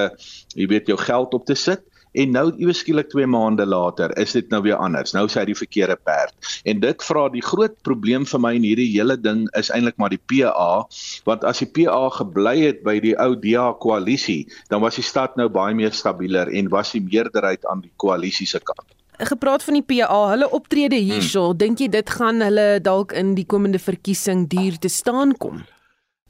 jy 0.56 0.68
weet 0.68 0.92
jou 0.92 1.00
geld 1.00 1.34
op 1.38 1.46
te 1.46 1.56
sit 1.56 1.86
En 2.12 2.34
nou 2.36 2.50
ewe 2.60 2.74
skielik 2.76 3.08
2 3.14 3.28
maande 3.32 3.64
later 3.66 4.12
is 4.20 4.34
dit 4.36 4.50
nou 4.52 4.60
weer 4.66 4.76
anders. 4.76 5.14
Nou 5.16 5.24
sê 5.32 5.42
hy 5.42 5.46
die 5.52 5.56
verkeerde 5.56 5.96
perd. 5.96 6.36
En 6.68 6.82
dit 6.84 7.06
vra 7.08 7.28
die 7.32 7.44
groot 7.46 7.78
probleem 7.88 8.26
vir 8.28 8.44
my 8.44 8.52
in 8.58 8.68
hierdie 8.68 8.90
hele 8.92 9.16
ding 9.16 9.46
is 9.60 9.72
eintlik 9.72 10.00
maar 10.02 10.12
die 10.12 10.20
PA, 10.20 10.84
want 11.30 11.48
as 11.48 11.64
die 11.64 11.70
PA 11.72 12.04
gebly 12.20 12.58
het 12.66 12.84
by 12.88 12.98
die 13.04 13.16
ou 13.16 13.32
DA 13.40 13.70
koalisie, 13.80 14.44
dan 14.74 14.84
was 14.84 15.00
die 15.00 15.08
stad 15.08 15.40
nou 15.40 15.48
baie 15.52 15.78
meer 15.78 15.96
stabieler 15.96 16.52
en 16.52 16.72
was 16.74 16.92
die 16.98 17.04
meerderheid 17.06 17.64
aan 17.72 17.86
die 17.86 17.94
koalisie 17.96 18.50
se 18.50 18.60
kant 18.60 18.84
gepraat 19.28 19.64
van 19.64 19.78
die 19.80 19.86
PA, 19.86 20.30
hulle 20.32 20.50
optrede 20.50 20.96
hierso, 20.96 21.52
hmm. 21.52 21.58
dink 21.58 21.84
jy 21.84 21.90
dit 21.94 22.10
gaan 22.10 22.42
hulle 22.42 22.80
dalk 22.84 23.14
in 23.18 23.36
die 23.38 23.46
komende 23.46 23.80
verkiesing 23.80 24.48
duur 24.52 24.80
te 24.82 24.90
staan 24.90 25.36
kom? 25.38 25.64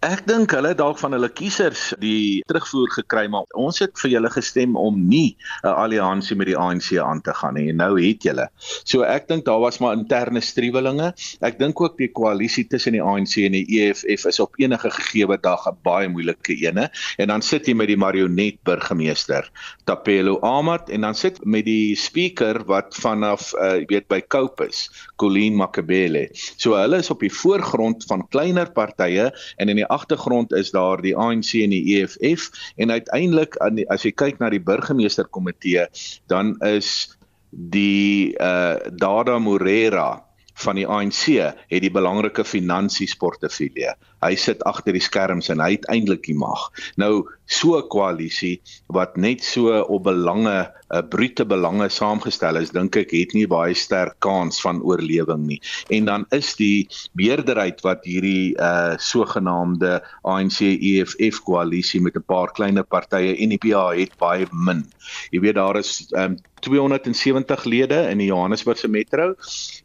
Ek 0.02 0.24
dink 0.26 0.50
hulle 0.56 0.72
dalk 0.74 0.98
van 0.98 1.14
hulle 1.14 1.28
kiesers 1.30 1.92
die 2.02 2.42
terugvoer 2.50 2.90
gekry 2.90 3.28
maar 3.30 3.44
ons 3.54 3.78
het 3.84 3.92
vir 4.02 4.16
julle 4.16 4.32
gestem 4.34 4.74
om 4.74 4.96
nie 4.98 5.38
'n 5.62 5.70
alliansie 5.70 6.34
met 6.36 6.48
die 6.50 6.58
ANC 6.58 6.98
aan 6.98 7.22
te 7.22 7.34
gaan 7.38 7.54
nie 7.54 7.70
en 7.70 7.78
nou 7.78 8.02
het 8.02 8.26
julle. 8.26 8.48
So 8.84 9.04
ek 9.04 9.28
dink 9.28 9.46
daar 9.46 9.60
was 9.62 9.78
maar 9.78 9.94
interne 9.94 10.42
striwelinge. 10.42 11.14
Ek 11.42 11.60
dink 11.60 11.80
ook 11.80 12.00
die 12.00 12.08
koalisie 12.10 12.66
tussen 12.66 12.94
die 12.94 13.02
ANC 13.02 13.46
en 13.46 13.52
die 13.52 13.66
EFF 13.78 14.26
is 14.26 14.40
op 14.40 14.58
enige 14.58 14.90
gegeewe 14.90 15.38
dag 15.38 15.68
'n 15.70 15.78
baie 15.84 16.10
moeilike 16.10 16.58
ene 16.58 16.90
en 17.20 17.28
dan 17.28 17.42
sit 17.42 17.68
jy 17.68 17.76
met 17.76 17.88
die 17.88 17.98
marionet 17.98 18.58
burgemeester 18.64 19.52
Tapelo 19.86 20.40
Ahmad 20.42 20.90
en 20.90 21.02
dan 21.02 21.14
sit 21.14 21.46
met 21.46 21.66
die 21.66 21.96
speaker 21.96 22.66
wat 22.66 22.96
vanaf 22.96 23.54
uh, 23.54 23.86
weet 23.86 24.08
by 24.08 24.22
Kopus, 24.22 24.90
Colleen 25.18 25.54
Makabele. 25.54 26.30
So 26.58 26.74
hulle 26.74 26.98
is 26.98 27.12
op 27.12 27.20
die 27.20 27.30
voorgrond 27.30 28.04
van 28.08 28.28
kleiner 28.30 28.72
partye 28.72 29.32
en 29.58 29.70
in 29.70 29.76
die 29.76 29.91
agtergrond 29.92 30.54
is 30.58 30.72
daar 30.76 31.02
die 31.04 31.16
ANC 31.18 31.54
en 31.62 31.76
die 31.76 31.98
EFF 32.00 32.50
en 32.82 32.92
uiteindelik 32.92 33.58
as 33.92 34.06
jy 34.08 34.14
kyk 34.16 34.40
na 34.42 34.50
die 34.54 34.64
burgemeesterkomitee 34.64 35.88
dan 36.32 36.56
is 36.68 37.12
die 37.52 38.32
uh 38.40 38.80
Dada 38.96 39.40
Morera 39.40 40.24
van 40.64 40.78
die 40.80 40.88
ANC 40.88 41.28
het 41.42 41.82
die 41.84 41.92
belangrike 41.92 42.46
finansies 42.46 43.16
portefeulje. 43.18 43.96
Hy 44.22 44.36
sit 44.36 44.64
agter 44.70 44.94
die 44.94 45.04
skerms 45.04 45.50
en 45.50 45.60
hy 45.60 45.72
het 45.76 45.88
eintlik 45.90 46.24
die 46.28 46.38
mag. 46.38 46.70
Nou 47.02 47.26
so 47.52 47.78
'n 47.78 47.88
koalisie 47.90 48.62
wat 48.88 49.18
net 49.18 49.44
so 49.44 49.82
op 49.82 50.04
belange, 50.04 50.72
uh, 50.90 51.02
brute 51.02 51.46
belange 51.46 51.90
saamgestel 51.90 52.56
is, 52.56 52.72
dink 52.72 52.96
ek 52.96 53.12
het 53.12 53.34
nie 53.34 53.48
baie 53.48 53.74
sterk 53.74 54.20
kans 54.20 54.62
van 54.62 54.82
oorlewing 54.82 55.48
nie. 55.48 55.62
En 55.90 56.06
dan 56.06 56.26
is 56.32 56.56
die 56.56 56.88
meerderheid 57.14 57.82
wat 57.82 58.06
hierdie 58.06 58.56
uh 58.60 58.96
sogenaamde 58.98 60.02
ANC 60.24 60.62
EFF 60.62 61.42
koalisie 61.44 62.02
met 62.02 62.16
'n 62.16 62.24
paar 62.24 62.52
kleiner 62.52 62.84
partye 62.84 63.36
en 63.36 63.50
die 63.50 63.58
PA 63.58 63.92
het 63.96 64.16
baie 64.18 64.48
min. 64.52 64.86
Jy 65.32 65.40
weet 65.40 65.56
daar 65.56 65.78
is 65.78 66.08
um, 66.16 66.38
270 66.62 67.64
lede 67.66 68.10
in 68.10 68.18
die 68.18 68.28
Johannesburgse 68.28 68.88
metro 68.88 69.36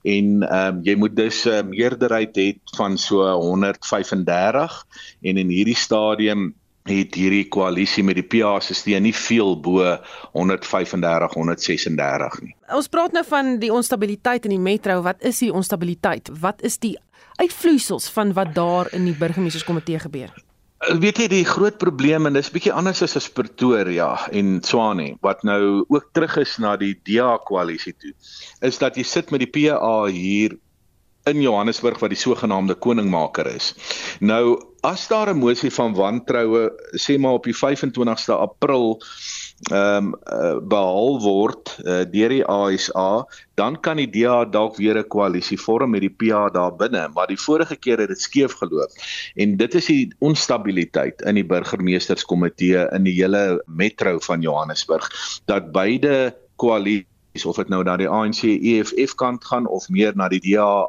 en 0.02 0.42
um, 0.44 0.80
jy 0.84 0.94
moet 0.94 1.16
dus 1.16 1.44
'n 1.44 1.50
uh, 1.50 1.62
meerderheid 1.62 2.36
hê 2.36 2.48
van 2.76 2.98
so 2.98 3.24
135 3.24 4.25
en 4.26 5.36
in 5.36 5.48
hierdie 5.48 5.76
stadium 5.76 6.54
het 6.86 7.16
hierdie 7.18 7.46
koalisie 7.50 8.04
met 8.06 8.18
die 8.20 8.26
PA 8.26 8.58
se 8.62 8.74
steun 8.78 9.02
nie 9.06 9.14
veel 9.14 9.56
bo 9.60 9.82
135 10.36 11.34
136 11.34 12.40
nie. 12.44 12.54
Ons 12.74 12.88
praat 12.92 13.14
nou 13.16 13.24
van 13.26 13.56
die 13.62 13.72
onstabiliteit 13.72 14.46
in 14.46 14.56
die 14.56 14.62
metro. 14.62 15.00
Wat 15.02 15.22
is 15.26 15.42
die 15.42 15.52
onstabiliteit? 15.52 16.30
Wat 16.40 16.62
is 16.66 16.78
die 16.82 16.96
uitvloeisels 17.42 18.08
van 18.14 18.32
wat 18.36 18.54
daar 18.54 18.92
in 18.96 19.08
die 19.08 19.16
burgemeesterskomitee 19.18 19.98
gebeur? 20.06 20.32
Weet 21.00 21.18
jy 21.18 21.26
die 21.32 21.44
groot 21.48 21.78
probleem 21.80 22.28
en 22.28 22.36
dis 22.36 22.52
bietjie 22.52 22.72
anders 22.72 23.00
as 23.02 23.16
as 23.16 23.26
Pretoria 23.32 24.10
en 24.36 24.58
Tshwane 24.60 25.14
wat 25.24 25.40
nou 25.48 25.86
ook 25.88 26.10
terug 26.14 26.36
is 26.42 26.58
na 26.62 26.74
die 26.76 26.92
DA 27.08 27.38
koalisie 27.48 27.94
toe 27.96 28.12
is 28.68 28.76
dat 28.78 28.98
jy 29.00 29.06
sit 29.08 29.32
met 29.32 29.40
die 29.40 29.48
PA 29.50 30.04
hier 30.12 30.58
in 31.26 31.42
Johannesburg 31.42 31.98
wat 31.98 32.12
die 32.14 32.20
sogenaamde 32.20 32.76
koningmaker 32.78 33.48
is. 33.50 33.72
Nou 34.20 34.62
as 34.86 35.08
daar 35.08 35.34
'n 35.34 35.38
mosie 35.38 35.70
van 35.70 35.94
wantroue 35.94 36.70
sê 36.94 37.18
maar 37.18 37.32
op 37.32 37.44
die 37.44 37.56
25ste 37.56 38.32
April 38.32 39.02
ehm 39.72 40.12
um, 40.32 40.68
behaal 40.68 41.20
word 41.20 41.78
uh, 41.80 42.04
deur 42.12 42.28
die 42.28 42.44
ASA, 42.44 43.26
dan 43.54 43.80
kan 43.80 43.96
die 43.96 44.10
DA 44.10 44.44
dalk 44.44 44.76
weer 44.76 44.98
'n 44.98 45.08
koalisie 45.08 45.58
vorm 45.58 45.90
met 45.90 46.00
die 46.00 46.12
PA 46.12 46.50
daar 46.50 46.76
binne, 46.76 47.08
maar 47.14 47.26
die 47.26 47.40
vorige 47.40 47.76
keer 47.76 47.98
het 47.98 48.08
dit 48.08 48.20
skeef 48.20 48.52
geloop. 48.52 48.90
En 49.34 49.56
dit 49.56 49.74
is 49.74 49.86
die 49.86 50.14
onstabiliteit 50.18 51.22
in 51.22 51.34
die 51.34 51.46
burgemeesterskomitee 51.46 52.88
in 52.92 53.02
die 53.02 53.16
hele 53.22 53.62
metro 53.66 54.18
van 54.18 54.40
Johannesburg 54.40 55.10
dat 55.46 55.72
beide 55.72 56.36
koalisies 56.56 57.15
of 57.44 57.56
dit 57.56 57.68
nou 57.68 57.82
na 57.84 57.96
die 57.96 58.08
ANC 58.08 58.44
EFF 58.46 59.14
kant 59.14 59.44
gaan 59.44 59.66
of 59.66 59.88
meer 59.88 60.16
na 60.16 60.28
die 60.28 60.40
DA 60.40 60.86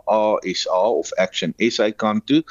SA 0.53 0.83
of 0.89 1.11
Action 1.17 1.53
SA 1.57 1.91
kant 1.91 2.25
toe 2.27 2.43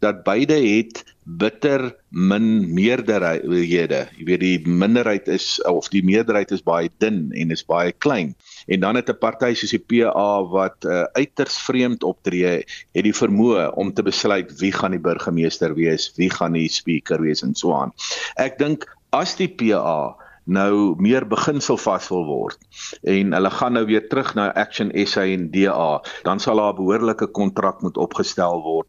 dat 0.00 0.24
beide 0.24 0.56
het 0.56 1.04
bitter 1.22 1.92
min 2.10 2.64
meerderhede. 2.74 4.00
Jy 4.18 4.24
weet 4.26 4.42
die 4.42 4.56
minderheid 4.66 5.28
is 5.30 5.60
of 5.70 5.88
die 5.92 6.02
meerderheid 6.04 6.50
is 6.54 6.64
baie 6.66 6.90
dun 7.02 7.28
en 7.38 7.54
is 7.54 7.62
baie 7.66 7.92
klein. 7.92 8.34
En 8.66 8.80
dan 8.80 8.96
het 8.96 9.10
'n 9.10 9.18
party 9.18 9.54
soos 9.54 9.70
die 9.70 9.78
PA 9.78 10.42
wat 10.42 10.84
uh, 10.84 11.04
uiters 11.14 11.58
vreemd 11.62 12.02
optree, 12.02 12.64
het 12.94 13.04
die 13.04 13.14
vermoë 13.14 13.70
om 13.74 13.92
te 13.92 14.02
besluit 14.02 14.50
wie 14.58 14.72
gaan 14.72 14.90
die 14.90 15.00
burgemeester 15.00 15.74
wees, 15.74 16.12
wie 16.16 16.30
gaan 16.30 16.52
die 16.52 16.68
speaker 16.68 17.22
wees 17.22 17.42
en 17.42 17.54
so 17.54 17.72
aan. 17.74 17.92
Ek 18.36 18.58
dink 18.58 18.86
as 19.10 19.36
die 19.36 19.48
PA 19.48 20.16
nou 20.44 20.94
meer 20.98 21.26
beginselvas 21.28 22.08
wil 22.10 22.24
word 22.26 22.58
en 23.02 23.32
hulle 23.32 23.50
gaan 23.50 23.72
nou 23.78 23.84
weer 23.86 24.08
terug 24.08 24.34
na 24.34 24.50
Action 24.54 24.90
SA 25.06 25.24
en 25.24 25.50
DA, 25.50 26.00
dan 26.22 26.40
sal 26.40 26.56
daar 26.56 26.72
'n 26.72 26.76
behoorlike 26.76 27.30
kontrak 27.30 27.82
moet 27.82 27.96
opgestel 27.96 28.62
word. 28.62 28.88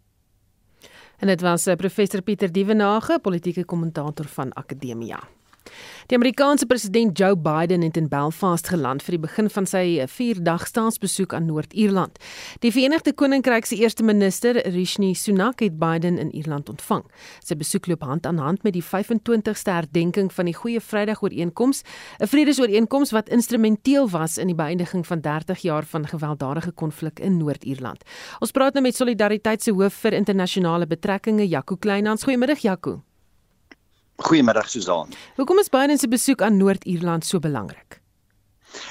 En 1.19 1.27
dit 1.27 1.41
was 1.41 1.65
eh, 1.65 1.75
professor 1.75 2.21
Pieter 2.21 2.51
Dievenage, 2.51 3.19
politieke 3.21 3.65
kommentator 3.65 4.25
van 4.25 4.53
Akademia. 4.53 5.19
Die 6.07 6.15
Amerikaanse 6.15 6.65
president 6.65 7.17
Joe 7.17 7.37
Biden 7.37 7.81
het 7.81 7.97
in 7.97 8.09
Belfast 8.09 8.67
geland 8.67 9.03
vir 9.03 9.15
die 9.15 9.21
begin 9.23 9.49
van 9.49 9.65
sy 9.65 9.83
4-dag 10.11 10.65
staatsbesoek 10.67 11.33
aan 11.33 11.45
Noord-Ierland. 11.47 12.19
Die 12.59 12.71
Verenigde 12.71 13.13
Koninkryk 13.13 13.65
se 13.65 13.77
eerste 13.79 14.03
minister, 14.03 14.59
Rishi 14.73 15.13
Sunak, 15.15 15.63
het 15.63 15.79
Biden 15.79 16.17
in 16.17 16.33
Ierland 16.35 16.69
ontvang. 16.69 17.05
Sy 17.43 17.55
besoek 17.55 17.87
loop 17.87 18.03
hand 18.03 18.25
aan 18.25 18.41
hand 18.43 18.63
met 18.67 18.73
die 18.73 18.83
25ste 18.83 19.71
herdenking 19.71 20.33
van 20.33 20.51
die 20.51 20.55
Goeie 20.57 20.81
Vrydag-ooreenkoms, 20.81 21.83
'n 22.19 22.27
vredesooreenkoms 22.27 23.11
wat 23.11 23.29
instrumenteel 23.29 24.09
was 24.09 24.37
in 24.37 24.47
die 24.47 24.55
beëindiging 24.55 25.07
van 25.07 25.21
30 25.21 25.61
jaar 25.61 25.85
van 25.85 26.07
gewelddadige 26.07 26.71
konflik 26.71 27.19
in 27.19 27.37
Noord-Ierland. 27.37 28.03
Ons 28.39 28.51
praat 28.51 28.73
nou 28.73 28.83
met 28.83 28.95
Solidariteit 28.95 29.63
se 29.63 29.71
hoof 29.71 29.93
vir 29.93 30.13
internasionale 30.13 30.87
betrekkinge, 30.87 31.47
Jaco 31.47 31.75
Kleinhans. 31.75 32.23
Goeiemiddag, 32.23 32.59
Jaco. 32.59 33.01
Goeiemiddag 34.15 34.69
Susan. 34.69 35.09
Hoekom 35.35 35.59
is 35.59 35.69
Biden 35.69 35.97
se 35.97 36.07
besoek 36.07 36.41
aan 36.41 36.57
Noord-Ierland 36.57 37.25
so 37.25 37.39
belangrik? 37.39 38.02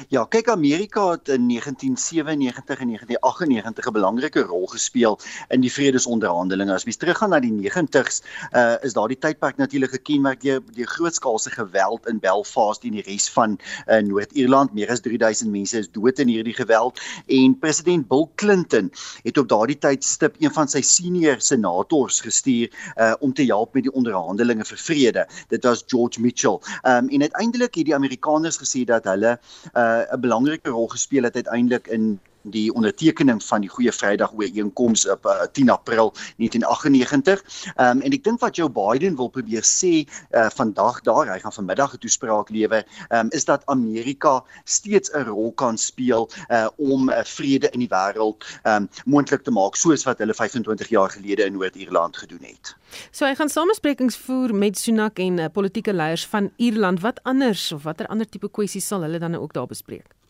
Ja, 0.09 0.25
kyk 0.25 0.49
Amerika 0.49 1.11
het 1.11 1.29
in 1.29 1.49
1997 1.49 2.81
en 2.81 2.87
1998 2.87 3.87
'n 3.87 3.93
belangrike 3.93 4.41
rol 4.41 4.67
gespeel 4.67 5.19
in 5.49 5.61
die 5.61 5.73
vredesonderhandelinge. 5.73 6.73
As 6.73 6.85
mens 6.85 6.97
teruggaan 6.97 7.31
na 7.31 7.41
die 7.41 7.53
90s, 7.53 8.23
uh, 8.53 8.75
is 8.83 8.93
daardie 8.93 9.19
tydperk 9.19 9.57
natuurlik 9.57 9.91
gekenmerk 9.91 10.41
deur 10.41 10.63
die 10.75 10.87
grootskaalse 10.87 11.51
geweld 11.51 12.07
in 12.07 12.19
Belfast 12.19 12.85
en 12.85 12.91
die 12.91 13.03
res 13.03 13.31
van 13.31 13.59
uh, 13.87 13.99
Noord-Ierland. 13.99 14.73
Meer 14.73 14.91
as 14.91 15.01
3000 15.01 15.51
mense 15.51 15.79
is 15.79 15.91
dood 15.91 16.19
in 16.19 16.29
hierdie 16.29 16.55
geweld 16.55 17.01
en 17.27 17.59
president 17.59 18.09
Bill 18.09 18.29
Clinton 18.35 18.93
het 19.23 19.39
op 19.39 19.49
daardie 19.49 19.79
tyd 19.79 20.05
stip 20.05 20.37
een 20.39 20.53
van 20.53 20.69
sy 20.69 20.81
senior 20.81 21.41
senators 21.41 22.21
gestuur 22.21 22.71
uh, 22.97 23.15
om 23.21 23.33
te 23.33 23.45
help 23.45 23.75
met 23.75 23.83
die 23.83 23.93
onderhandelinge 23.93 24.65
vir 24.65 24.79
vrede. 24.79 25.27
Dit 25.49 25.65
was 25.65 25.85
George 25.87 26.21
Mitchell. 26.21 26.59
Um, 26.83 27.09
en 27.09 27.21
uiteindelik 27.21 27.75
het 27.75 27.85
die 27.85 27.95
Amerikaners 27.95 28.59
gesê 28.59 28.85
dat 28.85 29.05
hulle 29.05 29.39
uh, 29.73 30.03
'n 30.13 30.21
belangrike 30.21 30.71
rol 30.71 30.89
gespeel 30.89 31.23
het 31.23 31.35
uiteindelik 31.35 31.87
in 31.87 32.21
die 32.43 32.73
ondertekening 32.75 33.43
van 33.45 33.61
die 33.61 33.71
Goeie 33.71 33.93
Vrydag 33.93 34.33
ooreenkoms 34.33 35.09
op 35.09 35.27
uh, 35.27 35.43
10 35.53 35.71
April 35.71 36.13
1998. 36.37 37.43
Ehm 37.77 37.97
um, 37.97 38.01
en 38.03 38.13
ek 38.13 38.25
dink 38.25 38.41
wat 38.41 38.57
Joe 38.57 38.71
Biden 38.71 39.17
wil 39.17 39.29
probeer 39.29 39.65
sê 39.67 39.93
uh, 40.03 40.49
vandag 40.55 41.01
daar, 41.07 41.31
hy 41.33 41.39
gaan 41.39 41.53
vanmiddag 41.53 41.95
'n 41.95 42.03
toespraak 42.03 42.51
lewer, 42.51 42.85
ehm 43.09 43.27
um, 43.27 43.31
is 43.31 43.45
dat 43.45 43.67
Amerika 43.67 44.45
steeds 44.65 45.13
'n 45.13 45.25
rol 45.29 45.53
kan 45.53 45.79
speel 45.79 46.31
uh, 46.49 46.69
om 46.77 47.11
uh, 47.11 47.25
vrede 47.25 47.71
in 47.71 47.85
die 47.85 47.93
wêreld 47.93 48.45
ehm 48.63 48.83
um, 48.83 48.89
moontlik 49.05 49.43
te 49.43 49.51
maak 49.51 49.77
soos 49.77 50.05
wat 50.05 50.19
hulle 50.19 50.35
25 50.35 50.89
jaar 50.89 51.11
gelede 51.11 51.45
in 51.45 51.53
Noord-Ierland 51.53 52.17
gedoen 52.17 52.43
het. 52.43 52.77
So 53.11 53.27
hy 53.27 53.35
gaan 53.35 53.49
samesprekings 53.49 54.17
voer 54.17 54.55
met 54.55 54.79
Sunak 54.79 55.19
en 55.19 55.39
uh, 55.39 55.47
politieke 55.53 55.93
leiers 55.93 56.27
van 56.27 56.51
Ierland. 56.57 57.01
Wat 57.01 57.23
anders 57.23 57.73
of 57.73 57.83
watter 57.83 58.07
ander 58.07 58.29
tipe 58.29 58.51
kwessies 58.51 58.87
sal 58.87 59.03
hulle 59.03 59.19
dan 59.19 59.35
ook 59.35 59.53
daar 59.53 59.67
bespreek? 59.67 60.22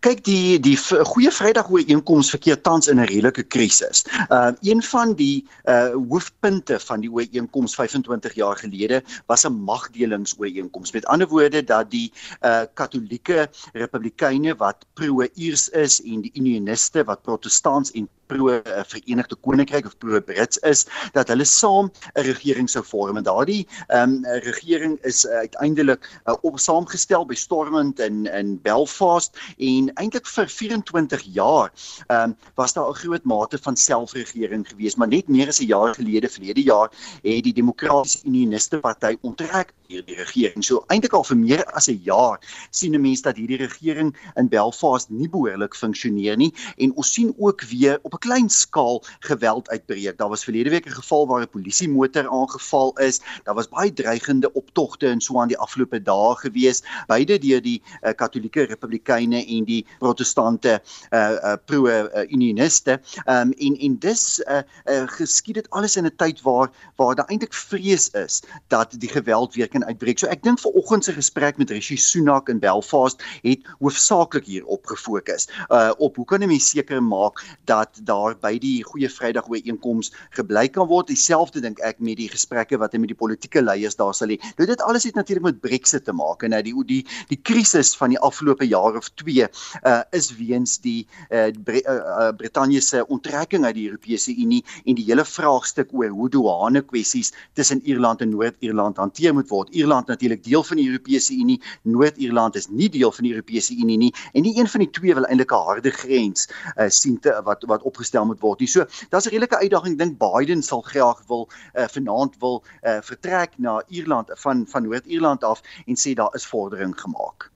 Kyk 0.00 0.24
die 0.24 0.58
die 0.60 0.76
goeie 1.12 1.30
Vrydag 1.34 1.70
ooreenkoms 1.70 2.30
verkeer 2.30 2.60
tans 2.60 2.88
in 2.88 3.00
'n 3.00 3.06
redelike 3.10 3.42
krisis. 3.42 4.04
Uh 4.30 4.52
een 4.62 4.82
van 4.82 5.14
die 5.14 5.46
uh 5.64 5.94
hoofpunte 5.94 6.78
van 6.80 7.00
die 7.00 7.10
ooreenkoms 7.10 7.74
25 7.74 8.34
jaar 8.34 8.56
gelede 8.56 9.02
was 9.26 9.44
'n 9.46 9.52
magdelingsooreenkoms. 9.52 10.92
Met 10.92 11.06
ander 11.06 11.28
woorde 11.28 11.64
dat 11.64 11.90
die 11.90 12.12
uh 12.42 12.62
Katolieke 12.74 13.48
Republikeine 13.72 14.56
wat 14.56 14.86
pro-Iers 14.94 15.68
is 15.68 16.02
en 16.02 16.20
die 16.20 16.32
Unioniste 16.34 17.04
wat 17.04 17.22
Protestants 17.22 17.90
en 17.92 18.08
pro 18.28 18.60
Verenigde 18.86 19.36
Koninkryk 19.40 19.86
of 19.86 19.96
pro 19.98 20.20
Brits 20.20 20.58
is 20.68 20.86
dat 21.12 21.28
hulle 21.32 21.44
saam 21.44 21.90
'n 22.14 22.26
regering 22.28 22.70
sou 22.70 22.84
vorm. 22.84 23.16
En 23.16 23.24
daardie 23.24 23.66
ehm 23.88 24.24
um, 24.24 24.40
regering 24.44 24.98
is 25.02 25.24
uh, 25.24 25.32
uiteindelik 25.44 26.20
uh, 26.26 26.34
op 26.40 26.58
saamgestel 26.58 27.26
by 27.26 27.34
Stormont 27.34 28.00
in 28.00 28.26
in 28.26 28.60
Belfast. 28.62 29.38
En 29.58 29.90
eintlik 29.94 30.26
vir 30.26 30.48
24 30.48 31.22
jaar 31.22 31.72
ehm 32.06 32.30
um, 32.30 32.36
was 32.54 32.72
daar 32.72 32.90
'n 32.90 33.00
groot 33.02 33.24
mate 33.24 33.58
van 33.58 33.76
selfregering 33.76 34.68
gewees. 34.68 34.96
Maar 34.96 35.08
net 35.08 35.28
meer 35.28 35.48
as 35.48 35.60
'n 35.60 35.66
jaar 35.66 35.94
gelede 35.94 36.28
verlede 36.28 36.62
jaar 36.62 36.90
het 37.22 37.44
die 37.44 37.52
Demokratiese 37.52 38.26
Unioniste 38.26 38.78
Party 38.78 39.16
onttrek 39.20 39.72
hierdie 39.86 40.16
regering. 40.16 40.64
So 40.64 40.84
eintlik 40.88 41.12
al 41.12 41.24
vir 41.24 41.36
meer 41.36 41.64
as 41.72 41.88
'n 41.88 42.00
jaar 42.04 42.38
sien 42.70 42.94
'n 42.94 43.00
mens 43.00 43.22
dat 43.22 43.36
hierdie 43.36 43.56
regering 43.56 44.16
in 44.36 44.48
Belfast 44.48 45.10
nie 45.10 45.28
behoorlik 45.28 45.74
funksioneer 45.74 46.36
nie. 46.36 46.54
En 46.76 46.92
ons 46.94 47.12
sien 47.12 47.34
ook 47.38 47.62
weer 47.62 47.98
op 48.02 48.17
'n 48.18 48.26
klein 48.26 48.48
skaal 48.50 49.02
geweld 49.20 49.68
uitbreek. 49.68 50.18
Daar 50.18 50.28
was 50.28 50.44
verlede 50.44 50.70
week 50.70 50.86
'n 50.86 50.90
geval 50.90 51.26
waar 51.26 51.42
'n 51.42 51.48
polisiemotor 51.48 52.28
aangeval 52.28 52.98
is. 52.98 53.20
Daar 53.44 53.54
was 53.54 53.68
baie 53.68 53.92
dreigende 53.92 54.52
optogte 54.52 55.06
en 55.06 55.20
so 55.20 55.40
aan 55.40 55.48
die 55.48 55.58
afgelope 55.58 56.02
dae 56.02 56.34
gewees, 56.36 56.82
beide 57.06 57.38
deur 57.38 57.62
die 57.62 57.82
uh, 58.02 58.10
Katolieke 58.10 58.62
Republikeine 58.62 59.46
en 59.46 59.64
die 59.64 59.86
Protestante 59.98 60.82
uh, 61.10 61.30
uh, 61.30 61.54
pro-unioniste. 61.64 63.00
Uh, 63.26 63.40
um, 63.40 63.52
en 63.52 63.78
en 63.78 63.98
dis 63.98 64.42
uh, 64.46 64.62
uh, 64.84 65.06
geskied 65.06 65.54
dit 65.54 65.70
alles 65.70 65.96
in 65.96 66.04
'n 66.04 66.16
tyd 66.16 66.42
waar 66.42 66.70
waar 66.96 67.14
daar 67.14 67.28
eintlik 67.28 67.54
vrees 67.54 68.10
is 68.10 68.42
dat 68.68 68.94
die 68.98 69.08
geweld 69.08 69.54
weer 69.54 69.68
kan 69.68 69.84
uitbreek. 69.84 70.18
So 70.18 70.26
ek 70.26 70.42
dink 70.42 70.60
ver 70.60 70.70
oggend 70.70 71.04
se 71.04 71.12
gesprek 71.12 71.56
met 71.56 71.70
Rishi 71.70 71.96
Sunak 71.96 72.48
in 72.48 72.58
Belfast 72.58 73.22
het 73.42 73.60
hoofsaaklik 73.78 74.44
hier 74.44 74.64
op 74.64 74.86
gefokus. 74.86 75.48
Uh 75.68 75.92
op 75.98 76.16
hoe 76.16 76.24
kan 76.24 76.42
'n 76.42 76.48
mens 76.48 76.70
seker 76.70 77.02
maak 77.02 77.44
dat 77.64 77.88
daar 78.08 78.36
by 78.40 78.54
die 78.62 78.82
goeie 78.86 79.10
Vrydag 79.12 79.48
ooreenkoms 79.50 80.12
gebly 80.36 80.66
kan 80.72 80.88
word. 80.90 81.10
Dieselfde 81.12 81.62
dink 81.64 81.80
ek 81.86 82.00
met 82.04 82.18
die 82.20 82.28
gesprekke 82.32 82.78
wat 82.80 82.94
hy 82.94 83.02
met 83.02 83.12
die 83.12 83.18
politieke 83.18 83.62
leiers 83.62 83.98
daar 83.98 84.16
sal 84.16 84.32
hê. 84.32 84.38
Nou 84.58 84.66
dit 84.68 84.82
alles 84.86 85.06
het 85.08 85.18
natuurlik 85.18 85.44
met 85.44 85.60
Brexit 85.64 86.06
te 86.06 86.14
maak 86.16 86.44
en 86.46 86.54
nou 86.56 86.62
die 86.64 86.74
die 86.88 87.02
die 87.28 87.40
krisis 87.50 87.94
van 87.98 88.14
die 88.14 88.20
afgelope 88.24 88.66
jaar 88.68 88.96
of 88.98 89.10
2 89.20 89.48
uh 89.48 89.96
is 90.16 90.30
weens 90.38 90.78
die 90.84 91.06
uh, 91.30 91.48
Bre 91.52 91.82
uh, 91.82 91.94
uh 91.94 92.30
Brittanje 92.36 92.80
se 92.80 93.04
onttrekking 93.06 93.64
uit 93.64 93.74
die 93.76 93.86
Europese 93.88 94.34
Unie 94.34 94.62
en 94.84 94.96
die 94.98 95.04
hele 95.08 95.24
vraagstuk 95.24 95.92
oor 95.92 96.12
hoe 96.14 96.28
douane 96.32 96.82
kwessies 96.82 97.32
tussen 97.58 97.82
Ierland 97.84 98.22
en 98.24 98.32
Noord-Ierland 98.32 98.96
hanteer 98.96 99.34
moet 99.34 99.48
word. 99.48 99.72
Ierland 99.74 100.08
natuurlik 100.08 100.44
deel 100.44 100.64
van 100.64 100.80
die 100.80 100.88
Europese 100.88 101.34
Unie, 101.34 101.58
Noord-Ierland 101.82 102.56
is 102.56 102.68
nie 102.68 102.88
deel 102.88 103.12
van 103.12 103.28
die 103.28 103.34
Europese 103.34 103.76
Unie 103.76 103.98
nie 103.98 104.12
en 104.32 104.46
nie 104.46 104.56
een 104.58 104.68
van 104.68 104.84
die 104.84 104.90
twee 104.90 105.14
wil 105.14 105.26
eintlik 105.28 105.52
'n 105.52 105.64
harde 105.68 105.90
grens 105.90 106.48
uh 106.76 106.88
sien 106.88 107.18
te, 107.20 107.34
wat 107.44 107.64
wat 107.68 107.82
op 107.82 107.97
opgestel 107.98 108.26
moet 108.26 108.40
word 108.40 108.60
nie. 108.60 108.70
So, 108.70 108.86
daar's 109.10 109.26
'n 109.26 109.34
redelike 109.34 109.58
uitdaging. 109.58 109.92
Ek 109.92 109.98
dink 109.98 110.18
Biden 110.18 110.62
sal 110.62 110.82
graag 110.82 111.22
wil 111.26 111.48
uh, 111.74 111.88
vanaand 111.88 112.38
wil 112.40 112.62
uh, 112.82 112.98
vertrek 113.02 113.58
na 113.58 113.82
Ierland 113.88 114.30
van 114.34 114.66
van 114.66 114.82
Noord-Ierland 114.82 115.44
af 115.44 115.62
en 115.86 115.96
sê 115.96 116.14
daar 116.14 116.34
is 116.34 116.46
vordering 116.46 116.94
gemaak. 117.00 117.50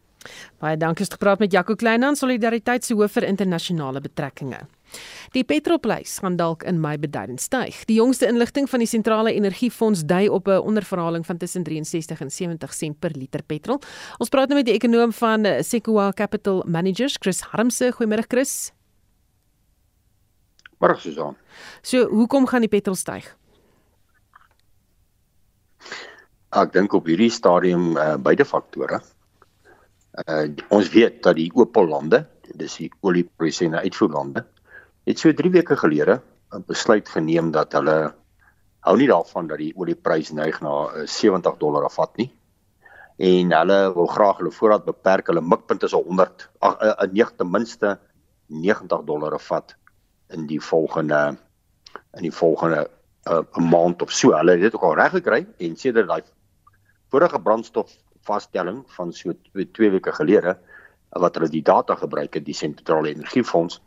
Baie 0.59 0.77
dankie 0.77 1.05
het 1.05 1.13
gepraat 1.13 1.39
met 1.39 1.53
Jaco 1.53 1.75
Kleinhan, 1.75 2.17
solidariteit 2.17 2.85
se 2.85 2.95
hoof 2.95 3.13
vir 3.13 3.27
internasionale 3.27 4.01
betrekkinge. 4.01 4.61
Die 5.33 5.43
petrolprys 5.45 6.19
gaan 6.19 6.37
dalk 6.37 6.63
in 6.63 6.81
Mei 6.81 6.99
beduidend 6.99 7.41
styg. 7.41 7.85
Die 7.89 7.97
jongste 7.97 8.27
inligting 8.27 8.69
van 8.71 8.79
die 8.79 8.87
sentrale 8.87 9.33
energiefonds 9.33 10.05
dui 10.07 10.29
op 10.29 10.47
'n 10.49 10.61
onderverhaling 10.61 11.27
van 11.27 11.37
tussen 11.37 11.63
63 11.63 12.21
en 12.21 12.31
70 12.31 12.75
sent 12.75 13.01
per 13.01 13.11
liter 13.11 13.43
petrol. 13.43 13.81
Ons 14.19 14.29
praat 14.29 14.49
nou 14.49 14.59
met 14.59 14.67
die 14.67 14.75
ekonom 14.75 15.13
van 15.13 15.47
Sequoia 15.65 16.13
Capital 16.13 16.63
Managers, 16.67 17.17
Chris 17.19 17.41
Harmse. 17.41 17.93
Goeiemôre 17.93 18.27
Chris. 18.29 18.73
Môre 20.83 20.99
Susan. 20.99 21.37
So, 21.87 22.09
hoekom 22.11 22.49
gaan 22.51 22.65
die 22.65 22.71
petrol 22.71 22.97
styg? 22.99 23.29
Ek 26.59 26.73
dink 26.75 26.95
op 26.99 27.07
hierdie 27.07 27.31
stadium 27.31 27.93
uh, 27.95 28.17
beide 28.19 28.43
faktore. 28.45 28.99
Uh, 30.27 30.49
ons 30.75 30.89
weet 30.93 31.21
dat 31.23 31.39
die 31.39 31.53
Opel-lande, 31.55 32.25
dis 32.59 32.75
die 32.81 32.89
olieprodusente 33.07 33.85
uitvoerlande, 33.87 34.43
het 35.07 35.23
so 35.23 35.31
3 35.33 35.53
weke 35.55 35.79
gelede 35.79 36.19
'n 36.53 36.65
besluit 36.67 37.09
geneem 37.09 37.53
dat 37.55 37.73
hulle 37.79 38.13
hou 38.85 38.97
nie 38.99 39.09
daarvan 39.09 39.47
dat 39.49 39.63
die 39.63 39.73
olieprys 39.79 40.33
neig 40.35 40.59
na 40.61 40.73
uh, 40.91 41.07
70 41.07 41.57
dollar 41.63 41.87
afvat 41.87 42.19
nie. 42.19 42.29
En 43.23 43.55
hulle 43.55 43.79
wil 43.95 44.11
graag 44.11 44.43
hulle 44.43 44.51
voorraad 44.51 44.85
beperk. 44.85 45.31
Hulle 45.31 45.47
mikpunt 45.47 45.87
is 45.87 45.95
100 45.95 46.51
ag 46.59 46.83
uh, 46.83 47.07
'n 47.07 47.17
uh, 47.23 47.31
ten 47.39 47.51
minste 47.51 47.99
90 48.51 49.07
dollar 49.07 49.39
afvat 49.39 49.77
in 50.33 50.47
die 50.47 50.61
volgende 50.61 51.37
in 52.13 52.23
die 52.23 52.33
volgende 52.33 52.91
'n 53.25 53.47
uh, 53.59 53.71
maand 53.71 54.03
of 54.03 54.11
so. 54.11 54.33
Hulle 54.35 54.51
het 54.51 54.61
dit 54.61 54.75
ook 54.75 54.83
al 54.83 54.95
reg 54.95 55.11
gekry 55.11 55.47
en 55.59 55.77
sedert 55.77 56.09
daai 56.09 56.23
vorige 57.09 57.41
brandstof 57.41 57.91
vaststelling 58.23 58.85
van 58.87 59.13
so 59.13 59.33
2 59.53 59.91
weke 59.91 60.13
gelede 60.13 60.59
wat 61.09 61.35
hulle 61.37 61.49
die 61.53 61.63
data 61.63 61.95
gebruik 61.95 62.35
het 62.35 62.45
die 62.45 62.57
sentrale 62.57 63.11
energiefonds 63.13 63.81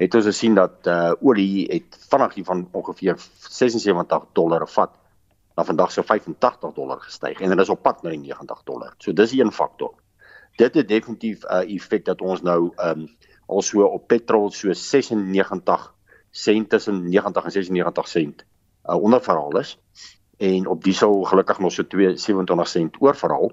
het 0.00 0.14
ons 0.14 0.24
gesien 0.24 0.54
dat 0.56 0.86
uh, 0.88 1.12
olie 1.20 1.66
het 1.68 1.98
vanaand 2.08 2.34
hier 2.34 2.44
van 2.44 2.68
ongeveer 2.72 3.18
76 3.48 4.24
dollar 4.32 4.64
vat 4.68 4.94
na 5.56 5.64
vandag 5.64 5.92
so 5.92 6.02
85 6.02 6.72
dollar 6.74 7.02
gestyg 7.04 7.40
en 7.40 7.52
dit 7.52 7.64
is 7.66 7.72
op 7.72 7.82
pad 7.82 8.02
na 8.02 8.14
die 8.14 8.22
90 8.22 8.62
dollar. 8.64 8.94
So 8.98 9.12
dis 9.12 9.32
een 9.36 9.52
faktor. 9.52 9.92
Dit 10.56 10.74
het 10.74 10.88
definitief 10.88 11.44
'n 11.44 11.68
uh, 11.68 11.74
effek 11.74 12.04
dat 12.04 12.20
ons 12.20 12.42
nou 12.42 12.72
ehm 12.76 13.00
um, 13.00 13.08
also 13.50 13.86
op 13.86 14.08
petrol 14.08 14.50
so 14.54 14.72
96 14.72 15.90
sent 16.30 16.70
tussen 16.70 17.08
90 17.08 17.44
en 17.44 17.50
96 17.50 18.08
sent 18.08 18.44
uh, 18.86 18.96
onderverhaal 18.96 19.58
is 19.58 19.76
en 20.40 20.66
op 20.66 20.84
diesel 20.84 21.22
gelukkig 21.28 21.58
nog 21.58 21.72
so 21.72 21.84
27 21.88 22.68
sent 22.68 23.00
oorverhaal 23.00 23.52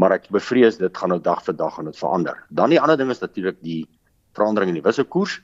maar 0.00 0.16
ek 0.16 0.30
bevrees 0.32 0.78
dit 0.80 0.96
gaan 0.96 1.12
nou 1.12 1.20
dag 1.20 1.42
vir 1.44 1.52
dag 1.56 1.74
gaan 1.76 1.88
dit 1.90 1.98
verander. 1.98 2.36
Dan 2.48 2.70
die 2.72 2.80
ander 2.80 2.96
ding 2.96 3.10
is 3.12 3.20
natuurlik 3.20 3.58
die 3.64 3.88
verandering 4.36 4.70
in 4.72 4.78
die 4.80 4.86
wisselkoers. 4.86 5.40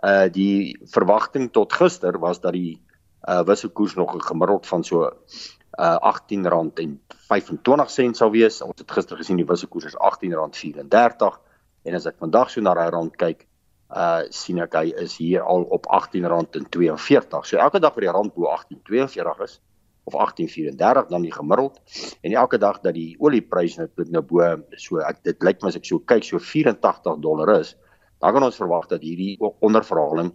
Uh 0.00 0.28
die 0.32 0.78
verwagting 0.94 1.50
tot 1.52 1.72
gister 1.76 2.16
was 2.22 2.40
dat 2.40 2.56
die 2.56 2.80
uh 3.28 3.42
wisselkoers 3.44 3.94
nog 3.98 4.16
gemiddeld 4.24 4.66
van 4.66 4.84
so 4.84 5.04
uh 5.04 5.10
R18.25 6.00 8.16
sou 8.16 8.30
wees. 8.32 8.62
Ons 8.64 8.80
het 8.80 8.96
gister 8.96 9.16
gesien 9.20 9.40
die 9.40 9.48
wisselkoers 9.48 9.86
is 9.92 9.98
R18.34 9.98 11.49
En 11.82 11.96
as 11.96 12.06
ek 12.06 12.18
vandag 12.20 12.50
so 12.52 12.60
na 12.60 12.74
daai 12.76 12.90
rand 12.92 13.16
kyk, 13.16 13.46
uh 13.90 14.22
sien 14.30 14.60
ek 14.62 14.76
hy 14.78 14.92
is 15.02 15.16
hier 15.18 15.42
al 15.42 15.64
op 15.74 15.88
R18.42. 15.90 17.46
So 17.48 17.58
elke 17.58 17.80
dag 17.82 17.96
wat 17.96 18.04
die 18.04 18.12
rand 18.12 18.34
bo 18.36 18.50
18.42 18.52 19.44
is 19.46 19.58
of 20.04 20.14
18.34 20.14 21.10
dan 21.10 21.22
die 21.22 21.32
gemiddeld 21.32 21.80
en 22.20 22.32
elke 22.32 22.58
dag 22.58 22.80
dat 22.80 22.94
die 22.94 23.16
olieprys 23.18 23.76
net 23.78 23.98
nou 24.10 24.22
bo 24.22 24.46
so 24.80 25.02
ek 25.04 25.22
dit 25.26 25.42
lyk 25.46 25.62
my 25.62 25.72
as 25.72 25.78
ek 25.80 25.88
so 25.88 26.00
kyk 26.00 26.24
so 26.26 26.38
84 26.38 27.18
dollar 27.20 27.52
is, 27.58 27.74
dan 28.20 28.36
kan 28.36 28.46
ons 28.46 28.60
verwag 28.60 28.86
dat 28.92 29.02
hierdie 29.04 29.36
onderverhaling 29.40 30.32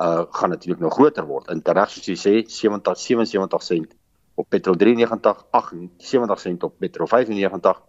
uh 0.00 0.24
gaan 0.32 0.54
natuurlik 0.54 0.80
nog 0.80 0.96
groter 0.96 1.26
word. 1.28 1.50
In 1.52 1.60
tereg 1.62 1.92
soos 1.92 2.08
jy 2.08 2.16
sê 2.16 2.34
70 2.48 2.96
77 3.04 3.62
sent 3.62 3.92
op 4.34 4.48
petrol 4.50 4.76
93 4.80 5.44
78 5.50 6.40
sent 6.40 6.64
op 6.64 6.78
petrol 6.78 7.06
95 7.06 7.82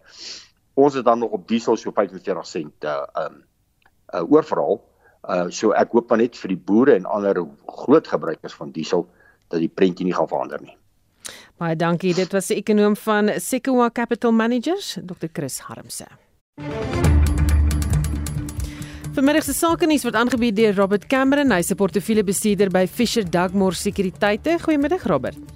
ons 0.76 0.94
is 0.94 1.04
dan 1.04 1.18
nog 1.18 1.30
op 1.36 1.48
diesel 1.48 1.76
so 1.76 1.92
45 1.92 2.46
sent 2.46 2.84
uh 2.84 3.02
um 3.24 3.42
uh 4.14 4.24
oorverhaal. 4.32 4.80
Uh 5.28 5.46
so 5.48 5.72
ek 5.72 5.94
hoop 5.96 6.10
maar 6.10 6.20
net 6.20 6.36
vir 6.36 6.52
die 6.52 6.62
boere 6.70 6.96
en 6.96 7.08
ander 7.08 7.42
groot 7.66 8.08
gebruikers 8.08 8.54
van 8.54 8.70
diesel 8.70 9.08
dat 9.48 9.62
die 9.62 9.72
prentjie 9.72 10.06
nie 10.06 10.14
gaan 10.14 10.28
verander 10.28 10.62
nie. 10.62 10.76
Baie 11.56 11.76
dankie. 11.76 12.12
Dit 12.14 12.34
was 12.36 12.50
die 12.52 12.58
ekonom 12.60 12.96
van 13.00 13.32
Sequoia 13.40 13.88
Capital 13.90 14.32
Managers, 14.32 14.98
Dr. 15.00 15.30
Chris 15.32 15.58
Harmse. 15.64 16.06
Vermiddag 19.16 19.46
se 19.46 19.54
sake 19.56 19.88
nuus 19.88 20.04
word 20.04 20.18
aangebied 20.20 20.58
deur 20.58 20.76
Robert 20.76 21.06
Cameron, 21.08 21.54
hy 21.56 21.62
se 21.64 21.74
portefeuljebestuurder 21.74 22.68
by 22.68 22.84
Fisher 22.84 23.24
Dugmore 23.24 23.78
Sekuriteite. 23.80 24.58
Goeiemiddag 24.60 25.08
Robert. 25.08 25.55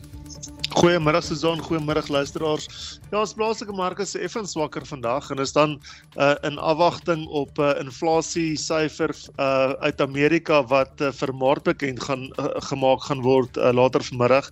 Goeiemôre 0.70 1.18
Susan, 1.22 1.58
goeiemôre 1.58 2.02
luisteraars. 2.06 2.68
Ja, 3.10 3.18
ons 3.18 3.32
plaaslike 3.34 3.74
mark 3.74 3.98
is 4.04 4.14
effens 4.14 4.52
swakker 4.54 4.84
vandag 4.86 5.26
en 5.34 5.42
is 5.42 5.50
dan 5.56 5.72
uh, 6.14 6.36
in 6.46 6.60
afwagting 6.62 7.24
op 7.26 7.58
'n 7.58 7.62
uh, 7.62 7.80
inflasie 7.82 8.54
syfer 8.54 9.10
uh, 9.38 9.74
uit 9.82 10.00
Amerika 10.00 10.62
wat 10.62 10.94
uh, 11.02 11.10
vir 11.10 11.34
Maart 11.34 11.66
bekend 11.66 11.98
gaan 12.06 12.30
uh, 12.38 12.54
gemaak 12.70 13.02
gaan 13.02 13.22
word 13.26 13.56
uh, 13.58 13.72
later 13.74 14.00
vanmiddag. 14.00 14.46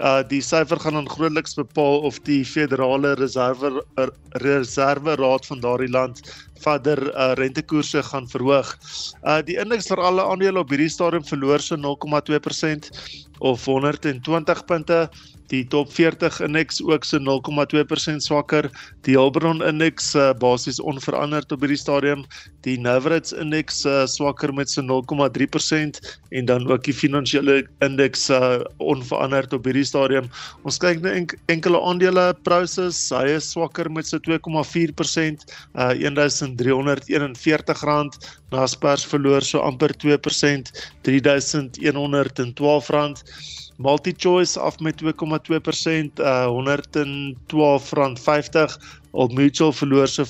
Uh 0.00 0.22
die 0.26 0.40
syfer 0.40 0.80
gaan 0.80 0.94
dan 0.96 1.08
grootliks 1.08 1.54
bepaal 1.54 2.00
of 2.08 2.18
die 2.26 2.44
Federale 2.44 3.14
Reserve 3.14 3.84
uh, 3.98 4.06
Reserve 4.42 5.14
Raad 5.14 5.46
van 5.46 5.60
daardie 5.60 5.90
land 5.90 6.22
verder 6.64 6.98
uh, 7.14 7.32
rentekoerse 7.34 8.02
gaan 8.02 8.26
verhoog. 8.28 8.74
Uh 9.22 9.42
die 9.42 9.58
indeks 9.60 9.86
vir 9.86 10.02
alle 10.02 10.24
aandele 10.24 10.58
op 10.58 10.70
hierdie 10.70 10.90
stadium 10.90 11.24
verloor 11.24 11.60
so 11.60 11.76
0,2% 11.76 12.90
of 13.40 13.64
120 13.64 14.64
punte 14.68 15.08
die 15.50 15.64
top 15.66 15.90
40 15.92 16.40
indeks 16.46 16.78
ook 16.86 17.04
so 17.04 17.18
0,2% 17.18 18.22
swakker. 18.22 18.70
Die 19.06 19.16
Hulbron 19.18 19.62
indeks 19.66 20.14
uh, 20.14 20.30
basies 20.38 20.80
onveranderd 20.80 21.52
op 21.52 21.60
hierdie 21.64 21.80
stadium. 21.80 22.24
Die 22.66 22.78
Navrats 22.80 23.32
indeks 23.34 23.84
uh, 23.88 24.06
swakker 24.06 24.54
met 24.54 24.70
so 24.70 24.82
0,3% 24.86 25.98
en 26.30 26.46
dan 26.46 26.70
ook 26.70 26.84
die 26.86 26.94
finansiële 26.94 27.64
indeks 27.84 28.28
uh, 28.30 28.60
onveranderd 28.78 29.52
op 29.56 29.64
hierdie 29.66 29.86
stadium. 29.88 30.30
Ons 30.62 30.78
kyk 30.82 31.02
na 31.02 31.10
enk 31.18 31.34
enkele 31.50 31.80
aandele 31.82 32.30
Prosus, 32.46 33.10
hy 33.14 33.26
is 33.36 33.50
swakker 33.50 33.90
met 33.90 34.06
so 34.06 34.18
2,4%, 34.22 34.38
uh, 35.74 35.90
R1341. 35.98 38.20
Naspers 38.50 39.06
verloor 39.06 39.42
so 39.42 39.62
amper 39.62 39.94
2%, 39.94 40.70
R3112. 41.06 43.22
MultiChoice 43.80 44.60
af 44.60 44.76
met 44.80 45.02
2,2% 45.02 45.08
uh 46.20 46.46
R112.50 46.52 48.76
Old 49.10 49.32
Mutual 49.32 49.72
verloor 49.72 50.08
so 50.08 50.24
5,8% 50.24 50.28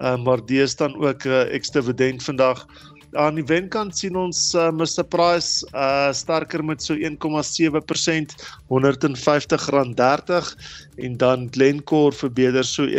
uh 0.00 0.16
maar 0.24 0.46
dis 0.46 0.76
dan 0.76 0.96
ook 0.96 1.24
'n 1.24 1.28
uh, 1.28 1.54
ekstra 1.54 1.80
dividend 1.80 2.24
vandag. 2.24 2.66
Aan 3.12 3.34
die 3.34 3.44
wenkant 3.44 3.98
sien 3.98 4.16
ons 4.16 4.54
uh, 4.54 4.70
Mr 4.70 5.04
Price 5.04 5.68
uh 5.74 6.12
sterker 6.12 6.64
met 6.64 6.82
so 6.82 6.94
1,7% 6.94 7.00
R150.30 8.68 10.54
en 10.96 11.16
dan 11.16 11.48
Glencore 11.50 12.12
verbeter 12.12 12.64
so 12.64 12.86
1,6% 12.86 12.90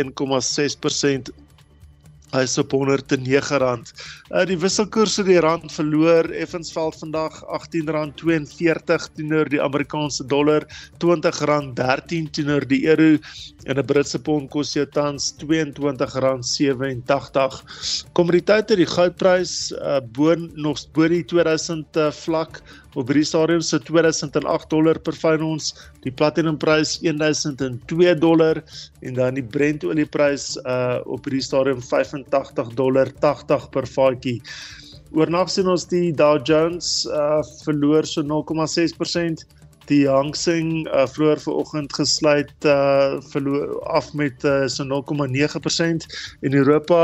Hy 2.30 2.44
is 2.46 2.52
op 2.62 2.70
109 2.70 3.58
rand. 3.58 3.90
Uh 4.30 4.46
die 4.46 4.54
wisselkoers 4.62 5.16
het 5.18 5.26
die 5.26 5.40
rand 5.42 5.66
verloor 5.74 6.30
effens 6.38 6.70
val 6.76 6.92
vandag 6.94 7.40
R18.42 7.42 9.08
teenoor 9.18 9.50
die 9.50 9.58
Amerikaanse 9.62 10.26
dollar, 10.30 10.62
R20.13 11.02 12.30
teenoor 12.36 12.66
die 12.70 12.86
euro 12.86 13.18
en 13.66 13.78
'n 13.78 13.86
Britse 13.86 14.18
pond 14.22 14.50
kos 14.50 14.76
jy 14.76 14.86
tans 14.94 15.34
R22.87. 15.42 17.62
Kommoditeite, 18.14 18.76
die 18.78 18.86
goudprys 18.86 19.72
uh 19.74 20.00
bo 20.00 20.34
nog 20.54 20.78
bo 20.94 21.08
die 21.08 21.24
2000 21.24 21.96
uh, 21.96 22.10
vlak 22.14 22.62
op 22.98 23.10
hierdie 23.10 23.26
stadium 23.26 23.60
se 23.62 23.78
2008 23.86 24.70
dollar 24.70 24.98
per 24.98 25.14
fyn 25.14 25.44
ons 25.46 25.70
die 26.04 26.12
platinum 26.12 26.58
prys 26.58 26.96
1002 27.04 28.14
dollar 28.18 28.62
en 29.06 29.14
dan 29.18 29.38
die 29.38 29.46
Brent 29.46 29.86
olieprys 29.86 30.56
uh 30.64 30.98
op 31.06 31.28
hierdie 31.28 31.44
stadium 31.46 31.82
85 31.84 32.74
dollar 32.78 33.12
80 33.22 33.70
per 33.74 33.86
vatjie. 33.86 34.40
Oornag 35.14 35.50
sien 35.50 35.70
ons 35.70 35.86
die 35.90 36.10
Dow 36.14 36.38
Jones 36.46 37.06
uh 37.10 37.40
verloor 37.64 38.06
so 38.06 38.26
0,6% 38.26 39.46
die 39.90 40.06
Hang 40.06 40.34
Seng 40.38 40.86
uh, 40.86 41.04
vroeër 41.10 41.40
vanoggend 41.42 41.94
gesluit 41.98 42.50
uh 42.68 43.18
verloor 43.32 43.72
af 43.90 44.12
met 44.14 44.44
uh, 44.46 44.68
so 44.70 44.86
0,9% 44.86 46.06
en 46.46 46.54
Europa 46.54 47.00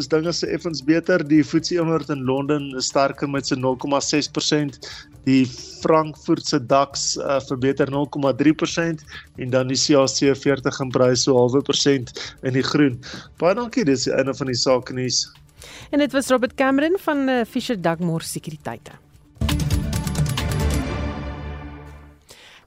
is 0.00 0.08
dinge 0.08 0.32
se 0.32 0.46
effens 0.46 0.80
beter. 0.84 1.20
Die 1.28 1.42
FTSE 1.44 1.78
100 1.82 2.08
in 2.14 2.24
Londen 2.24 2.70
is 2.76 2.88
sterker 2.88 3.28
met 3.28 3.46
so 3.46 3.56
0,6% 3.56 4.80
die 5.28 5.44
Frankfurt 5.82 6.46
se 6.46 6.58
DAX 6.66 7.16
uh, 7.16 7.38
verbeter 7.48 7.92
0,3% 7.92 9.04
en 9.36 9.50
dan 9.50 9.68
die 9.68 9.78
CAC 9.78 10.32
40 10.36 10.80
in 10.80 10.90
prys 10.96 11.28
so 11.28 11.36
0,5% 11.36 12.16
in 12.42 12.58
die 12.58 12.66
groen. 12.72 12.98
Baie 13.38 13.54
dankie 13.58 13.84
dis 13.84 14.08
die 14.08 14.16
einde 14.16 14.34
van 14.34 14.50
die 14.50 14.58
sake 14.58 14.96
nuus. 14.96 15.26
En 15.92 16.00
dit 16.00 16.12
was 16.12 16.32
Robert 16.32 16.56
Cameron 16.58 16.96
van 16.98 17.28
uh, 17.28 17.40
Fisher 17.46 17.78
Dugmore 17.78 18.24
Sekuriteite 18.24 19.01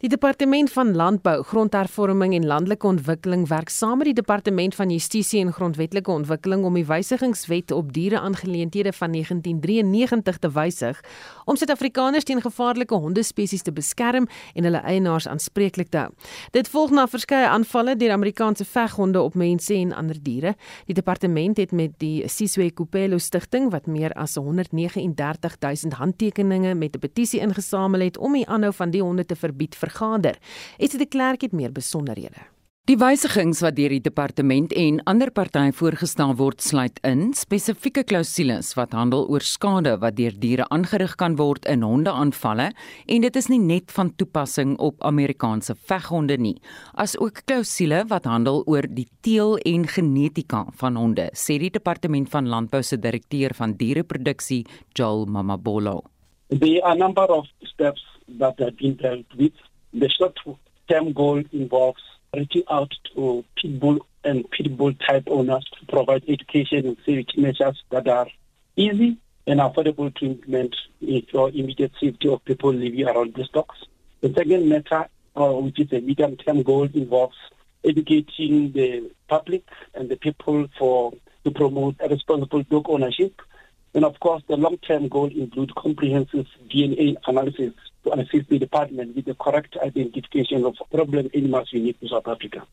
Die 0.06 0.12
departement 0.14 0.70
van 0.70 0.91
landbou, 0.93 1.39
grondhervorming 1.49 2.36
en 2.38 2.43
landelike 2.45 2.86
ontwikkeling 2.88 3.47
werk 3.49 3.72
saam 3.74 3.97
met 3.97 4.12
die 4.12 4.20
departement 4.20 4.76
van 4.78 4.91
justisie 4.93 5.39
en 5.41 5.49
grondwetlike 5.53 6.12
ontwikkeling 6.12 6.62
om 6.68 6.76
die 6.78 6.86
wysigingswet 6.86 7.72
op 7.74 7.89
diereaangeleenthede 7.93 8.91
van 8.93 9.16
1993 9.16 10.38
te 10.43 10.51
wysig 10.53 10.99
om 11.45 11.58
Suid-Afrikaners 11.58 12.28
teen 12.30 12.41
gevaarlike 12.41 12.93
hondespesies 12.93 13.66
te 13.66 13.74
beskerm 13.74 14.28
en 14.53 14.68
hulle 14.70 14.84
eienaars 14.86 15.26
aanspreeklik 15.28 15.89
te 15.89 16.03
hou. 16.03 16.12
Dit 16.53 16.70
volg 16.70 16.93
na 16.93 17.08
verskeie 17.10 17.49
aanvalle 17.49 17.97
deur 17.97 18.14
Amerikaanse 18.14 18.70
veghonde 18.76 19.26
op 19.26 19.34
mense 19.34 19.74
en 19.74 19.93
ander 19.93 20.22
diere. 20.22 20.53
Die 20.86 20.99
departement 21.01 21.58
het 21.58 21.74
met 21.74 21.97
die 21.97 22.30
Siswe 22.30 22.70
Kupelo 22.70 23.18
stigting 23.18 23.72
wat 23.74 23.89
meer 23.89 24.14
as 24.14 24.38
139 24.38 25.58
000 25.66 25.97
handtekeninge 25.97 26.76
met 26.76 26.93
'n 26.93 26.99
petisie 26.99 27.41
ingesamel 27.41 28.06
het 28.06 28.18
om 28.18 28.34
die 28.34 28.45
aanhou 28.47 28.74
van 28.74 28.91
die 28.91 29.01
honde 29.01 29.26
te 29.26 29.36
verbied 29.36 29.74
vergader. 29.96 30.38
Etsie 30.78 31.00
de 31.00 31.08
Klerk 31.08 31.41
het 31.41 31.54
meer 31.54 31.72
besonderhede. 31.72 32.52
Die 32.86 33.00
wysigings 33.02 33.64
wat 33.64 33.80
deur 33.80 33.89
die 33.89 34.04
departement 34.04 34.72
en 34.78 35.00
ander 35.10 35.32
partye 35.34 35.72
voorgestel 35.74 36.36
word, 36.38 36.62
sluit 36.62 37.00
in 37.02 37.34
spesifieke 37.34 38.04
klousules 38.06 38.76
wat 38.78 38.93
handel 38.93 39.26
oor 39.26 39.41
skade 39.41 39.96
wat 40.04 40.20
deur 40.20 40.38
diere 40.38 40.68
aangerig 40.70 41.16
kan 41.18 41.34
word 41.39 41.66
in 41.66 41.82
hondeaanvalle 41.82 42.70
en 43.10 43.26
dit 43.26 43.41
is 43.41 43.50
nie 43.50 43.58
net 43.58 43.89
van 43.89 44.14
toepassing 44.14 44.78
op 44.78 45.02
Amerikaanse 45.02 45.74
veghonde 45.89 46.38
nie, 46.38 46.60
asook 46.93 47.41
klousule 47.50 48.06
wat 48.14 48.30
handel 48.30 48.62
oor 48.70 48.86
die 48.86 49.10
teel 49.26 49.58
en 49.66 49.89
genetika 49.89 50.68
van 50.78 51.02
honde, 51.02 51.32
sê 51.34 51.58
die 51.58 51.74
departement 51.74 52.30
van 52.30 52.46
landbou 52.46 52.84
se 52.86 53.02
direkteur 53.02 53.58
van 53.58 53.74
diereproduksie, 53.82 54.62
Joel 54.93 55.26
Mamabolo. 55.26 56.04
There 56.54 56.86
are 56.86 56.93
a 56.93 56.96
number 56.96 57.26
of 57.34 57.50
steps 57.64 58.06
that 58.38 58.60
have 58.60 58.78
been 58.78 58.93
dealt 59.02 59.34
with. 59.34 59.58
The 59.98 60.10
short-term 60.10 61.14
goal 61.14 61.41
involves 61.54 62.02
reaching 62.36 62.64
out 62.70 62.91
to 63.16 63.46
pit 63.56 63.80
bull 63.80 64.06
and 64.26 64.43
pit 64.52 64.76
bull 64.76 64.93
type 64.93 65.24
owners 65.28 65.64
to 65.80 65.86
provide 65.86 66.26
education 66.28 66.86
and 66.86 66.98
safety 67.06 67.39
measures 67.39 67.82
that 67.91 68.06
are 68.10 68.28
easy 68.76 69.16
and 69.48 69.62
affordable 69.62 70.14
to 70.16 70.26
implement 70.26 70.76
for 71.32 71.48
immediate 71.48 71.93
safety 71.98 72.28
of 72.28 72.43
people 72.43 72.74
living 72.74 73.08
around 73.08 73.36
the 73.36 73.46
stocks. 73.46 73.78
The 74.20 74.34
second 74.34 74.68
matter, 74.68 75.08
uh, 75.34 75.54
which 75.54 75.80
is 75.80 75.93
a 75.93 76.02
medium-term 76.02 76.64
goal, 76.64 76.89
involves 76.93 77.38
educating 77.86 78.74
the 78.74 79.10
public 79.30 79.64
and 79.93 80.10
the 80.10 80.18
people 80.18 80.68
for 80.78 81.14
to 81.46 81.52
promote 81.52 81.96
responsible 82.10 82.64
dog 82.64 82.89
ownership. 82.89 83.41
And 83.93 84.04
of 84.04 84.20
course, 84.20 84.43
the 84.50 84.58
long-term 84.58 85.08
goal 85.08 85.28
includes 85.28 85.72
comprehensive 85.78 86.48
DNA 86.70 87.16
analysis 87.28 87.72
to 88.06 88.14
assist 88.14 88.49
the 88.49 88.58
department 88.58 89.16
with 89.16 89.26
the 89.26 89.36
correct 89.36 89.78
identification 89.82 90.66
of 90.66 90.76
problem 90.91 91.30
animals 91.34 91.70
unique 91.74 91.99
to 91.99 92.08
South 92.08 92.28
Africa. 92.28 92.66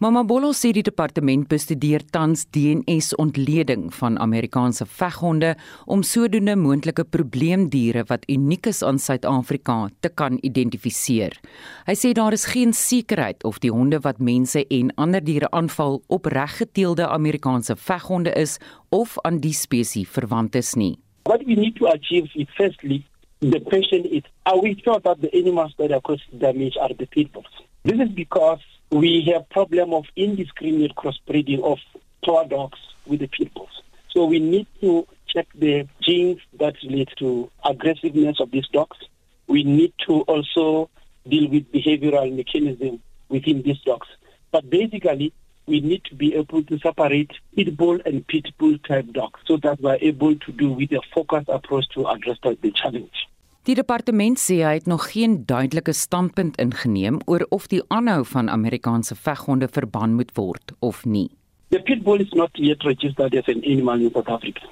Mama 0.00 0.22
Bolo 0.24 0.54
sê 0.56 0.70
die 0.72 0.80
departement 0.80 1.42
bestudeer 1.44 2.00
tans 2.08 2.46
DNA-ontleding 2.56 3.90
van 3.92 4.14
Amerikaanse 4.16 4.86
veghonde 4.88 5.50
om 5.84 6.00
sodoende 6.00 6.54
moontlike 6.56 7.04
probleemdiere 7.04 8.06
wat 8.08 8.24
uniek 8.32 8.70
is 8.70 8.80
aan 8.80 8.96
Suid-Afrika 8.96 9.90
te 10.00 10.08
kan 10.08 10.38
identifiseer. 10.40 11.36
Hy 11.84 11.96
sê 12.00 12.14
daar 12.16 12.32
is 12.32 12.48
geen 12.48 12.72
sekerheid 12.72 13.44
of 13.44 13.60
die 13.60 13.74
honde 13.76 14.00
wat 14.00 14.24
mense 14.24 14.64
en 14.64 14.88
ander 14.96 15.20
diere 15.20 15.52
aanval 15.52 16.00
opreggeteelde 16.08 17.04
Amerikaanse 17.04 17.76
veghonde 17.76 18.32
is 18.40 18.56
of 18.88 19.20
aan 19.20 19.44
die 19.44 19.52
spesies 19.52 20.08
verwant 20.08 20.56
is 20.56 20.72
nie. 20.80 20.94
What 21.28 21.44
we 21.44 21.60
need 21.60 21.76
to 21.76 21.92
achieve 21.92 22.32
is 22.32 22.48
firstly 22.56 23.04
the 23.40 23.60
question 23.60 24.04
is 24.04 24.22
are 24.44 24.60
we 24.60 24.80
sure 24.84 25.00
that 25.00 25.20
the 25.20 25.34
animals 25.34 25.72
that 25.78 25.92
are 25.92 26.00
causing 26.00 26.38
damage 26.38 26.76
are 26.80 26.92
the 26.92 27.06
people? 27.06 27.44
This 27.84 27.98
is 27.98 28.10
because 28.10 28.60
we 28.90 29.22
have 29.32 29.48
problem 29.48 29.94
of 29.94 30.04
indiscriminate 30.16 30.94
crossbreeding 30.94 31.62
of 31.62 31.78
tour 32.22 32.44
dogs 32.44 32.78
with 33.06 33.20
the 33.20 33.28
pitbulls. 33.28 33.68
So 34.10 34.26
we 34.26 34.40
need 34.40 34.66
to 34.80 35.06
check 35.26 35.46
the 35.54 35.86
genes 36.02 36.40
that 36.58 36.74
lead 36.82 37.08
to 37.18 37.50
aggressiveness 37.64 38.40
of 38.40 38.50
these 38.50 38.66
dogs. 38.68 38.98
We 39.46 39.64
need 39.64 39.94
to 40.06 40.20
also 40.22 40.90
deal 41.26 41.48
with 41.48 41.72
behavioral 41.72 42.34
mechanism 42.34 43.00
within 43.28 43.62
these 43.62 43.80
dogs. 43.80 44.08
But 44.50 44.68
basically, 44.68 45.32
we 45.70 45.80
need 45.80 46.02
to 46.10 46.14
be 46.14 46.34
able 46.34 46.62
to 46.64 46.78
separate 46.78 47.32
pit 47.54 47.76
bull 47.76 47.98
and 48.04 48.26
pit 48.26 48.46
bull 48.58 48.76
type 48.88 49.08
dogs 49.12 49.40
so 49.46 49.56
that 49.64 49.80
we're 49.80 50.02
able 50.10 50.34
to 50.44 50.52
do 50.52 50.68
with 50.72 50.92
a 50.92 51.02
focused 51.14 51.48
approach 51.48 51.86
to 51.94 52.06
address 52.08 52.38
the 52.42 52.72
challenge. 52.82 53.26
Die 53.68 53.76
departement 53.76 54.40
sê 54.40 54.62
hy 54.64 54.78
het 54.78 54.86
nog 54.88 55.04
geen 55.12 55.34
duidelike 55.46 55.92
standpunt 55.92 56.56
ingeneem 56.62 57.20
oor 57.30 57.44
of 57.56 57.68
die 57.68 57.82
aanhou 57.96 58.22
van 58.32 58.48
Amerikaanse 58.48 59.14
veghonde 59.14 59.68
verbân 59.68 60.16
moet 60.16 60.32
word 60.34 60.72
of 60.80 61.04
nie. 61.04 61.28
The 61.70 61.80
pit 61.86 62.02
bull 62.02 62.24
is 62.24 62.32
not 62.32 62.50
yet 62.58 62.82
registered 62.88 63.36
as 63.36 63.46
an 63.52 63.62
animal 63.62 64.00
in 64.00 64.10
South 64.10 64.28
Africa. 64.28 64.66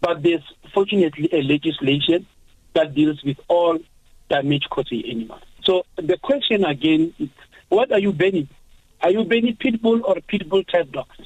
But 0.00 0.22
there's 0.22 0.46
fortunately 0.74 1.28
a 1.32 1.42
legislation 1.42 2.26
that 2.74 2.94
deals 2.94 3.24
with 3.24 3.40
all 3.48 3.80
damage 4.28 4.68
causing 4.70 5.02
animals. 5.10 5.42
So 5.64 5.82
the 5.96 6.18
question 6.18 6.64
again 6.64 7.12
is 7.18 7.28
what 7.68 7.90
are 7.90 7.98
you 7.98 8.12
banning? 8.12 8.48
Are 9.02 9.10
you 9.10 9.24
banning 9.24 9.56
pit 9.56 9.80
bull 9.80 10.02
or 10.04 10.16
pit 10.26 10.48
bull 10.48 10.62
type 10.64 10.92
dogs? 10.92 11.16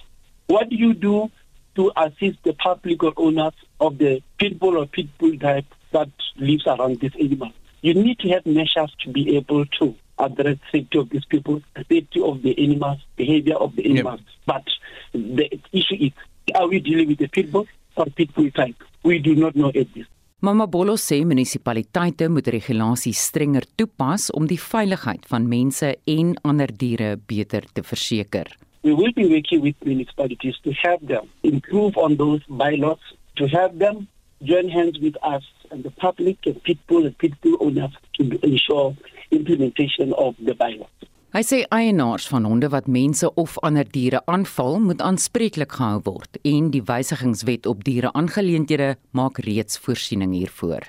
What 0.47 0.69
do 0.69 0.77
you 0.77 0.95
do 0.95 1.31
to 1.75 1.93
assist 1.97 2.43
the 2.45 2.53
public 2.53 3.03
or 3.03 3.13
owners 3.17 3.55
of 3.81 3.99
the 3.99 4.23
pit 4.39 4.59
bull 4.59 4.79
or 4.79 4.87
pit 4.87 5.07
bull 5.19 5.37
type 5.39 5.67
that 5.91 6.09
lives 6.37 6.67
around 6.67 7.01
this 7.01 7.13
animal? 7.21 7.51
You 7.83 7.95
need 7.95 8.19
to 8.21 8.29
have 8.31 8.47
measures 8.47 8.95
to 9.01 9.11
be 9.11 9.37
able 9.37 9.67
to 9.81 9.95
address 10.19 10.59
safety 10.71 10.99
of 10.99 11.11
these 11.11 11.25
people, 11.25 11.63
safety 11.77 12.21
of 12.21 12.43
the 12.43 12.57
animals, 12.63 13.01
behavior 13.17 13.57
of 13.57 13.75
the 13.75 13.91
animals. 13.91 14.21
Yep. 14.21 14.29
But 14.47 14.65
the 15.13 15.61
issue 15.73 15.97
is, 16.07 16.13
are 16.55 16.69
we 16.69 16.79
dealing 16.79 17.09
with 17.09 17.19
the 17.19 17.27
pit 17.27 17.51
bull 17.51 17.67
or 17.97 18.07
pit 18.07 18.33
bull 18.35 18.51
type? 18.53 18.77
We 19.03 19.19
do 19.19 19.35
not 19.35 19.57
know 19.57 19.69
at 19.69 19.93
this. 19.95 20.07
Mama 20.45 20.67
Bolo 20.67 20.95
sê 20.97 21.25
munisipaliteite 21.25 22.27
moet 22.29 22.47
regulasies 22.53 23.21
strenger 23.31 23.65
toepas 23.81 24.27
om 24.37 24.45
die 24.45 24.59
veiligheid 24.61 25.25
van 25.31 25.47
mense 25.49 25.89
en 26.15 26.35
ander 26.51 26.69
diere 26.83 27.15
beter 27.31 27.65
te 27.73 27.81
verseker. 27.81 28.51
We 28.83 28.93
will 28.93 29.15
be 29.17 29.25
working 29.25 29.63
with 29.65 29.77
municipalities 29.89 30.59
to 30.67 30.75
help 30.83 31.01
them 31.09 31.31
improve 31.41 31.97
on 31.97 32.19
those 32.21 32.45
bylaws, 32.61 33.01
to 33.41 33.49
help 33.49 33.79
them 33.79 34.05
join 34.43 34.69
hands 34.69 35.01
with 35.01 35.17
us 35.25 35.49
and 35.71 35.81
the 35.83 35.95
public 36.05 36.37
and 36.45 36.61
people 36.63 37.07
and 37.07 37.17
people 37.17 37.57
owners 37.65 37.97
to 38.21 38.29
ensure 38.43 38.93
implementation 39.31 40.13
of 40.13 40.37
the 40.45 40.53
bylaws. 40.53 40.93
Hy 41.35 41.41
sê 41.43 41.57
eienaars 41.75 42.29
van 42.31 42.45
honde 42.47 42.69
wat 42.71 42.87
mense 42.87 43.27
of 43.35 43.57
ander 43.67 43.89
diere 43.91 44.21
aanval, 44.31 44.77
moet 44.79 45.01
aanspreeklik 45.03 45.73
gehou 45.75 45.99
word 46.07 46.39
en 46.47 46.69
die 46.71 46.83
wysigingswet 46.87 47.67
op 47.67 47.83
diereaangeleenthede 47.89 48.93
maak 49.19 49.41
reeds 49.43 49.81
voorsiening 49.83 50.31
hiervoor. 50.31 50.87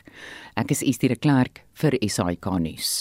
Ek 0.54 0.70
is 0.70 0.86
Estie 0.86 1.10
de 1.10 1.18
Klerk 1.18 1.64
vir 1.82 1.98
SAK 1.98 2.52
nuus. 2.62 2.94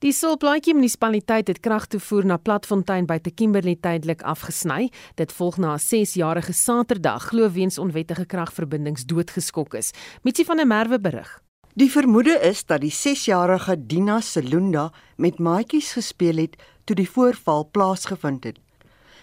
Die 0.00 0.16
Solplaatjie 0.16 0.72
munisipaliteit 0.72 1.52
het 1.52 1.60
krag 1.60 1.90
toevoer 1.92 2.24
na 2.24 2.40
Platfontein 2.40 3.04
by 3.04 3.20
te 3.20 3.36
Kimberley 3.36 3.76
tydelik 3.76 4.24
afgesny. 4.24 4.88
Dit 5.20 5.36
volg 5.36 5.60
na 5.60 5.76
'n 5.76 5.78
6-jarige 5.78 6.56
Saterdag 6.56 7.28
glo 7.28 7.52
weens 7.52 7.76
onwettige 7.76 8.24
kragverbindings 8.24 9.04
doodgeskok 9.04 9.74
is. 9.74 9.92
Mitsi 10.24 10.44
van 10.44 10.56
der 10.56 10.66
Merwe 10.66 10.98
berig. 10.98 11.45
Die 11.76 11.90
vermoede 11.92 12.32
is 12.40 12.62
dat 12.64 12.80
die 12.80 12.92
6-jarige 12.92 13.74
Dina 13.76 14.14
Selunda 14.24 14.86
met 15.20 15.36
maatjies 15.36 15.90
gespeel 15.92 16.38
het 16.40 16.54
toe 16.88 16.96
die 16.96 17.08
voorval 17.10 17.66
plaasgevind 17.68 18.46
het. 18.48 18.62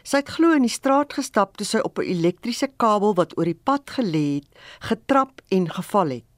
Sy 0.05 0.19
het 0.21 0.29
glo 0.35 0.53
in 0.53 0.67
die 0.67 0.69
straat 0.69 1.15
gestap 1.17 1.55
toe 1.57 1.65
sy 1.65 1.81
op 1.81 1.97
'n 1.97 2.05
elektriese 2.05 2.69
kabel 2.77 3.15
wat 3.17 3.33
oor 3.37 3.49
die 3.49 3.57
pad 3.57 3.89
gelê 3.97 4.37
het, 4.37 4.47
getrap 4.85 5.41
en 5.49 5.65
geval 5.65 6.09
het. 6.09 6.29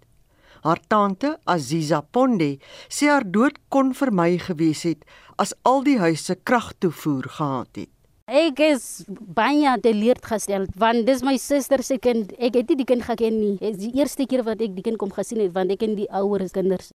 Haar 0.63 0.80
tante, 0.88 1.38
Aziza 1.43 1.99
Ponde, 2.01 2.59
sê 2.88 3.11
haar 3.11 3.28
dood 3.32 3.59
kon 3.68 3.93
vermy 3.93 4.39
gewees 4.39 4.84
het 4.84 5.03
as 5.36 5.53
al 5.63 5.84
die 5.84 5.99
huise 5.99 6.36
kragtoevoer 6.36 7.28
gehad 7.28 7.76
het. 7.76 7.94
Ek 8.26 8.57
is 8.57 9.05
baie 9.05 9.69
teleurgesteld 9.86 10.71
want 10.82 11.05
dis 11.05 11.19
my 11.21 11.36
suster 11.38 11.84
se 11.86 11.99
kind. 12.01 12.32
Ek 12.41 12.55
het 12.57 12.71
nie 12.71 12.78
die 12.80 12.88
kind 12.89 13.03
geken 13.05 13.36
nie. 13.38 13.57
Dit 13.59 13.76
is 13.76 13.84
die 13.84 13.99
eerste 14.01 14.26
keer 14.26 14.41
wat 14.47 14.63
ek 14.65 14.71
die 14.73 14.82
kind 14.82 14.97
kom 14.97 15.11
gesien 15.13 15.43
het 15.43 15.51
want 15.53 15.69
ek 15.69 15.84
ken 15.84 15.93
die 15.93 16.07
ouer 16.09 16.41
kinders. 16.49 16.89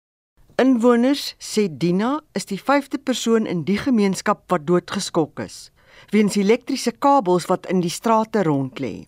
Inwoners 0.58 1.36
sê 1.38 1.68
Dina 1.70 2.18
is 2.34 2.50
die 2.50 2.58
vyfde 2.58 2.98
persoon 2.98 3.46
in 3.46 3.62
die 3.62 3.78
gemeenskap 3.78 4.42
wat 4.50 4.66
doodgeskok 4.66 5.38
is 5.44 5.70
weens 6.10 6.34
elektriese 6.34 6.96
kabels 6.98 7.46
wat 7.46 7.68
in 7.70 7.78
die 7.84 7.92
strate 7.94 8.42
rond 8.42 8.82
lê. 8.82 9.06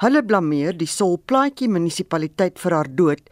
Hulle 0.00 0.24
blameer 0.24 0.72
die 0.72 0.88
Solplaatjie 0.88 1.68
munisipaliteit 1.68 2.56
vir 2.56 2.76
haar 2.78 2.88
dood 2.88 3.28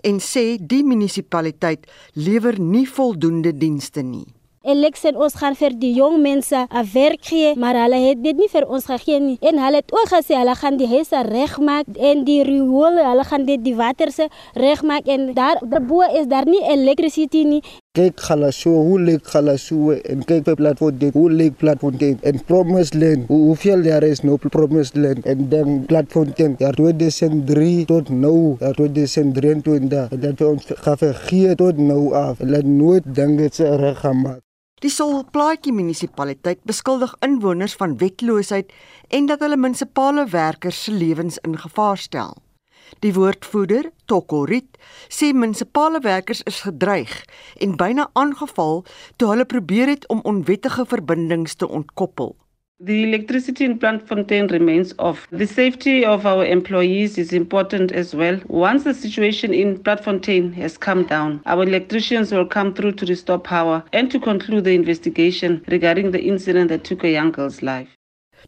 en 0.00 0.16
sê 0.24 0.56
die 0.56 0.80
munisipaliteit 0.80 1.84
lewer 2.16 2.56
nie 2.56 2.86
voldoende 2.88 3.52
dienste 3.52 4.00
nie 4.00 4.24
election 4.66 5.16
ons 5.16 5.34
gaan 5.34 5.54
vir 5.54 5.74
die 5.78 5.92
jong 5.94 6.20
mense 6.22 6.66
'n 6.70 6.86
werk 6.92 7.26
maar 7.56 7.74
hulle 7.74 7.98
het 8.08 8.22
dit 8.22 8.36
nie 8.36 8.48
vir 8.48 8.66
ons 8.68 8.84
gegee 8.84 9.20
nie. 9.20 9.38
En 9.40 9.58
hulle 9.58 9.76
het 9.76 9.92
ook 9.92 10.08
gesê 10.12 10.36
hulle 10.36 10.54
gaan 10.54 10.76
die 10.76 10.86
huise 10.86 11.22
regmaak 11.22 11.86
en 11.96 12.24
die 12.24 12.42
riool, 12.42 12.98
hulle 13.10 13.24
gaan 13.24 13.44
dit 13.46 13.64
die 13.64 13.74
water 13.74 14.12
se 14.12 14.28
regmaak 14.54 15.06
en 15.06 15.34
daar 15.34 15.58
daarbo 15.62 16.00
is 16.20 16.26
daar 16.26 16.46
nie 16.46 16.62
elektrisiteit 16.62 17.46
nie. 17.46 17.62
Kyk 17.96 18.16
Khalasho, 18.16 18.70
hoe 18.70 19.00
lyk 19.00 19.22
Khalasho 19.24 19.94
en 20.04 20.24
pe 20.24 20.54
platform 20.54 21.10
hoe 21.12 21.30
lyk 21.30 21.56
platform 21.56 21.96
en 22.00 22.40
promised 22.44 22.94
land, 22.94 23.28
hoeveel 23.28 23.82
daar 23.82 24.02
is 24.02 24.22
no 24.22 24.36
promised 24.36 24.96
land 24.96 25.24
en 25.24 25.48
dan 25.48 25.84
platform 25.86 26.32
daar 26.58 26.74
2003 26.74 27.84
tot 27.84 28.08
nou, 28.08 28.56
daar 28.58 28.74
2023 28.74 30.10
en 30.10 30.20
dat 30.20 30.40
ons 30.40 30.64
gaan 30.66 30.98
vergeet 30.98 31.56
tot 31.56 31.78
nou 31.78 32.12
af, 32.14 32.36
laat 32.40 32.64
nooit 32.64 33.02
dink 33.14 33.38
dit 33.38 33.54
se 33.54 33.76
reg 33.76 33.98
gaan 33.98 34.20
maak. 34.20 34.42
Die 34.84 34.90
Solplaatjie 34.92 35.72
munisipaliteit 35.72 36.58
beskuldig 36.68 37.14
inwoners 37.24 37.72
van 37.80 37.94
wetloosheid 37.96 38.74
en 39.08 39.24
dat 39.30 39.40
hulle 39.40 39.56
munisipale 39.56 40.26
werkers 40.28 40.82
se 40.84 40.92
lewens 40.92 41.38
in 41.48 41.56
gevaar 41.56 41.96
stel. 41.96 42.34
Die 43.00 43.14
woordvoerder, 43.16 43.88
Tokorit, 44.04 44.76
sê 45.08 45.30
munisipale 45.32 46.02
werkers 46.04 46.44
is 46.44 46.60
gedreig 46.66 47.14
en 47.56 47.78
byna 47.80 48.10
aangeval 48.12 48.84
toe 49.16 49.30
hulle 49.32 49.48
probeer 49.48 49.94
het 49.94 50.04
om 50.12 50.20
onwettige 50.28 50.84
verbindings 50.84 51.56
te 51.56 51.68
ontkoppel. 51.68 52.36
The 52.78 53.04
electricity 53.04 53.64
in 53.64 53.78
Plantfontein 53.78 54.50
remains 54.50 54.92
off. 54.98 55.26
The 55.30 55.46
safety 55.46 56.04
of 56.04 56.26
our 56.26 56.44
employees 56.44 57.16
is 57.16 57.32
important 57.32 57.90
as 57.90 58.14
well. 58.14 58.38
Once 58.48 58.84
the 58.84 58.92
situation 58.92 59.54
in 59.54 59.78
Plantfontein 59.78 60.52
has 60.56 60.76
come 60.76 61.06
down, 61.06 61.40
our 61.46 61.62
electricians 61.62 62.32
will 62.32 62.44
come 62.44 62.74
through 62.74 62.92
to 62.96 63.06
restore 63.06 63.38
power 63.38 63.82
and 63.94 64.10
to 64.10 64.20
conclude 64.20 64.64
the 64.64 64.74
investigation 64.74 65.64
regarding 65.68 66.10
the 66.10 66.20
incident 66.20 66.68
that 66.68 66.84
took 66.84 67.02
a 67.02 67.08
young 67.10 67.32
girl's 67.32 67.62
life. 67.62 67.88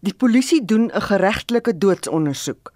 Die 0.03 0.13
polisie 0.13 0.65
doen 0.65 0.91
'n 0.93 1.01
geregtelike 1.01 1.79
doodsondersoek. 1.79 2.73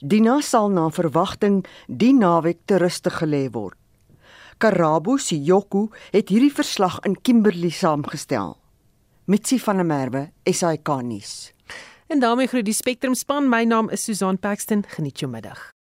Dina 0.00 0.40
sal 0.40 0.68
na 0.70 0.90
verwagting 0.90 1.64
die 1.86 2.14
naweek 2.14 2.58
te 2.64 2.78
ruste 2.78 3.10
gelê 3.10 3.48
word. 3.52 3.78
Karabo 4.58 5.16
Siyoku 5.16 5.88
het 6.10 6.28
hierdie 6.28 6.52
verslag 6.52 6.98
in 7.04 7.14
Kimberley 7.22 7.70
saamgestel. 7.70 8.56
Mitsi 9.26 9.58
van 9.58 9.76
der 9.76 9.86
Merwe, 9.86 10.30
SAK 10.44 11.02
nuus. 11.02 11.52
En 12.06 12.20
daarmee 12.20 12.46
groet 12.46 12.64
die 12.64 12.74
Spectrum 12.74 13.14
span. 13.14 13.48
My 13.48 13.64
naam 13.64 13.90
is 13.90 14.04
Susan 14.04 14.38
Paxton. 14.38 14.84
Geniet 14.86 15.18
jou 15.18 15.30
middag. 15.30 15.75